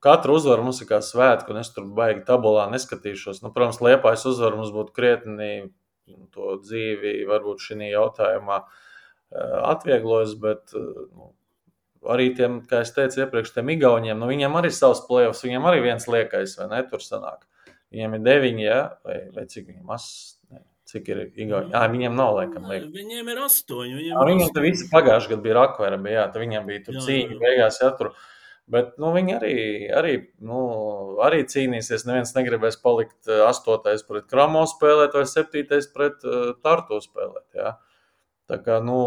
Katra 0.00 0.32
uzvara 0.32 0.64
mums 0.64 0.78
ir 0.80 0.88
kā 0.88 1.02
svētki, 1.04 1.52
un 1.52 1.60
es 1.60 1.68
tur 1.74 1.84
baigi 1.96 2.22
tabulā 2.24 2.62
neskatīšos. 2.72 3.42
Nu, 3.44 3.50
protams, 3.52 3.82
liepais 3.84 4.22
uzvara 4.30 4.56
mums 4.56 4.70
būtu 4.72 4.94
krietni 4.96 5.50
to 6.32 6.54
dzīvi, 6.62 7.26
varbūt 7.28 7.60
šī 7.66 7.90
jautājumā 7.90 8.62
eh, 8.62 9.58
atvieglojas, 9.74 10.32
bet 10.40 10.72
eh, 10.72 10.86
nu, 11.12 11.34
arī 12.08 12.30
tiem, 12.36 12.60
kā 12.68 12.82
es 12.84 12.94
teicu 12.96 13.24
iepriekš, 13.24 13.54
tiem 13.56 13.72
igauniem, 13.76 14.18
nu, 14.18 14.28
viņiem 14.30 14.58
arī 14.60 14.72
savs 14.74 15.02
plēvs, 15.08 15.44
viņiem 15.46 15.68
arī 15.70 15.84
viens 15.84 16.08
liekais, 16.10 16.56
vai 16.60 16.70
ne, 16.72 16.82
tur 16.88 17.04
sanāk. 17.04 17.44
Viņiem 17.90 18.16
ir 18.16 18.26
deviņi, 18.26 18.66
ja? 18.66 18.80
vai, 19.06 19.22
vai 19.34 19.46
cik 19.50 19.68
viņiem 19.68 19.86
mas, 19.90 20.04
cik 20.90 21.08
ir 21.10 21.22
Igauni. 21.28 21.72
Jā, 21.74 21.86
viņiem 21.90 22.18
nav 22.18 22.36
laikam. 22.38 22.68
Liek. 22.70 22.88
Viņiem 22.94 23.30
ir 23.32 23.40
astoņi. 23.46 23.94
Viņiem, 23.98 24.12
jā, 24.14 24.26
viņiem 24.30 24.52
tur 24.54 24.66
visi 24.66 24.90
pagājuši 24.92 25.32
gadu 25.32 25.46
bija 25.46 25.56
rakvera, 25.58 25.98
jā, 26.14 26.26
viņiem 26.38 26.68
bija 26.70 26.84
tur 26.86 27.00
cīņa 27.06 27.40
beigās, 27.42 27.80
ja 27.82 27.90
tur. 27.98 28.14
Jā, 28.14 28.28
Bet 28.70 28.94
nu, 29.02 29.10
viņi 29.14 29.34
arī, 29.34 29.54
arī, 29.98 30.12
nu, 30.46 30.60
arī 31.26 31.42
cīnīsies. 31.50 32.04
Neviens 32.06 32.30
negribēs 32.36 32.78
palikt 32.82 33.30
astotais 33.48 34.04
pret 34.06 34.28
Kramo 34.30 34.62
spēlēt 34.70 35.16
vai 35.18 35.24
septītais 35.26 35.88
pret 35.94 36.22
uh, 36.22 36.52
Tartu 36.62 37.00
spēlēt. 37.02 37.48
Ja? 37.58 37.74
Tā 38.50 38.56
kā 38.64 38.80
nu, 38.82 38.98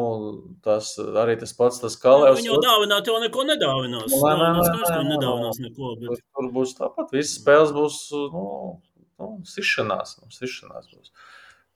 tas 0.63 0.93
arī 1.19 1.35
tas 1.41 1.51
pats, 1.57 1.81
tas 1.83 1.97
kalēs. 1.99 2.37
Viņu 2.39 2.61
dāvināt 2.63 3.09
jau 3.09 3.17
neko 3.19 3.43
nedāvinās. 3.49 4.13
Nē, 4.13 4.35
nē, 4.39 4.49
nē, 4.55 4.61
nē, 4.69 4.91
nē, 4.93 5.01
nedāvinās 5.09 5.59
neko. 5.65 5.89
Bet... 5.99 6.21
Tur 6.37 6.47
būs 6.55 6.75
tāpat. 6.77 7.11
Visas 7.11 7.41
spēles 7.41 7.73
būs, 7.75 7.97
nu, 8.31 8.45
nu 9.19 9.33
sišanās. 9.51 10.15
Nu, 10.21 10.31
sišanās 10.31 10.87
būs. 10.93 11.11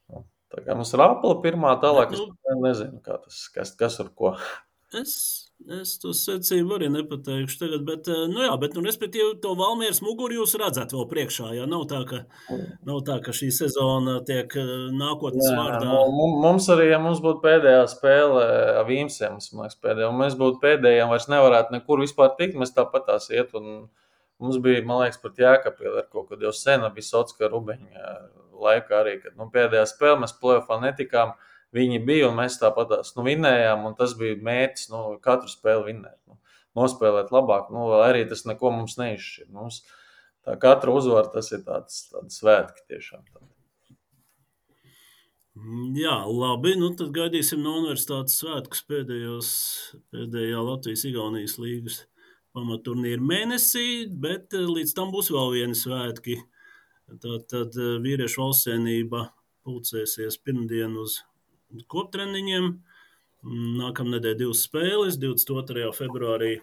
Nu, 0.08 0.24
tā 0.54 0.64
kā 0.64 0.78
mums 0.78 0.94
ir 0.96 1.04
apla 1.04 1.34
pirmā, 1.44 1.74
tālāk 1.82 2.16
es 2.16 2.24
nu, 2.24 2.56
nezinu, 2.64 3.02
kā 3.04 3.20
tas, 3.20 3.44
kas, 3.52 3.74
kas 3.76 4.00
ar 4.00 4.08
ko. 4.16 4.32
Es 4.96 5.18
Es 5.66 5.96
to 5.98 6.12
secību 6.14 6.76
arī 6.76 6.86
nepateikšu 6.94 7.56
tagad, 7.58 7.82
bet, 7.84 8.06
eh, 8.08 8.26
nu 8.30 8.44
jā, 8.44 8.52
bet, 8.62 8.76
nu, 8.78 8.84
respektīvi, 8.86 9.40
to 9.42 9.56
Valmieras 9.58 9.98
muguru 10.06 10.38
jūs 10.38 10.54
redzat 10.60 10.94
vēl 10.94 11.08
priekšā, 11.10 11.48
jā, 11.56 11.66
nav 11.66 11.82
tā, 11.90 11.98
ka, 12.06 12.20
nav 12.86 13.00
tā, 13.04 13.18
ka 13.24 13.34
šī 13.34 13.50
sezona 13.52 14.20
tiek 14.28 14.54
eh, 14.54 14.70
nākotnes 14.94 15.50
jā, 15.50 15.56
vārdā. 15.58 15.98
Mums 16.14 16.70
arī, 16.72 16.88
ja 16.92 17.00
mums 17.02 17.18
būtu 17.24 17.42
pēdējā 17.42 17.82
spēle 17.90 18.46
Vīmsiem, 18.88 19.40
man 19.52 19.66
liekas, 19.66 19.80
pēdējā, 19.82 20.12
un 20.12 20.22
mēs 20.22 20.38
būtu 20.38 20.62
pēdējiem, 20.62 21.10
vairs 21.10 21.28
nevarētu 21.34 21.74
nekur 21.74 22.06
vispār 22.06 22.32
tikt, 22.38 22.56
mēs 22.62 22.72
tāpat 22.78 23.10
tās 23.10 23.28
iet, 23.34 23.50
un 23.58 23.88
mums 24.38 24.62
bija, 24.62 24.86
man 24.86 25.02
liekas, 25.02 25.20
pat 25.20 25.42
Jēkabīla 25.42 26.04
ar 26.04 26.08
kaut 26.08 26.30
kad 26.30 26.46
jau 26.46 26.54
sena 26.54 26.88
bija 26.94 27.10
Sotska 27.10 27.50
Rubeņa 27.50 28.14
laikā 28.62 29.02
arī, 29.02 29.18
kad, 29.26 29.34
nu, 29.36 29.50
pēdējā 29.52 29.84
spēle 29.90 30.22
mēs 30.22 30.38
plēfā 30.38 30.78
netikām, 30.86 31.34
Viņi 31.76 32.00
bija 32.04 32.30
un 32.30 32.38
mēs 32.38 32.56
tāpat 32.62 32.94
nu, 33.16 33.24
vinējām, 33.26 33.84
un 33.90 33.96
tas 33.98 34.14
bija 34.16 34.38
mērķis 34.44 34.88
nu, 34.92 35.02
katru 35.24 35.50
spēli 35.52 35.90
vinēt. 35.90 36.16
Nu, 36.30 36.38
nospēlēt 36.78 37.32
labāk, 37.34 37.68
nu, 37.74 37.90
arī 38.00 38.24
tas 38.30 38.46
neko 38.48 38.72
mums 38.72 38.96
neizšķir. 39.00 39.50
Mums 39.52 39.82
tā 40.46 40.56
katra 40.60 40.94
uzvara 40.96 41.28
tas 41.34 41.52
ir 41.52 41.64
tāds, 41.66 42.06
tāds 42.12 42.40
svētki 42.40 42.86
tiešām. 42.88 43.24
Tādi. 43.34 43.48
Jā, 45.98 46.20
labi. 46.30 46.74
Nu, 46.78 46.92
tad 46.96 47.10
gaidīsim 47.16 47.62
no 47.64 47.78
universitātes 47.80 48.36
svētkus 48.40 48.84
pēdējos, 48.88 49.48
pēdējā 50.14 50.60
Latvijas-Igaunijas 50.62 51.56
līgas 51.58 52.04
pamatturnīra 52.56 53.22
mēnesī, 53.22 54.06
bet 54.08 54.54
eh, 54.56 54.66
līdz 54.68 54.94
tam 54.96 55.10
būs 55.14 55.32
vēl 55.34 55.52
vieni 55.56 55.78
svētki. 55.78 56.38
Tad, 57.08 57.48
tad 57.50 57.76
eh, 57.78 57.96
vīriešu 58.04 58.42
valstsēnība 58.44 59.24
pulcēsies 59.66 60.38
pirmdien 60.44 60.94
uz 61.00 61.18
koptreniņiem. 61.90 62.72
Nākamnedēļ 63.78 64.34
divas 64.40 64.64
spēles, 64.66 65.18
22. 65.22 65.92
februārī 65.94 66.56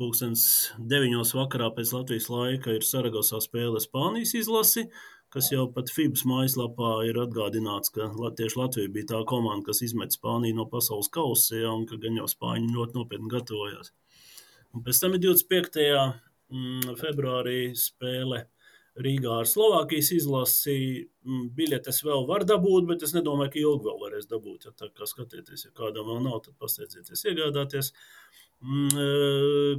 Pūkstens 0.00 0.44
9. 0.90 1.20
vakarā 1.36 1.68
pēc 1.76 1.92
Latvijas 1.94 2.26
laika 2.32 2.72
ir 2.74 2.82
Saragosā 2.82 3.38
spēle 3.44 3.78
Spānijas 3.82 4.32
izlasi, 4.34 4.88
kas 5.32 5.50
jau 5.52 5.68
pat 5.74 5.92
FIBS 5.94 6.24
mājaslapā 6.26 6.90
ir 7.06 7.20
atgādināts, 7.22 7.92
ka 7.94 8.08
tieši 8.40 8.58
Latvija 8.58 8.90
bija 8.92 9.10
tā 9.12 9.20
komanda, 9.28 9.68
kas 9.68 9.84
izmet 9.86 10.16
Spāniju 10.16 10.58
no 10.58 10.66
pasaules 10.72 11.12
kausa, 11.12 11.60
ja, 11.60 11.70
un 11.70 11.86
ka 11.86 12.00
gan 12.02 12.18
jau 12.18 12.26
Spāņi 12.32 12.72
ļoti 12.74 12.98
nopietni 12.98 13.30
gatavojās. 13.32 13.92
Un 14.72 14.82
pēc 14.82 15.04
tam 15.04 15.14
ir 15.14 15.22
25. 15.28 15.86
Mm, 16.52 16.96
februārī 17.00 17.60
spēle 17.78 18.42
Rīgā 19.00 19.38
ar 19.40 19.48
Slovākijas 19.48 20.10
izlasi. 20.18 20.76
Mm, 21.24 21.46
biļetes 21.56 22.02
vēl 22.04 22.26
var 22.28 22.44
dabūt, 22.48 22.84
bet 22.90 23.04
es 23.06 23.14
nedomāju, 23.16 23.54
ka 23.54 23.60
ilgi 23.62 23.88
vēl 23.88 24.00
varēs 24.02 24.28
dabūt. 24.28 24.68
Ja 24.68 24.74
tā 24.76 24.90
kā 24.92 25.08
skatieties, 25.08 25.64
ja 25.68 25.72
kādam 25.76 26.10
vēl 26.10 26.20
nav, 26.26 26.42
tad 26.44 26.58
pasteidzieties 26.60 27.24
iegādāties. 27.30 27.92
Mm, 28.62 28.90
e, 28.92 29.06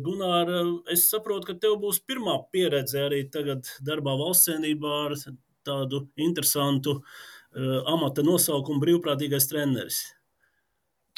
Gunār, 0.04 0.50
es 0.92 1.06
saprotu, 1.12 1.52
ka 1.52 1.58
tev 1.62 1.78
būs 1.84 2.02
pirmā 2.04 2.40
pieredze 2.52 3.06
arī 3.06 3.22
tagad 3.32 3.70
darbā 3.86 4.18
valsts 4.20 4.50
cienībā 4.50 4.96
ar 5.06 5.16
tādu 5.64 6.02
interesantu 6.20 6.98
uh, 7.00 7.78
amata 7.88 8.26
nosaukumu 8.26 8.82
brīvprātīgais 8.84 9.48
treneris. 9.48 10.02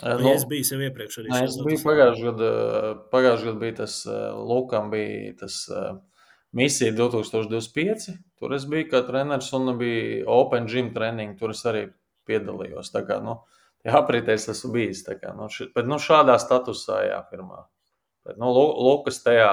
Vai 0.04 0.20
nu, 0.20 0.34
es 0.36 0.44
biju 0.46 0.68
jau 0.68 0.82
iepriekš 0.84 1.22
arī. 1.22 1.32
Nē, 1.32 1.40
es 1.48 1.56
biju 1.66 1.80
pagājušajā 1.86 2.34
gadā, 2.36 2.50
pagājušajā 3.14 3.48
gadā 3.48 3.62
bija 3.64 3.78
tas 3.80 3.96
Lukam, 4.52 4.92
bija 4.92 5.32
tas 5.40 5.62
uh, 5.72 5.96
misija 6.56 6.94
2025. 6.96 8.16
Tur 8.40 8.56
es 8.56 8.66
biju 8.70 8.90
kā 8.92 9.04
treneris 9.08 9.52
un 9.58 9.76
bija 9.80 10.24
Open 10.32 10.70
Gym 10.72 10.94
treniņi. 10.96 11.38
Tur 11.40 11.54
es 11.56 11.64
arī 11.68 11.86
piedalījos. 12.30 12.92
Tā 12.94 13.04
kā, 13.08 13.20
nu, 13.24 13.40
apritēs 13.86 14.50
esmu 14.54 14.74
bijis. 14.76 15.04
Kā, 15.08 15.34
nu, 15.38 15.50
ši, 15.52 15.70
bet 15.76 15.90
nu, 15.90 16.00
šādā 16.02 16.38
statusā, 16.42 17.02
jā, 17.10 17.20
pirmā. 17.32 17.66
Bet, 18.26 18.40
nu, 18.42 18.50
Lukas 18.50 19.22
tajā 19.26 19.52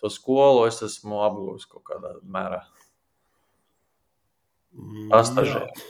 to 0.00 0.10
skolu 0.12 0.66
es 0.68 0.80
esmu 0.84 1.22
apguvis 1.26 1.66
kaut 1.68 1.84
kādā 1.90 2.14
mērā. 2.24 2.62
Pastažēri. 5.12 5.84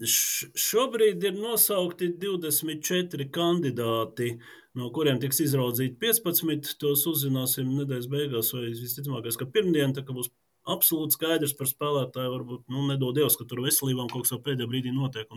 Šobrīd 0.00 1.24
ir 1.28 1.34
nosaukti 1.36 2.08
24 2.18 3.26
kandidāti, 3.32 4.30
no 4.78 4.88
kuriem 4.94 5.20
tiks 5.20 5.42
izraudzīti 5.44 5.98
15. 6.00 6.76
Tos 6.80 7.04
uzzināsim 7.10 7.74
nedēļas 7.76 8.08
beigās, 8.12 8.52
vai 8.56 8.70
visticamākais, 8.70 9.36
ka 9.40 9.48
pirmdien 9.52 9.92
tā, 9.92 10.04
ka 10.06 10.16
būs 10.16 10.32
absolūti 10.72 11.18
skaidrs 11.18 11.56
par 11.58 11.68
spēlētāju. 11.68 12.32
Varbūt 12.36 12.72
nu, 12.72 12.86
nedod 12.88 13.18
Dievs, 13.18 13.36
ka 13.36 13.44
tur 13.48 13.64
veselībām 13.66 14.08
kaut 14.12 14.28
kas 14.28 14.40
pēdējā 14.46 14.70
brīdī 14.70 14.94
notiek. 14.94 15.28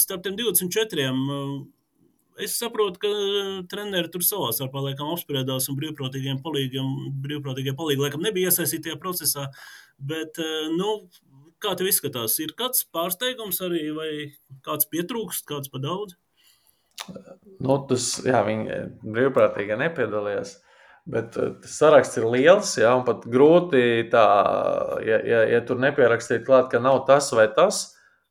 Starp 0.00 0.26
tiem 0.26 0.40
24 0.40 1.12
Es 2.40 2.54
saprotu, 2.56 3.00
ka 3.02 3.08
treneri 3.68 4.08
tur 4.12 4.22
savā 4.24 4.48
starpā 4.56 4.80
laikam 4.80 5.10
apspriedās, 5.12 5.66
un 5.68 5.76
brīvprātīgiem 5.76 6.38
palīgiem, 6.44 6.86
brīvprātīgie 7.24 7.74
palīgi 7.76 8.00
laikam 8.00 8.22
nebija 8.24 8.48
iesaistīti 8.48 8.86
tajā 8.86 9.00
procesā. 9.02 9.48
Bet, 10.00 10.40
nu, 10.72 10.94
kā 11.62 11.74
tev 11.78 11.90
izskatās, 11.90 12.38
ir 12.42 12.54
kāds 12.58 12.86
pārsteigums 12.94 13.60
arī, 13.66 13.84
vai 13.96 14.10
kāds 14.66 14.88
pietrūkst, 14.90 15.46
kāds 15.48 15.72
pa 15.72 15.82
daudz? 15.82 16.16
Nu, 17.60 17.78
tas, 17.88 18.12
jā, 18.26 18.42
viņi 18.46 18.80
brīvprātīgi 19.04 19.78
nepiedalījās. 19.80 20.58
Bet 21.10 21.32
tas 21.34 21.76
saraksts 21.80 22.18
ir 22.20 22.26
liels, 22.28 22.74
jā, 22.78 22.90
un 22.94 23.06
pat 23.06 23.24
grūti 23.30 24.04
tā, 24.12 24.24
ja, 25.06 25.16
ja, 25.26 25.40
ja 25.48 25.60
tur 25.66 25.80
nepierakstīt 25.80 26.44
klāt, 26.46 26.68
ka 26.70 26.82
nav 26.82 27.00
tas 27.08 27.30
vai 27.34 27.48
tas, 27.56 27.80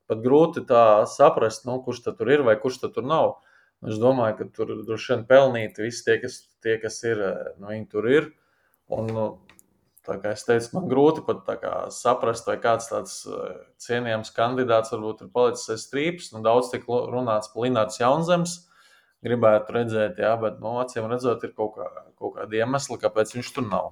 pat 0.09 0.21
grūti 0.23 0.63
tā 0.69 1.03
saprast, 1.09 1.65
nu, 1.67 1.79
kurš 1.85 2.03
tur 2.05 2.31
ir 2.31 2.45
vai 2.45 2.55
kurš 2.61 2.83
tur 2.85 3.05
nav. 3.05 3.39
Es 3.89 3.99
domāju, 3.99 4.35
ka 4.37 4.47
tur 4.57 4.73
droši 4.83 5.13
vien 5.13 5.25
pelnīti 5.27 5.85
visi 5.85 6.03
tie, 6.05 6.17
kas, 6.21 6.41
tie, 6.63 6.75
kas 6.81 6.99
ir, 7.07 7.21
nu, 7.57 7.69
viņi 7.71 7.85
tur 7.91 8.09
ir. 8.11 8.31
Un, 8.91 9.07
nu, 9.15 9.25
tā 10.09 10.17
kā 10.21 10.33
es 10.35 10.45
teicu, 10.47 10.71
man 10.75 10.89
grūti 10.91 11.23
pat 11.27 11.47
saprast, 11.95 12.47
vai 12.49 12.57
kāds 12.61 12.89
tāds 12.91 13.21
eh, 13.29 13.59
cienījams 13.85 14.33
kandidāts 14.35 14.93
varbūt 14.95 15.23
ir 15.25 15.31
palicis 15.35 15.69
aiz 15.75 15.85
strīpas. 15.85 16.31
Nu, 16.33 16.43
daudz 16.45 16.71
tiek 16.73 16.83
runāts 16.89 17.53
par 17.53 17.65
Linnārds 17.65 18.01
Jaunzems. 18.01 18.57
Gribētu 19.25 19.75
redzēt, 19.75 20.19
jā, 20.23 20.31
bet, 20.39 20.61
nu, 20.63 20.77
acīm 20.79 21.09
redzot, 21.11 21.43
ir 21.43 21.51
kaut, 21.55 21.75
kā, 21.75 21.87
kaut 22.21 22.37
kādi 22.37 22.61
iemesli, 22.61 22.99
kāpēc 23.01 23.33
viņš 23.35 23.49
tur 23.55 23.65
nav. 23.67 23.89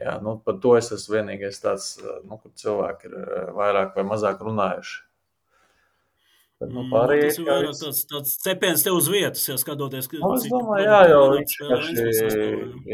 Jā, 0.00 0.18
nu, 0.24 0.36
par 0.44 0.56
to 0.60 0.74
es 0.76 0.90
esmu 0.92 1.18
vienīgais 1.18 1.60
tāds, 1.62 1.90
eh, 2.02 2.20
nu, 2.28 2.40
kur 2.42 2.52
cilvēki 2.56 3.10
ir 3.10 3.18
eh, 3.20 3.50
vairāk 3.56 3.96
vai 3.96 4.06
mazāk 4.08 4.42
runājuši. 4.44 5.02
Bet, 6.56 6.70
nu, 6.72 6.86
pārējie, 6.88 7.24
mm, 7.24 7.28
tas 7.28 7.38
ir 7.38 7.48
vairāk 7.50 7.74
tāds, 7.82 7.98
tāds 8.08 8.30
cepiens 8.40 8.84
tev 8.84 8.94
uz 8.96 9.10
vietas, 9.12 9.42
ja 9.44 9.58
skatoties, 9.60 10.06
ka, 10.08 10.20
nu, 10.22 10.30
es 10.38 10.46
domāju, 10.48 10.86
jā, 10.88 11.00
jau 11.10 11.24
viņš 11.34 11.56
vienkārši, 11.60 12.36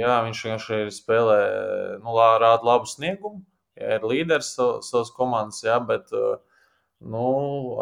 jā, 0.00 0.16
viņš 0.26 0.40
vienkārši 0.46 0.78
spēlē, 0.96 1.36
nu, 2.02 2.16
rāda 2.42 2.66
labu 2.66 2.90
sniegumu, 2.90 3.44
ja 3.78 4.00
ir 4.00 4.08
līderis 4.10 4.50
savas 4.56 5.12
komandas, 5.14 5.62
jā, 5.62 5.78
bet, 5.86 6.10
nu, 7.14 7.28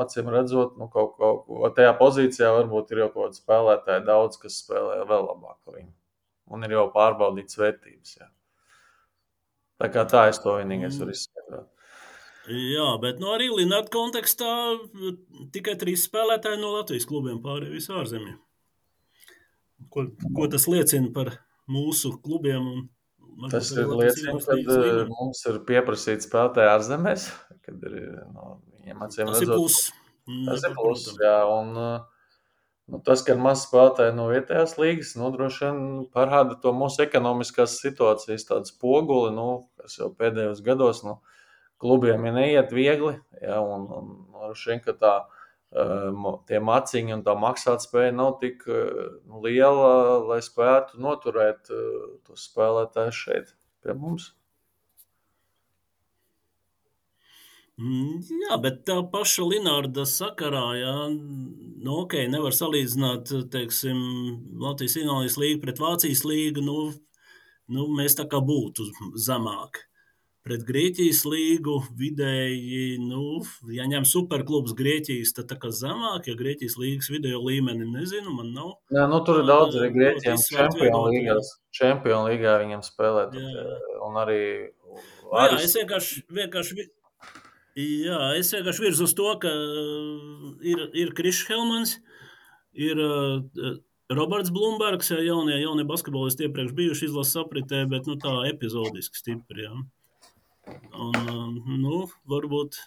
acīm 0.05 0.29
redzot, 0.35 0.77
nu, 0.77 0.91
kaut, 0.93 1.17
kaut, 1.17 1.49
tajā 1.79 1.97
pozīcijā 1.97 2.53
varbūt 2.59 2.93
ir 2.93 3.07
jau 3.07 3.09
kaut 3.15 3.31
kādi 3.31 3.41
spēlētāji 3.41 4.05
daudz, 4.11 4.37
kas 4.45 4.61
spēlē 4.61 5.01
vēl 5.09 5.27
labāk 5.31 5.57
par 5.65 5.81
viņu. 5.81 5.95
Un 6.51 6.67
ir 6.67 6.77
jau 6.77 6.89
pārbaudīts 6.93 7.57
vērtības, 7.57 8.19
jā. 8.21 8.29
Tā 9.81 9.89
kā 9.89 10.05
tā 10.05 10.27
es 10.29 10.41
to 10.45 10.59
vienīgais 10.59 11.01
varu 11.01 11.15
mm. 11.15 11.40
Jā, 12.51 12.87
bet 13.03 13.21
nu, 13.23 13.31
arī 13.35 13.49
Linnārda 13.53 13.93
kontekstā 13.95 14.53
tikai 15.55 15.77
trīs 15.79 16.07
spēlētāji 16.09 16.61
no 16.63 16.73
Latvijas 16.75 17.07
klubiem 17.07 17.39
pārējie 17.45 17.77
visā 17.77 17.99
ārzemē. 18.01 18.35
Ko, 19.93 20.07
ko 20.37 20.49
tas 20.51 20.67
liecina 20.71 21.13
par 21.15 21.35
mūsu 21.71 22.17
klubiem? 22.25 22.67
Un, 23.41 23.49
tas 23.53 23.71
ir 23.73 23.89
liecina, 23.89 24.35
ka 24.43 24.57
uh, 24.59 25.05
mums 25.09 25.41
ir 25.49 25.61
pieprasīts 25.69 26.27
spēlētāji 26.29 26.73
ārzemēs, 26.75 27.29
kad 27.65 27.87
ir 27.89 28.01
no 28.35 28.59
viņiem 28.81 29.05
acīm 29.07 29.31
redzot. 29.31 29.39
Tas 29.39 29.47
ir 29.47 29.55
plus. 29.55 29.79
Tas 30.47 30.67
ir 30.67 30.75
plus, 30.77 31.07
jā, 31.23 31.37
un 31.49 31.71
nu, 31.75 33.01
tas, 33.07 33.23
ka 33.25 33.35
ir 33.35 33.41
maz 33.43 33.65
spēlētāji 33.67 34.17
no 34.19 34.29
vietējās 34.31 34.77
līgas, 34.81 35.15
nu, 35.19 35.31
droši 35.35 35.65
vien 35.65 35.81
parāda 36.15 36.59
to 36.61 36.75
mūsu 36.77 37.05
ekonomiskās 37.07 37.79
situācijas 37.83 38.47
tādu 38.51 38.71
spoguli, 38.71 39.33
nu, 39.37 39.49
kas 39.81 39.99
jau 40.01 40.11
pēdējos 40.19 40.63
gados, 40.67 41.03
nu, 41.07 41.19
klubiem 41.81 42.27
ir 42.29 42.37
neiet 42.37 42.73
viegli. 42.75 43.15
Ja, 43.41 43.61
un, 43.65 43.87
un, 43.97 44.11
šeit, 44.59 44.89
tā, 45.01 45.15
tie 46.51 46.61
maciņi 46.65 47.17
un 47.17 47.23
tā 47.27 47.37
maksātspēja 47.39 48.17
nav 48.17 48.37
tik 48.43 48.67
nu, 48.69 49.41
liela, 49.45 50.19
lai 50.33 50.41
spētu 50.45 51.01
noturēt 51.01 51.71
tos 52.27 52.51
spēlētājus 52.51 53.25
šeit 53.25 53.57
pie 53.85 53.97
mums. 53.97 54.35
Mm, 57.81 58.19
jā, 58.43 58.57
bet 58.61 58.83
tā 58.85 58.99
paša 59.09 59.47
Linnārda 59.49 60.03
sakarā, 60.05 60.67
jā, 60.77 60.97
nu, 61.15 61.95
ok, 62.03 62.19
nevar 62.29 62.53
salīdzināt, 62.53 63.31
teiksim, 63.55 64.03
Latvijas-Igaunijas 64.61 65.39
līgu 65.41 65.63
pret 65.63 65.81
Vācijas 65.81 66.27
līgu, 66.29 66.61
nu, 66.67 66.91
nu, 67.73 67.87
mēs 67.97 68.19
tā 68.19 68.27
kā 68.29 68.43
būtu 68.45 68.85
zemāk 69.17 69.87
pret 70.47 70.63
Grieķijas 70.67 71.21
līgu 71.29 71.77
vidēji, 71.99 72.99
nu, 73.03 73.41
ja 73.75 73.87
ņem 73.91 74.07
superklubs 74.09 74.75
Grieķijas, 74.79 75.35
tad 75.37 75.51
tā 75.51 75.59
kā 75.61 75.73
zemāk, 75.75 76.31
ja 76.31 76.37
Grieķijas 76.39 76.79
līgas 76.81 77.11
video 77.13 77.43
līmeni 77.45 77.89
nezinu, 77.91 78.33
man 78.39 78.55
nav. 78.57 78.71
Jā, 78.95 79.05
nu, 79.11 79.21
tur 79.27 79.43
ir 79.43 79.51
daudz 79.51 79.77
arī 79.81 79.91
Grieķiem 79.97 80.41
čempionu 80.47 81.03
līgās, 81.11 81.53
čempionu 81.77 82.31
līgā 82.33 82.57
viņam 82.65 82.87
spēlē, 82.87 83.27
tad, 83.35 83.45
jā. 83.45 83.77
un 84.07 84.17
arī. 84.23 84.41
Nu, 84.89 85.03
jā, 85.37 85.61
es 85.61 85.77
vienkārši, 85.77 86.25
vienkārši, 86.41 86.89
jā, 88.09 88.23
es 88.41 88.55
vienkārši 88.57 88.87
virzu 88.89 89.07
uz 89.11 89.15
to, 89.21 89.29
ka 89.45 89.53
ir, 90.65 90.89
ir 91.05 91.15
Krišs 91.21 91.45
Helmans, 91.53 91.99
ir 92.81 92.97
uh, 93.05 93.77
Roberts 94.11 94.51
Blūmbergs, 94.51 95.13
ja 95.13 95.21
jaunie, 95.23 95.61
jaunie 95.61 95.85
basketbolisti 95.87 96.49
iepriekš 96.49 96.75
bijuši 96.75 97.11
izlases 97.11 97.45
apritē, 97.45 97.85
bet 97.91 98.09
nu, 98.11 98.17
tā 98.19 98.33
epizodiski 98.49 99.21
stipri. 99.21 99.69
Ja. 99.69 99.77
Un, 101.01 101.61
nu, 101.81 102.01
varbūt, 102.31 102.79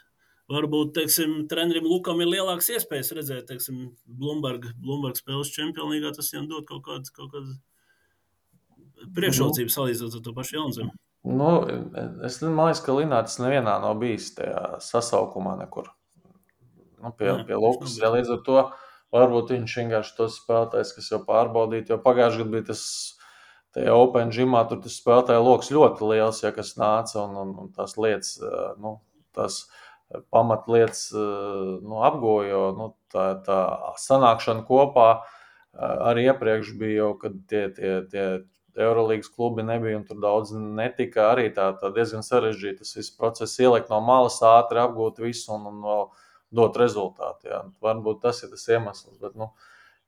varbūt 0.51 0.93
teiksim, 0.97 1.35
trenerim 1.51 1.87
Lukam 1.89 2.21
ir 2.23 2.31
lielāks 2.31 2.71
iespējas 2.75 3.13
redzēt, 3.17 3.47
teiksim, 3.51 3.85
Blumberg, 4.05 4.69
Blumberg 4.81 5.19
spēles 5.19 5.53
čempionīgā. 5.55 6.13
Tas 6.15 6.31
viņam 6.33 6.49
dod 6.51 6.67
kaut 6.69 6.83
kādas, 6.87 7.13
kaut 7.15 7.31
kādas 7.33 7.57
priekšrocības 9.15 9.79
salīdzinot 9.79 10.19
ar 10.19 10.23
to 10.23 10.35
pašu 10.35 10.59
Jaunzemi. 10.59 10.95
Nu, 11.23 11.49
es 12.27 12.41
domāju, 12.43 12.79
ka 12.83 12.95
Linnārds 12.97 13.37
nevienā 13.39 13.77
nav 13.79 13.95
bijis 14.01 14.33
tajā 14.35 14.79
sasaukumā 14.83 15.55
nekur. 15.61 15.87
nu, 17.03 17.11
pie, 17.15 17.29
jā, 17.29 17.37
pie 17.47 17.59
Lukas. 17.59 17.95
Ja, 17.99 18.11
līdz 18.11 18.33
ar 18.35 18.41
to 18.43 18.57
varbūt 19.15 19.53
viņš 19.55 19.75
vienkārši 19.79 20.15
tos 20.17 20.39
spēlētājs, 20.41 20.91
kas 20.97 21.11
jau 21.13 21.21
pārbaudīja, 21.27 21.93
jo 21.93 21.99
pagājušajā 22.03 22.43
gadā 22.43 22.55
bija 22.57 22.67
tas. 22.71 22.83
Tajā 23.73 23.93
Open 23.97 24.29
Gymā 24.33 24.63
tur 24.69 24.81
tas 24.83 24.97
spēlētāju 24.99 25.45
lokus 25.45 25.71
ļoti 25.73 26.09
liels, 26.11 26.43
ja 26.43 26.51
kas 26.53 26.75
nāca 26.77 27.23
un, 27.23 27.37
un, 27.41 27.53
un 27.63 27.71
tās 27.73 27.95
lietas, 27.97 28.35
nu, 28.81 28.99
tās 29.33 29.63
pamatlietas 30.33 31.07
nu, 31.13 32.01
apgojo. 32.05 32.65
Nu, 32.77 32.91
tā, 33.13 33.31
tā 33.45 33.59
sanākšana 34.03 34.65
kopā 34.67 35.07
arī 35.73 36.27
iepriekš 36.29 36.73
bija 36.77 36.99
jau, 36.99 37.13
kad 37.21 37.39
tie, 37.49 37.63
tie, 37.73 37.95
tie 38.11 38.25
Eurolīgas 38.77 39.29
klubi 39.33 39.65
nebija, 39.65 39.99
un 39.99 40.05
tur 40.07 40.19
daudz 40.21 40.53
netika. 40.53 41.31
Arī 41.33 41.49
tā, 41.53 41.71
tā 41.81 41.91
diezgan 41.93 42.25
sarežģīta 42.25 42.81
tas 42.81 42.95
viss 42.97 43.13
process, 43.17 43.59
ielikt 43.61 43.91
no 43.93 43.99
malas, 44.05 44.39
ātri 44.45 44.81
apgūt 44.81 45.21
visu 45.21 45.53
un, 45.53 45.67
un 45.69 45.83
vēl 45.85 46.07
dot 46.53 46.77
rezultātu. 46.81 47.49
Jā. 47.49 47.61
Varbūt 47.83 48.21
tas 48.25 48.43
ir 48.45 48.53
tas 48.53 48.65
iemesls. 48.69 49.17
Bet, 49.21 49.37
nu, 49.37 49.49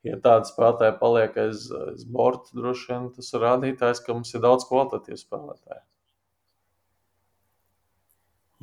ja 0.06 0.20
tādi 0.22 0.52
spēlētāji 0.52 1.00
paliek 1.02 1.42
aiz, 1.46 1.66
aiz 1.90 2.06
borta, 2.06 2.54
droši 2.58 2.88
vien 2.92 3.12
tas 3.18 3.34
ir 3.34 3.44
rādītājs, 3.46 4.06
ka 4.06 4.16
mums 4.16 4.34
ir 4.36 4.44
daudz 4.46 4.68
kvalitatīvu 4.70 5.22
spēlētāju. 5.22 5.84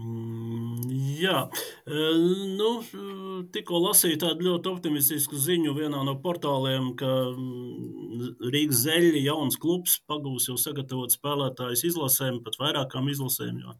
Mm, 0.00 0.88
jā, 1.20 1.42
e, 1.84 2.04
nu, 2.56 2.70
tikko 3.52 3.80
lasīju 3.84 4.22
tādu 4.22 4.46
ļoti 4.46 4.70
optimistisku 4.70 5.36
ziņu 5.36 5.74
vienā 5.76 6.00
no 6.06 6.14
portāliem, 6.24 6.94
ka 6.96 7.10
mm, 7.28 8.30
Rīgas 8.54 8.86
zeļa 8.86 9.20
jauns 9.26 9.60
klubs 9.60 9.98
pagūs 10.08 10.48
jau 10.48 10.56
sagatavot 10.56 11.12
spēlētājus 11.12 11.84
izlasēm, 11.90 12.40
pat 12.46 12.56
vairākām 12.62 13.12
izlasēm. 13.12 13.60
Jo. 13.66 13.76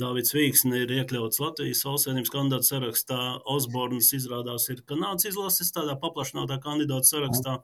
Dāvids 0.00 0.34
Vīksne 0.36 0.84
ir 0.84 0.92
iekļauts 1.00 1.40
Latvijas 1.42 1.84
valstsvienības 1.86 2.32
kandidātu 2.32 2.68
sarakstā. 2.70 3.20
Osborns 3.50 4.12
izrādās 4.16 4.68
ir 4.72 4.84
Kanādas 4.88 5.28
izlases 5.30 5.72
tādā 5.74 5.96
paplašinātā 6.00 6.60
kandidātu 6.62 7.10
sarakstā. 7.10 7.58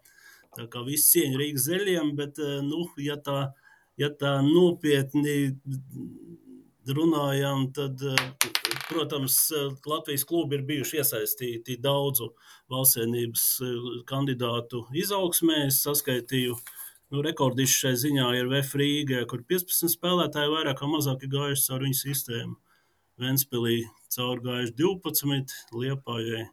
Tā 0.57 0.67
kā 0.71 0.83
viss 0.87 1.13
cieņa 1.15 1.39
Rīgas 1.39 1.69
zeļiem, 1.71 2.15
bet, 2.19 2.41
e, 2.43 2.59
nu, 2.67 2.83
ja 2.99 3.17
tā, 3.23 3.53
ja 4.01 4.11
tā 4.11 4.41
nopietni 4.43 5.53
runājam, 6.89 7.73
tad, 7.75 8.03
eh, 8.03 8.49
protams, 8.89 9.37
Latvijas 9.87 10.25
klubi 10.25 10.59
ir 10.59 10.63
bijuši 10.67 11.01
iesaistīti 11.01 11.79
daudzu 11.81 12.33
valstsvienības 12.71 13.45
eh, 13.63 13.89
kandidātu 14.07 14.85
izaugsmē. 14.95 15.67
Es 15.69 15.83
saskaitīju, 15.85 16.57
nu, 17.11 17.23
rekordišs 17.27 17.77
šai 17.83 17.95
ziņā 18.05 18.29
ir 18.39 18.49
VF 18.51 18.79
Rīgā, 18.81 19.25
kur 19.31 19.43
15 19.47 19.91
spēlētāji 19.97 20.53
vairāk 20.53 20.83
vai 20.83 20.91
mazāk 20.95 21.27
ir 21.27 21.33
gājuši 21.35 21.67
caur 21.67 21.85
viņu 21.87 21.99
sistēmu. 22.01 22.57
Ventspilī 23.21 23.77
caur 24.15 24.41
gājuši 24.45 24.75
12, 24.79 25.55
Liepājai. 25.77 26.47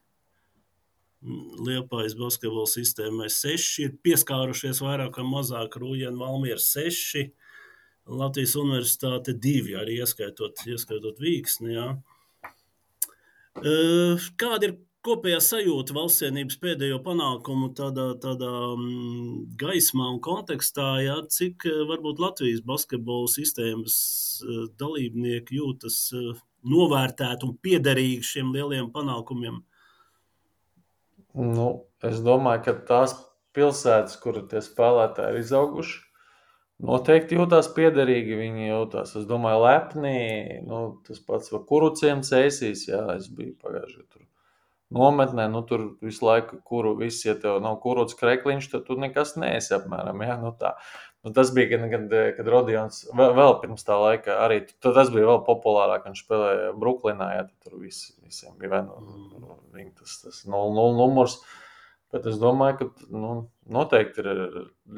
Liepājas 1.68 2.14
basketbola 2.18 2.70
sistēmai 2.70 3.28
6 3.34 3.80
ir 3.84 3.96
pieskārušies 4.06 4.84
vairāk 4.86 5.18
vai 5.18 5.26
mazāk 5.26 5.80
Rūjēna 5.82 6.20
Valmiera 6.20 6.62
6. 6.62 7.24
Latvijas 8.08 8.54
universitāte 8.60 9.34
divi, 9.36 9.74
arī 9.76 9.98
ieskaitot, 10.04 10.62
ieskaitot 10.70 11.18
Vīksni. 11.20 11.74
Jā. 11.74 11.88
Kāda 14.38 14.70
ir 14.70 14.78
kopējā 15.08 15.40
sajūta 15.44 15.96
valstsienības 15.96 16.58
pēdējo 16.62 17.00
panākumu 17.06 17.70
tādā, 17.78 18.10
tādā 18.22 18.52
mm, 18.76 19.56
gaismā 19.60 20.10
un 20.14 20.20
kontekstā, 20.24 20.90
jā, 21.06 21.16
cik 21.34 21.66
varbūt 21.90 22.22
Latvijas 22.24 22.64
basketbola 22.68 23.30
sistēmas 23.32 23.98
dalībnieki 24.80 25.62
jūtas 25.62 26.02
novērtēti 26.68 27.48
un 27.48 27.56
piederīgi 27.64 28.26
šiem 28.34 28.52
lieliem 28.56 28.92
panākumiem? 28.94 29.62
Nu, 31.38 31.70
es 32.06 32.20
domāju, 32.26 32.66
ka 32.68 32.76
tās 32.90 33.16
pilsētas, 33.58 34.18
kur 34.22 34.42
tie 34.52 34.62
spēlētāji 34.66 35.38
ir 35.38 35.46
izauguši, 35.46 36.04
Noteikti 36.78 37.34
jūtas 37.34 37.72
piederīgi, 37.74 38.36
viņi 38.38 38.68
jūtas, 38.68 39.16
es 39.18 39.26
domāju, 39.26 39.64
lepni. 39.64 40.18
Nu, 40.62 40.82
tas 41.08 41.18
pats, 41.26 41.50
kuru 41.66 41.90
ciems 41.98 42.30
ēsīs, 42.38 42.86
jā, 42.92 43.02
es 43.18 43.32
biju 43.34 43.56
pagājušajā 43.64 44.06
tur 44.06 44.28
nometnē, 44.94 45.48
nu 45.52 45.64
tur 45.68 45.84
visu 46.04 46.26
laiku, 46.28 46.62
kuru 46.68 46.96
viss, 47.00 47.26
ja 47.26 47.36
tev 47.40 47.60
nav 47.64 47.80
kurots 47.84 48.18
krekliņš, 48.20 48.72
tad 48.72 48.88
tu 48.88 48.98
nekas 49.00 49.36
neesi 49.40 49.76
apmēram, 49.78 50.24
jā, 50.24 50.40
nu 50.42 50.54
tā. 50.60 50.74
Nu, 51.26 51.34
tas 51.36 51.52
bija, 51.52 51.74
gan, 51.74 51.88
gan, 51.92 52.08
kad 52.38 52.48
Rodions 52.54 53.04
vēl, 53.12 53.34
vēl 53.36 53.56
pirms 53.64 53.84
tā 53.84 53.98
laika, 54.00 54.38
arī 54.46 54.62
tas 54.84 55.12
bija 55.12 55.28
vēl 55.34 55.42
populārāk, 55.48 56.06
viņš 56.08 56.24
spēlēja 56.24 56.74
Bruklinā, 56.80 57.32
jā, 57.36 57.46
tur 57.66 57.80
vis, 57.82 58.04
visiem 58.24 58.56
bija, 58.62 58.86
nu, 58.88 59.58
viņa 59.76 59.96
tas, 60.00 60.20
tas 60.24 60.44
0-0 60.48 60.94
numurs. 61.02 61.42
Uh, 61.42 61.64
Bet 62.14 62.28
es 62.30 62.38
domāju, 62.40 62.78
ka 62.80 63.08
nu, 63.12 63.32
noteikti 63.68 64.24
ir 64.24 64.38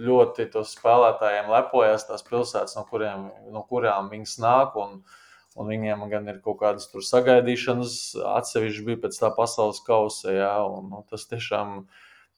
ļoti 0.10 0.46
tos 0.54 0.76
spēlētājiem 0.76 1.50
lepojas 1.50 2.06
tās 2.06 2.22
pilsētas, 2.28 2.76
no, 2.78 2.84
kuriem, 2.90 3.26
no 3.54 3.64
kurām 3.70 4.12
viņas 4.12 4.36
nāk. 4.44 4.78
Un, 4.78 5.00
un 5.60 5.68
viņiem 5.72 6.06
gan 6.12 6.32
ir 6.32 6.40
kaut 6.44 6.62
kādas 6.62 6.88
sagaidīšanas, 7.10 7.96
atsevišķi 8.38 8.86
bija 8.88 9.02
pēc 9.06 9.20
tā 9.20 9.32
pasaules 9.36 9.82
kausa. 9.86 10.32
Jā, 10.34 10.54
un, 10.64 10.88
nu, 10.94 11.04
tas 11.12 11.28
tiešām 11.32 11.82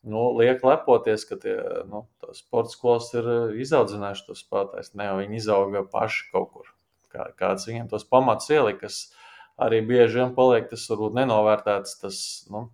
nu, 0.09 0.25
liek 0.39 0.63
lepoties, 0.65 1.25
ka 1.29 1.37
tie 1.41 1.55
nu, 1.89 2.05
sporta 2.37 2.73
skolas 2.73 3.11
ir 3.17 3.31
izaudzinājuši 3.61 4.27
tos 4.27 4.43
spēlētājus. 4.45 4.93
Ne 4.97 5.09
jau 5.09 5.17
viņi 5.21 5.41
izauga 5.41 5.85
paši 5.93 6.29
kaut 6.33 6.53
kur. 6.55 6.75
Kā, 7.11 7.27
kāds 7.37 7.67
viņiem 7.67 7.89
tos 7.91 8.05
pamats 8.07 8.47
ielika, 8.53 8.87
arī 9.61 9.81
bieži 9.83 10.21
vien 10.21 10.31
paliek 10.35 10.69
tas 10.71 10.85
varbūt 10.89 11.17
nenovērtēts. 11.19 11.97
Tas, 12.01 12.21
nu, 12.53 12.69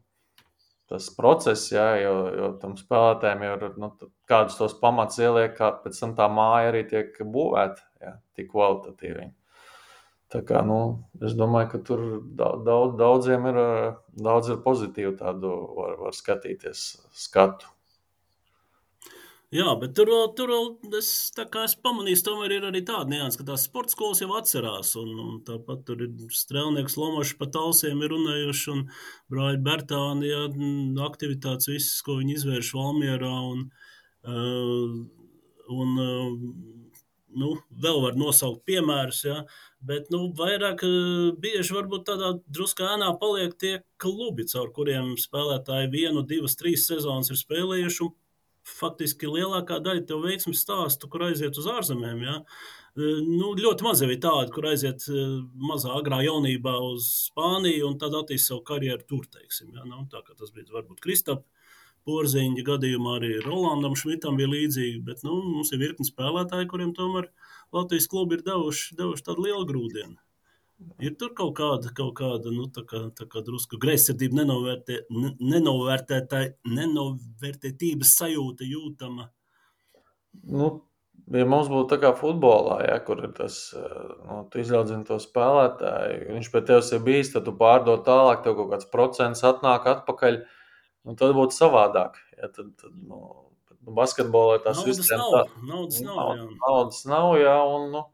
tas 0.88 1.10
process, 1.18 1.72
jā, 1.74 1.88
jo, 2.04 2.14
jo 2.38 2.52
tam 2.62 2.78
spēlētājiem 2.80 3.44
jau 3.48 3.58
ir 3.58 3.82
nu, 3.82 3.92
kādus 4.30 4.60
tos 4.60 4.78
pamatus 4.80 5.20
ieliek, 5.26 5.58
kā 5.58 5.74
pēc 5.84 6.00
tam 6.00 6.16
tā 6.20 6.30
māja 6.32 6.72
arī 6.72 6.86
tiek 6.88 7.20
būvēta 7.20 7.84
jā, 8.06 8.14
tik 8.38 8.54
kvalitatīvi. 8.54 9.28
Tā 10.34 10.42
kā, 10.44 10.60
nu, 10.68 10.78
es 11.24 11.38
domāju, 11.40 11.70
ka 11.72 11.80
tur 11.88 12.04
daudz, 12.36 12.98
daudziem 13.00 13.48
ir, 13.48 13.60
daudz 14.20 14.52
ir 14.52 14.60
pozitīvu 14.66 15.16
tādu 15.22 15.54
var, 15.78 15.96
var 16.02 16.16
skatīties 16.16 16.84
skatu. 17.16 17.70
Jā, 19.56 19.70
bet 19.80 19.94
tur 19.96 20.10
vēl, 20.12 20.26
tur 20.36 20.50
vēl 20.52 20.98
es, 21.00 21.10
es 21.32 21.76
pamanīju, 21.80 22.20
tomēr 22.26 22.58
ir 22.58 22.66
arī 22.68 22.82
tāda 22.84 23.08
nianses, 23.14 23.38
ka 23.40 23.46
tās 23.48 23.64
sporta 23.70 23.94
skolas 23.94 24.20
jau 24.20 24.34
atcerās. 24.36 24.90
Un, 25.00 25.14
un 25.24 25.38
tāpat 25.48 25.86
tur 25.88 26.04
ir 26.04 26.34
strēlnieks 26.36 26.98
Lomačs 27.00 27.38
pa 27.40 27.48
talsiem 27.56 28.02
ir 28.04 28.12
runājuši, 28.12 28.74
un 28.74 28.82
brāļi 29.32 29.62
Bertāni, 29.64 30.34
ja, 30.34 30.42
aktivitātes 31.08 31.72
visas, 31.72 32.02
ko 32.04 32.18
viņi 32.20 32.36
izvērš 32.42 32.74
Valmierā. 32.76 33.32
Un, 33.54 33.64
uh, 34.28 35.00
un 35.78 35.96
uh, 36.04 36.36
nu, 37.40 37.54
vēl 37.88 38.04
var 38.04 38.20
nosaukt 38.20 38.66
piemērus, 38.68 39.24
ja, 39.30 39.42
bet 39.88 40.12
nu, 40.14 40.28
vairāk 40.38 40.84
bieži 41.42 41.76
varbūt 41.76 42.08
tādā 42.10 42.34
drusku 42.52 42.86
ēnā 42.88 43.14
paliek 43.22 43.56
tie 43.60 43.74
klubi, 44.02 44.48
caur 44.52 44.72
kuriem 44.76 45.16
spēlētāji 45.20 45.92
vienu, 45.94 46.26
divas, 46.28 46.58
trīs 46.60 46.88
sezonas 46.90 47.32
ir 47.32 47.40
spēlējuši 47.40 48.10
faktiski 48.68 49.30
lielākā 49.32 49.80
daļa 49.84 50.04
tev 50.10 50.26
veiksmes 50.26 50.62
stāstu, 50.64 51.10
kur 51.12 51.28
aiziet 51.30 51.58
uz 51.60 51.68
ārzemēm. 51.72 52.24
Ja? 52.26 52.36
E, 52.98 53.12
nu, 53.24 53.54
ļoti 53.58 53.86
maz 53.86 54.04
ir 54.04 54.14
tādu, 54.24 54.52
kur 54.56 54.70
aiziet 54.72 55.06
e, 55.08 55.26
mazā, 55.70 55.94
agrā 55.98 56.20
jaunībā 56.26 56.76
uz 56.90 57.08
Spāniju 57.30 57.92
un 57.92 58.00
tad 58.02 58.18
attīstīt 58.18 58.52
savu 58.52 58.66
karjeru 58.68 59.08
tur. 59.08 59.28
Teiksim, 59.32 59.72
ja? 59.76 59.86
nu, 59.88 60.04
tā 60.12 60.24
kā 60.26 60.36
tas 60.38 60.52
bija 60.56 60.74
varbūt 60.76 61.04
Kristapam. 61.04 61.46
Porziņa 62.08 62.64
gadījumā 62.64 63.18
arī 63.18 63.34
Rolandam 63.44 63.98
Šmitam 64.00 64.38
bija 64.40 64.48
līdzīgi, 64.48 65.02
bet 65.04 65.26
nu, 65.28 65.42
mums 65.44 65.74
ir 65.76 65.82
virkni 65.82 66.08
spēlētāji, 66.08 66.70
kuriem 66.72 66.94
tomēr 66.96 67.28
Latvijas 67.76 68.08
klubi 68.12 68.38
ir 68.38 68.46
devuši, 68.48 68.96
devuši 69.00 69.26
tādu 69.28 69.48
lielu 69.48 69.66
grūdienu. 69.68 70.18
Ir 71.02 71.16
tur 71.18 71.32
kaut 71.38 71.56
kāda, 71.58 71.90
kaut 71.98 72.14
kāda 72.20 72.52
nu, 72.54 72.68
tā 72.70 72.84
kā, 72.86 73.08
tā 73.18 73.26
kā 73.30 73.42
drusku 73.46 73.80
greizsirdība, 73.82 74.44
nenovērtē, 74.44 75.00
nenovērtētā, 75.42 76.42
nenovērtētības 76.70 78.12
sajūta 78.20 78.68
jūtama. 78.68 79.26
Nu, 80.54 80.70
ja 81.34 81.48
mums 81.50 81.72
būtu 81.74 81.90
tā 81.96 81.98
kā 82.04 82.12
futbolā, 82.20 82.78
ja, 82.86 83.00
kur 83.02 83.24
ir 83.26 83.34
tas, 83.40 83.58
nu, 83.74 84.44
tu 84.54 84.62
izaudzini 84.62 85.08
to 85.08 85.18
spēlētāju, 85.24 86.30
viņš 86.38 86.52
pie 86.54 86.64
tevis 86.70 86.94
ir 86.94 87.02
bijis, 87.10 87.34
tad 87.34 87.50
tu 87.50 87.56
pārdod 87.58 88.06
tālāk, 88.06 88.46
tev 88.46 88.60
kaut 88.62 88.70
kāds 88.76 88.92
procents 88.94 89.42
atnāk 89.50 89.90
atpakaļ, 89.96 90.44
nu, 91.10 91.18
tad 91.18 91.34
būtu 91.40 91.58
savādāk. 91.58 92.22
Ja, 92.38 92.54
tad, 92.54 92.70
tad, 92.78 92.94
nu, 93.02 93.24
basketbolā 93.98 94.60
tas 94.66 94.84
viss 94.86 95.10
ir. 95.10 95.18
Naudas 95.18 95.58
nav, 95.62 95.66
naudas 95.72 96.04
nav, 96.06 96.22
jā. 96.38 96.48
Naudas 96.62 97.02
nav, 97.08 97.32
jā, 97.42 97.58
un, 97.78 97.90
nu, 97.96 98.06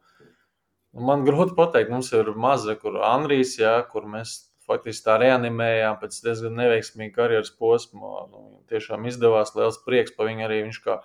Man 0.94 1.24
grūti 1.26 1.56
pateikt, 1.58 1.90
mums 1.90 2.12
ir 2.14 2.28
maza, 2.38 2.76
kur 2.78 3.00
Andrijs, 3.02 3.56
jā, 3.58 3.80
kur 3.90 4.06
mēs 4.06 4.36
faktiski 4.68 5.08
tā 5.08 5.16
reanimējām 5.18 5.98
pēc 6.02 6.20
diezgan 6.22 6.54
neveiksmīga 6.60 7.16
karjeras 7.16 7.50
posma. 7.58 8.28
Nu, 8.30 8.44
tiešām 8.70 9.08
izdevās 9.10 9.56
liels 9.58 9.80
prieks 9.88 10.14
par 10.14 10.30
viņu 10.30 10.46
arī. 10.46 10.60
Viņš 10.68 10.80
kā, 10.86 11.00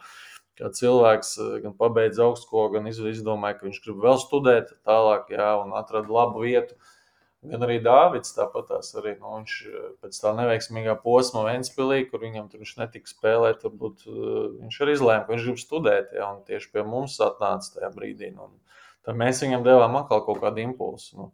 kā 0.60 0.70
cilvēks 0.76 1.32
gan 1.64 1.72
pabeidza 1.80 2.26
augstskolu, 2.26 2.74
gan 2.76 2.90
izdomāja, 2.92 3.56
ka 3.56 3.68
viņš 3.70 3.80
grib 3.86 4.04
vēl 4.04 4.20
studēt 4.20 4.76
tālāk, 4.84 5.32
jā, 5.32 5.48
un 5.62 5.72
atrada 5.80 6.12
labu 6.20 6.44
vietu. 6.44 6.76
Gan 7.46 7.62
arī 7.62 7.76
Dārvids 7.78 8.32
tāpat 8.34 8.72
arī. 8.74 9.12
Nu, 9.20 9.36
viņš 9.36 9.52
pēc 10.02 10.16
tā 10.18 10.32
neveiksmīgā 10.34 10.96
posma 11.04 11.44
Vēnspilī, 11.46 12.00
kur 12.10 12.24
viņam 12.24 12.48
tur 12.50 12.64
viņš 12.64 12.72
netika 12.80 13.10
spēlēt, 13.12 13.60
turbūt 13.62 14.02
viņš 14.08 14.78
arī 14.82 14.96
izlēma, 14.96 15.26
ka 15.26 15.32
viņš 15.34 15.44
grib 15.46 15.60
studēt. 15.62 16.16
Ja, 16.18 16.32
tieši 16.48 16.72
pie 16.74 16.82
mums 16.82 17.14
atnāca 17.22 17.76
tajā 17.76 17.92
brīdī. 17.94 18.32
Nu, 18.34 18.50
tad 19.06 19.20
mēs 19.20 19.44
viņam 19.44 19.62
devām 19.66 20.00
atkal 20.00 20.24
kaut 20.26 20.42
kādu 20.42 20.64
impulsu. 20.64 21.14
Nu, 21.20 21.30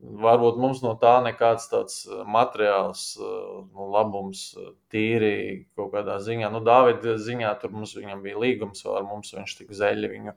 Varbūt 0.00 0.56
mums 0.56 0.78
no 0.80 0.94
tā 0.96 1.18
nekāds 1.20 1.66
tāds 1.68 1.96
eh, 2.08 2.22
materiāls 2.24 3.02
eh, 3.20 3.26
nu, 3.76 3.88
labums 3.92 4.46
eh, 4.56 4.70
tīri 4.88 5.32
kaut 5.76 5.90
kādā 5.92 6.16
ziņā. 6.24 6.48
Nu, 6.54 6.62
Dāvida 6.64 7.18
ziņā 7.20 7.50
tur 7.60 7.74
mums 7.74 7.92
bija 8.24 8.40
līgums 8.40 8.80
ar 8.88 9.04
mums, 9.04 9.34
viņš 9.36 9.58
tik 9.58 9.76
zeļi 9.76 10.08
viņu 10.14 10.34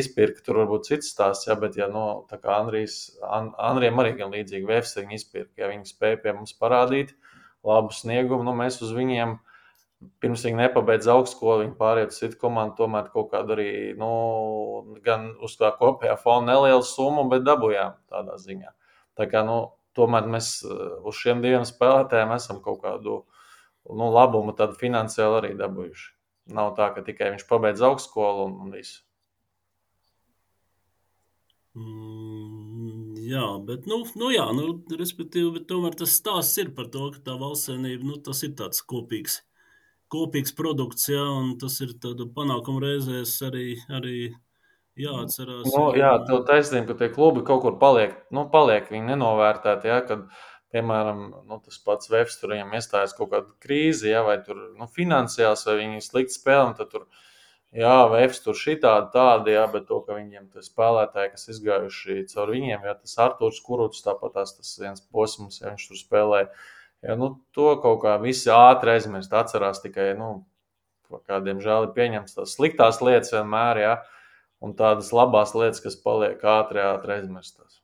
izpirka. 0.00 0.40
Tur 0.46 0.62
varbūt 0.62 0.88
cits 0.88 1.12
stāsts, 1.12 1.50
ja, 1.50 1.58
bet, 1.60 1.76
ja, 1.76 1.90
nu, 1.92 2.24
tā 2.32 2.40
kā 2.40 2.56
Andrijs, 2.62 3.12
An, 3.28 3.52
Andrijam 3.60 4.00
arī 4.00 4.16
gan 4.16 4.32
līdzīgi 4.32 4.72
vēfs 4.72 4.96
viņi 5.02 5.20
izpirka, 5.20 5.60
ja 5.60 5.72
viņi 5.74 5.92
spēja 5.92 6.22
pie 6.24 6.36
mums 6.40 6.56
parādīt 6.56 7.12
labu 7.68 7.92
sniegumu, 7.92 8.48
nu, 8.48 8.56
mēs 8.64 8.80
uz 8.80 8.96
viņiem 8.96 9.36
pirms 10.24 10.42
viņi 10.48 10.64
nepabeidz 10.64 11.06
augstskolu, 11.12 11.66
viņi 11.66 11.76
pāriet 11.78 12.14
uz 12.14 12.24
citu 12.24 12.40
komandu, 12.40 12.80
tomēr 12.80 13.12
kaut 13.12 13.28
kādu 13.36 13.58
arī, 13.58 13.72
nu, 13.98 14.12
gan 15.04 15.34
uz 15.44 15.60
tā 15.60 15.68
kopējā 15.76 16.16
fona 16.24 16.54
nelielu 16.54 16.86
summu, 16.86 17.28
bet 17.30 17.44
dabūjām 17.44 18.00
tādā 18.08 18.40
ziņā. 18.40 18.72
Tā 19.18 19.28
kā, 19.30 19.44
nu, 19.46 19.58
tomēr 19.98 20.28
mēs 20.34 20.54
eh, 20.64 20.82
uz 21.04 21.20
šiem 21.20 21.44
diviem 21.44 21.66
spēlētājiem 21.68 22.34
esam 22.36 22.60
kaut 22.64 22.82
kādu 22.84 23.20
nu, 23.90 24.10
labumu 24.14 24.54
finansiāli 24.80 25.40
arī 25.40 25.54
dabūjuši. 25.58 26.10
Nav 26.56 26.74
tā, 26.78 26.90
ka 26.94 27.04
tikai 27.06 27.32
viņš 27.34 27.46
pabeidz 27.48 27.82
augstskolu 27.86 28.48
un, 28.48 28.54
un 28.64 28.74
viss. 28.74 29.02
Mm, 31.78 33.14
jā, 33.24 33.44
bet, 33.64 33.86
nu, 33.88 34.02
nu 34.20 34.28
jā, 34.34 34.44
nu, 34.56 34.74
respektīvi, 34.98 35.54
bet 35.54 35.68
tomēr 35.70 35.94
tas 35.96 36.18
stāsts 36.18 36.58
ir 36.60 36.74
par 36.76 36.90
to, 36.92 37.06
ka 37.14 37.22
tā 37.30 37.36
valstsēnība, 37.40 38.04
nu, 38.10 38.18
tas 38.26 38.42
ir 38.44 38.52
tāds 38.58 38.82
kopīgs, 38.84 39.38
kopīgs 40.12 40.52
produkts, 40.58 41.08
jā, 41.08 41.22
un 41.22 41.54
tas 41.62 41.78
ir 41.84 41.94
tādu 42.02 42.28
panākumu 42.34 42.82
reizēs 42.84 43.38
arī, 43.48 43.66
arī 43.88 44.16
jāatcerās. 44.98 45.66
Nu, 45.72 45.82
jā, 45.96 46.12
tev 46.28 46.44
taisnība, 46.48 46.92
ka 46.92 46.98
tie 47.00 47.10
klubi 47.14 47.44
kaut 47.46 47.62
kur 47.64 47.76
paliek, 47.80 48.14
nu, 48.34 48.44
paliek 48.52 48.90
viņi 48.92 49.12
nenovērtēti, 49.12 49.88
ja, 49.88 50.00
kad, 50.08 50.26
piemēram, 50.74 51.24
nu, 51.48 51.58
tas 51.64 51.78
pats 51.84 52.10
Vēfs 52.12 52.38
tur 52.40 52.54
viņam 52.54 52.72
iestājas 52.76 53.16
kaut 53.16 53.32
kāda 53.32 53.52
krīze, 53.62 54.08
ja, 54.10 54.22
vai 54.26 54.38
tur, 54.44 54.60
nu, 54.78 54.88
finansiāls, 54.92 55.64
vai 55.68 55.78
viņi 55.80 56.04
slikti 56.04 56.36
spēlē, 56.36 56.74
tad 56.78 56.92
tur, 56.92 57.08
jā, 57.76 57.96
Vēfs 58.12 58.44
tur 58.44 58.58
šitādi 58.58 59.12
tādi, 59.16 59.56
jā, 59.56 59.64
bet 59.72 59.88
to, 59.88 60.02
ka 60.06 60.18
viņiem 60.18 60.50
tas 60.52 60.68
spēlētāji, 60.72 61.34
kas 61.34 61.50
izgājuši 61.56 62.22
caur 62.34 62.54
viņiem, 62.54 62.86
ja 62.88 62.96
tas 62.98 63.18
Artūrs 63.26 63.60
Kuruts, 63.64 64.04
tāpat 64.04 64.36
tas, 64.38 64.56
tas 64.58 64.76
viens 64.80 65.04
posms, 65.12 65.60
ja 65.62 65.72
viņš 65.72 65.90
tur 65.90 66.00
spēlē, 66.00 66.46
ja, 67.04 67.18
nu, 67.20 67.34
to 67.56 67.74
kaut 67.84 68.02
kā 68.04 68.16
visi 68.22 68.52
ātri 68.52 68.96
aizmirst, 68.96 69.32
atcerās 69.32 69.84
tikai, 69.84 70.12
nu, 70.20 70.34
kādiem 71.28 71.60
žēl 71.60 71.90
ir 71.90 71.94
pieņemts 71.96 72.38
tās 72.38 72.56
sliktās 72.56 73.02
lietas 73.04 73.34
vienmēr, 73.34 73.80
jā, 73.82 73.94
ja, 74.00 74.21
un 74.62 74.74
tādas 74.78 75.10
labas 75.14 75.54
lietas, 75.58 75.82
kas 75.84 75.98
paliek 75.98 76.42
ātri, 76.42 76.82
ātri 76.82 77.18
aizmirstas. 77.18 77.80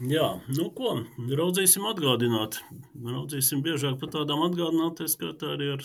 Jā, 0.00 0.38
nu 0.56 0.70
ko, 0.72 0.94
raudzīsim 1.36 1.84
atgādināt. 1.90 2.56
Raudzīsim 3.04 3.60
biežāk 3.64 3.98
par 4.00 4.08
tādām 4.14 4.46
atgādināties, 4.46 5.18
kā 5.20 5.34
tā 5.36 5.56
arī 5.58 5.74
ar 5.74 5.84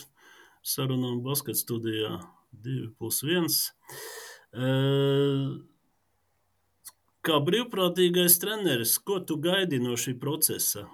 sarunām 0.63 1.19
basket 1.25 1.59
studijā 1.59 2.21
2 2.63 2.93
plus 2.95 3.19
1. 3.27 3.49
Kā 7.25 7.39
brīvprātīgais 7.43 8.39
treneris, 8.39 8.95
ko 9.03 9.19
tu 9.19 9.35
gaidi 9.41 9.81
no 9.83 9.97
šī 9.99 10.15
procesa? 10.21 10.85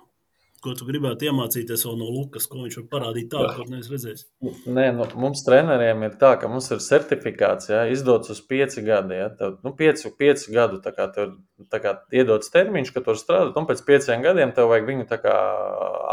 Ko 0.61 0.73
tu 0.77 0.85
gribētu 0.85 1.27
iemācīties 1.27 1.83
no 1.97 2.07
Lukas, 2.11 2.45
ko 2.49 2.61
viņš 2.63 2.77
var 2.79 2.85
parādīt 2.91 3.31
tādu, 3.33 3.49
ko 3.57 3.65
neesmu 3.69 3.95
redzējis? 3.95 4.23
Nē, 4.69 4.85
nu, 4.97 5.07
mums 5.23 5.41
treneriem 5.45 6.05
ir 6.05 6.17
tā, 6.21 6.35
ka 6.41 6.49
mums 6.51 6.69
ir 6.73 6.83
certifikāts, 6.85 7.71
ja, 7.71 7.83
izdots 7.89 8.33
uz 8.33 8.41
pieci 8.45 8.83
gadi. 8.85 9.17
Ja, 9.17 9.29
tev, 9.37 9.57
nu, 9.65 9.73
pieci, 9.77 10.11
pieci 10.17 10.53
gadu 10.53 10.81
tā 10.83 10.93
kā 10.95 11.09
tev 11.15 11.35
tā 11.71 11.81
kā 11.83 11.95
iedots 12.13 12.53
termiņš, 12.53 12.93
ka 12.93 13.03
tur 13.05 13.19
strādāt, 13.19 13.57
un 13.57 13.67
pēc 13.69 13.83
pieciem 13.87 14.25
gadiem 14.25 14.53
tev 14.55 14.69
vajag 14.71 14.89
viņu 14.89 15.09
kā 15.11 15.35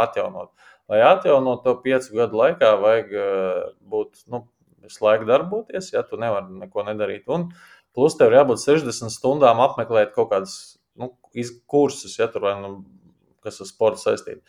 atjaunot. 0.05 0.53
Lai 0.89 1.03
atjaunot 1.05 1.65
to 1.67 1.75
piecu 1.85 2.17
gadu 2.17 2.41
laikā, 2.41 2.73
vajag 2.81 3.13
būt 3.93 4.25
nu, 4.33 4.47
visu 4.85 5.05
laiku 5.05 5.29
darboties, 5.29 5.93
ja 5.93 6.05
tu 6.07 6.21
nevari 6.21 6.63
neko 6.65 6.85
nedarīt. 6.89 7.29
Un 7.29 7.51
plus 7.97 8.17
tev 8.17 8.33
ir 8.33 8.41
jābūt 8.41 8.65
60 8.65 9.13
stundām 9.13 9.61
apmeklēt 9.65 10.15
kaut 10.17 10.33
kādas 10.33 10.57
nu, 10.99 11.13
kursus, 11.69 12.17
ja 12.19 12.29
tur 12.33 12.49
vai 12.49 12.57
nu 12.63 12.73
kas 13.45 13.61
ar 13.63 13.69
sportu 13.71 14.03
saistīti. 14.03 14.41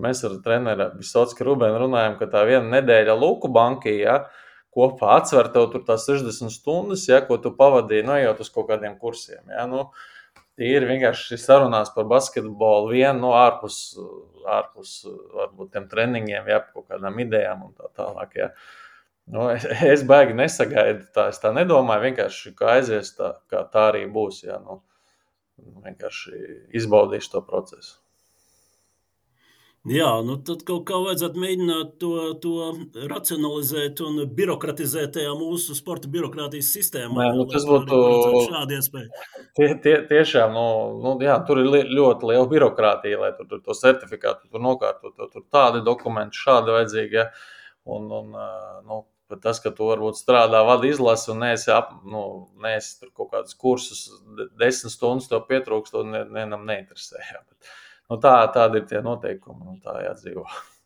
Mēs 0.00 0.22
ar 0.26 0.36
treneru 0.44 0.92
Bisotsku 0.98 1.44
Rubēnu 1.46 1.80
runājam, 1.82 2.14
ka 2.20 2.28
tā 2.30 2.44
viena 2.46 2.78
nedēļa 2.78 3.16
Luku 3.18 3.50
bankī, 3.50 3.96
ja, 4.04 4.20
kopā 4.74 5.16
atsver 5.18 5.50
tev 5.54 5.66
tur 5.72 5.82
tās 5.86 6.06
60 6.06 6.54
stundas, 6.54 7.08
ja, 7.10 7.18
ko 7.26 7.40
tu 7.42 7.50
pavadīji, 7.58 8.06
nu, 8.06 8.14
ejot 8.20 8.44
uz 8.44 8.52
kaut 8.54 8.68
kādiem 8.70 8.94
kursiem. 9.00 9.42
Ja, 9.50 9.66
nu, 9.70 9.88
ir 10.62 10.86
vienkārši 10.86 11.38
sarunās 11.40 11.90
par 11.94 12.06
basketbolu, 12.10 12.92
vienu 12.94 13.24
no 13.24 13.32
ārpus, 13.38 13.80
ārpus 14.46 15.00
varbūt 15.36 15.72
tiem 15.74 15.88
treniņiem, 15.90 16.52
ja 16.52 16.60
kaut 16.68 16.86
kādām 16.92 17.18
idejām 17.24 17.66
un 17.68 17.74
tā 17.74 17.90
tālāk. 17.98 18.36
Ja. 18.38 18.50
Nu, 19.30 19.46
es, 19.52 19.66
es 19.86 20.04
baigi 20.06 20.36
nesagaidu, 20.38 21.06
tā 21.14 21.28
es 21.30 21.42
tā 21.42 21.52
nedomāju. 21.54 22.08
Vienkārši 22.08 22.54
kā 22.58 22.76
aizies, 22.78 23.12
tā, 23.18 23.34
kā 23.50 23.64
tā 23.72 23.90
arī 23.92 24.04
būs. 24.10 24.42
Ja, 24.46 24.58
nu, 24.62 24.80
vienkārši 25.84 26.38
izbaudīšu 26.80 27.34
to 27.34 27.42
procesu. 27.46 27.99
Jā, 29.88 30.08
nu 30.20 30.34
tad 30.44 30.60
kaut 30.68 30.82
kā 30.90 30.98
vajadzētu 31.00 31.40
mēģināt 31.40 31.92
to, 32.02 32.10
to 32.42 32.50
racionalizēt 33.08 34.02
un 34.04 34.18
birokratizēt 34.36 35.14
tajā 35.14 35.30
mūsu 35.38 35.72
sporta 35.78 36.10
birokrātijas 36.12 36.68
sistēmā. 36.76 37.16
Nē, 37.16 37.28
nu, 37.38 37.46
tas 37.48 37.64
būtu 37.64 38.00
šādi 38.50 38.76
iespēja. 38.76 39.24
Tie, 39.56 39.70
tie, 39.80 39.94
tiešām, 40.10 40.52
nu, 40.52 40.66
nu, 41.00 41.14
jā, 41.24 41.38
tur 41.48 41.62
ir 41.62 41.70
li, 41.72 41.80
ļoti 41.96 42.28
liela 42.28 42.50
birokrātija, 42.50 43.22
lai 43.22 43.32
tur, 43.38 43.48
tur 43.48 43.64
to 43.64 43.78
certifikātu 43.78 44.52
tur 44.52 44.66
nokārtot. 44.68 45.16
Tur, 45.16 45.32
tur 45.32 45.48
tādi 45.48 45.80
dokumenti, 45.86 46.42
šādi 46.44 46.76
vajadzīgi. 46.76 47.20
Ja? 47.22 47.30
Un, 47.88 48.12
un, 48.20 48.36
nu, 48.84 49.02
Bet 49.30 49.44
tas, 49.44 49.60
ka 49.62 49.70
tu 49.70 49.86
varbūt 49.86 50.16
strādā, 50.18 50.58
vada 50.66 50.88
izlasi 50.88 51.28
un 51.30 51.44
neesi, 51.44 51.68
ap, 51.70 51.92
nu, 52.02 52.48
neesi 52.64 52.96
tur 52.98 53.12
kaut 53.14 53.28
kādus 53.30 53.54
kursus, 53.54 54.08
desmit 54.58 54.90
stundas 54.90 55.30
to 55.30 55.38
pietrūkst, 55.46 55.94
un 56.00 56.16
nevienam 56.16 56.64
neinteresē. 56.66 57.22
Jā. 57.28 57.38
Bet, 57.46 57.70
Nu, 58.10 58.18
tā, 58.18 58.34
tādi 58.54 58.80
ir 58.80 58.90
tie 58.90 59.00
noteikumi, 59.06 59.68
un 59.70 59.80
tā 59.84 60.00
jādzīvo. 60.02 60.44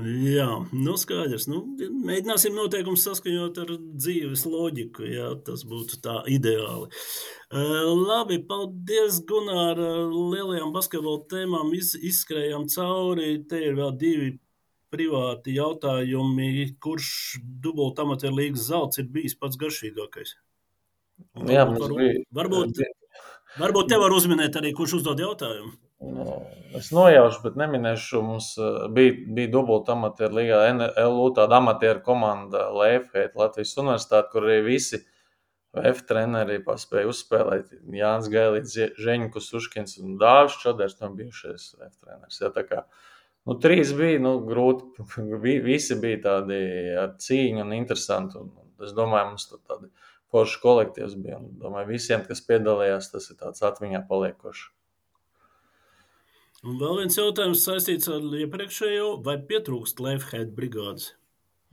Jā, 0.00 0.46
nu 0.72 0.94
skaidrs. 0.96 1.46
Nu, 1.50 1.60
mēģināsim 1.76 2.54
noteikumus 2.56 3.02
saskaņot 3.04 3.58
ar 3.60 3.72
dzīves 3.76 4.46
loģiku. 4.48 5.04
Jā, 5.08 5.30
tas 5.44 5.64
būtu 5.68 5.98
tā 6.04 6.20
ideāli. 6.30 6.88
Uh, 7.50 7.90
labi, 7.96 8.38
paldies, 8.48 9.18
Gunār. 9.28 9.80
Lielajām 10.12 10.72
basketbola 10.72 11.24
tēmām 11.32 11.74
iz, 11.76 11.92
izskrējām 11.96 12.68
cauri. 12.72 13.34
Te 13.50 13.60
ir 13.66 13.76
vēl 13.80 13.92
divi 14.00 14.30
privāti 14.94 15.58
jautājumi. 15.58 16.70
Kurš 16.80 17.10
dubultamatieru 17.64 18.40
līgas 18.40 18.70
zelts 18.70 19.02
ir 19.02 19.10
bijis 19.12 19.36
pats 19.36 19.60
garšīgākais? 19.60 20.36
Jā, 21.50 21.66
varbūt, 21.68 21.98
bija, 21.98 22.24
varbūt 22.32 22.80
Varbūt 23.58 23.88
te 23.90 23.98
var 23.98 24.14
uzminēt 24.14 24.56
arī, 24.60 24.70
kurš 24.76 25.00
uzdod 25.00 25.20
jautājumu. 25.22 25.72
No, 26.00 26.36
es 26.78 26.88
nojaušu, 26.94 27.42
bet 27.44 27.56
neminēšu. 27.60 28.20
Mums 28.24 28.52
uh, 28.60 28.86
bija, 28.94 29.16
bija 29.36 29.50
dubultā 29.52 29.96
amatieru 29.96 30.38
līnijā 30.38 30.60
NLU 30.76 31.26
tāda 31.36 31.58
amatieru 31.58 32.00
komanda 32.06 32.68
Leifheit, 32.72 33.34
Latvijas 33.36 33.74
universitāte, 33.82 34.30
kur 34.32 34.46
arī 34.46 34.60
visi 34.70 35.02
F 35.76 36.02
treneri 36.06 36.58
paspēja 36.66 37.10
uzspēlēt. 37.10 37.74
Jānis 37.94 38.30
Gailīts, 38.32 38.78
Žeņkus, 39.02 39.52
Uškins 39.60 39.98
un 40.00 40.16
Dāvis 40.22 40.56
Čoders, 40.62 40.96
no 41.02 41.12
bijušais 41.18 41.68
F 41.76 41.92
treneris. 42.00 42.40
Ja, 42.42 42.50
kā, 42.66 42.84
nu, 43.46 43.58
trīs 43.62 43.92
bija, 43.98 44.22
nu, 44.22 44.38
grūti, 44.46 45.06
visi 45.68 45.98
bija 46.00 46.22
tādi 46.30 46.62
ar 47.02 47.12
cīņu 47.22 47.66
un 47.66 47.76
interesanti. 47.76 48.40
Un, 48.40 48.54
es 48.86 48.96
domāju, 48.96 49.34
mums 49.34 49.50
tur 49.50 49.60
tādi 49.68 49.92
foršs 50.30 50.60
kolektīvs 50.62 51.16
bija. 51.20 51.40
Domāju, 51.60 51.90
visiem, 51.94 52.22
kas 52.26 52.42
piedalījās, 52.46 53.10
tas 53.12 53.30
ir 53.32 53.38
tāds 53.40 53.64
atmiņā 53.66 54.04
paliekošs. 54.10 54.68
Un 56.60 56.76
vēl 56.76 56.98
viens 57.00 57.16
jautājums 57.16 57.62
saistīts 57.64 58.10
ar 58.12 58.24
iepriekšējo, 58.42 59.14
vai 59.24 59.38
pietrūkst 59.48 60.02
Leifhead 60.04 60.52
brigādes? 60.56 61.14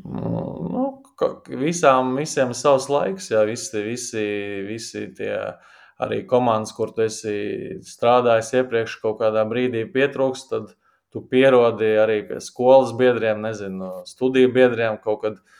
Nu, 0.08 1.02
visām, 1.50 2.14
visiem 2.16 2.54
ir 2.54 2.60
savs 2.60 2.88
laiks, 2.92 3.28
jā, 3.34 3.42
visi, 3.50 3.82
visi, 3.84 4.24
visi 4.68 5.04
tie 5.18 5.34
arī 6.00 6.22
komandas, 6.30 6.72
kur 6.78 6.94
tu 6.96 7.04
esi 7.04 7.36
strādājis 7.84 8.54
iepriekš 8.62 9.00
kaut 9.04 9.20
kādā 9.20 9.44
brīdī 9.50 9.84
pietrūkst, 9.92 10.54
tad 10.54 10.72
tu 11.12 11.24
pierodi 11.26 11.90
arī 12.00 12.22
pie 12.30 12.40
skolas 12.44 12.94
biedriem, 12.96 13.42
nezinu, 13.44 14.06
studiju 14.08 14.54
biedriem 14.56 15.02
kaut 15.04 15.26
uh, 15.42 15.58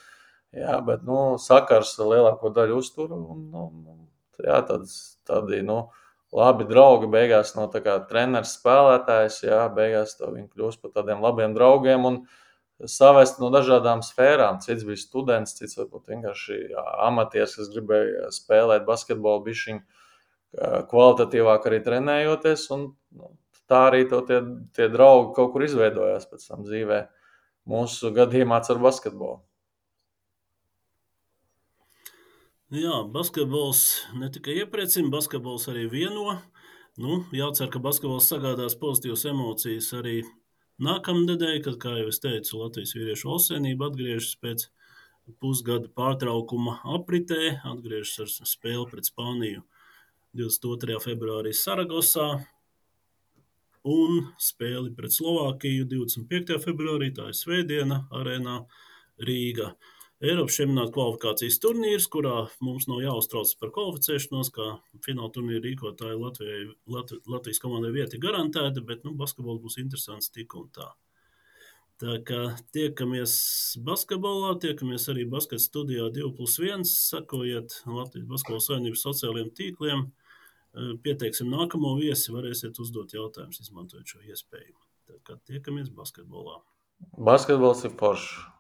Jā, 0.56 0.78
bet 0.86 1.04
nu, 1.08 1.36
sakars 1.42 1.98
lielāko 2.00 2.52
daļu 2.56 2.80
uztur. 2.80 3.12
Un, 3.14 3.48
un, 3.52 4.04
jā, 4.44 4.62
tāds, 4.68 4.96
tādi, 5.28 5.60
nu, 5.66 5.82
labi 6.36 6.68
draugi 6.70 7.10
beigās 7.12 7.54
no 7.58 7.68
kā 7.72 7.98
treneris 8.10 8.56
spēlētājs, 8.60 9.42
jā, 9.48 9.62
beigās 9.76 10.16
viņi 10.22 10.48
kļūst 10.54 10.84
par 10.84 10.94
tādiem 10.96 11.24
labiem 11.24 11.56
draugiem 11.58 12.08
un 12.08 12.22
savest 12.86 13.42
no 13.42 13.50
dažādām 13.54 14.04
sfērām. 14.06 14.62
Cits 14.64 14.86
bija 14.88 15.02
students, 15.02 15.58
cits 15.58 15.78
varbūt 15.80 16.14
vienkārši 16.14 16.60
amatieris, 17.08 17.58
kas 17.60 17.74
gribēja 17.74 18.32
spēlēt 18.36 18.88
basketbolu 18.88 19.44
bišķiņu 19.50 19.84
kvalitatīvāk 20.92 21.68
arī 21.68 21.82
trenējoties, 21.84 22.70
un 22.72 22.88
nu, 23.18 23.34
tā 23.68 23.88
arī 23.90 24.06
tie, 24.08 24.40
tie 24.78 24.88
draugi 24.94 25.36
kaut 25.36 25.52
kur 25.54 25.66
izveidojās 25.68 26.30
pēc 26.30 26.48
tam 26.48 26.64
dzīvē. 26.68 27.04
Mūsu 27.68 28.14
gadījumā 28.16 28.62
ar 28.64 28.80
basketbolu. 28.80 29.42
Jā, 32.68 32.98
basketbols 33.08 33.82
ne 34.20 34.28
tikai 34.28 34.58
iepriecina, 34.60 35.08
basketbols 35.08 35.70
arī 35.72 35.86
vieno. 35.88 36.34
Nu, 37.00 37.22
jācer, 37.32 37.70
ka 37.72 37.80
basketbols 37.80 38.28
sagādās 38.28 38.76
pozitīvas 38.82 39.24
emocijas 39.32 39.88
arī 39.96 40.18
nākamnedēļ, 40.84 41.62
kad, 41.64 41.78
kā 41.80 41.94
jau 41.96 42.10
es 42.12 42.20
teicu, 42.20 42.60
Latvijas 42.60 42.92
vīriešu 42.98 43.32
valstsvienība 43.32 43.88
atgriežas 43.88 44.36
pēc 44.44 44.68
pusgada 45.40 45.88
pārtraukuma 45.96 46.82
apritē, 46.98 47.56
atgriežas 47.72 48.42
ar 48.44 48.52
spēli 48.52 48.84
pret 48.92 49.08
Spāniju 49.08 49.64
22. 50.36 51.00
februārī 51.08 51.56
Saragosā 51.56 52.34
un 53.88 54.26
spēli 54.44 54.92
pret 54.98 55.16
Slovākiju 55.16 55.88
25. 55.96 56.60
februārī, 56.68 57.14
tā 57.16 57.32
ir 57.32 57.44
Svētdiena, 57.46 58.10
arēnā 58.12 58.66
Rīga. 59.24 59.78
Eiropas 60.18 60.56
čempionāta 60.58 60.96
kvalifikācijas 60.96 61.60
turnīrs, 61.62 62.08
kurā 62.10 62.48
mums 62.66 62.88
nav 62.90 63.04
jāuztrauc 63.04 63.52
par 63.60 63.70
kvalificēšanos, 63.76 64.50
kā 64.56 64.70
fināla 65.06 65.30
turnīra 65.36 65.62
rīkotāja 65.62 66.18
Latvijai, 66.18 66.64
Latv 66.90 67.30
Latvijas 67.30 67.62
komandai 67.62 67.92
vieta 67.94 68.18
ir 68.18 68.24
garantēta, 68.24 68.82
bet 68.82 69.06
nu, 69.06 69.14
basketbols 69.20 69.62
būs 69.62 69.78
interesants 69.84 70.34
tik 70.34 70.58
un 70.58 70.72
tā. 70.74 70.88
Tā 72.02 72.18
kā 72.26 72.42
tiekamies 72.74 73.36
basketbolā, 73.86 74.56
tiekamies 74.66 75.06
arī 75.14 75.28
basketbola 75.30 75.68
studijā 75.68 76.10
2 76.18 76.34
plus 76.40 76.58
1, 76.66 76.90
sakojiet 76.90 77.80
Latvijas 77.86 78.28
Basketbola 78.34 78.66
savienības 78.72 79.06
sociālajiem 79.06 79.54
tīkliem, 79.62 80.04
pieteiksim 81.06 81.54
nākamo 81.54 81.94
viesi, 82.02 82.34
varēsiet 82.34 82.82
uzdot 82.82 83.14
jautājumus, 83.14 83.62
izmantojot 83.62 84.18
šo 84.18 84.26
iespēju. 84.26 84.78
Tā 85.08 85.22
kā 85.30 85.38
tiekamies 85.46 85.94
basketbolā. 85.94 86.64
Basketbols 87.22 87.86
ir 87.86 87.94
foršs. 88.02 88.57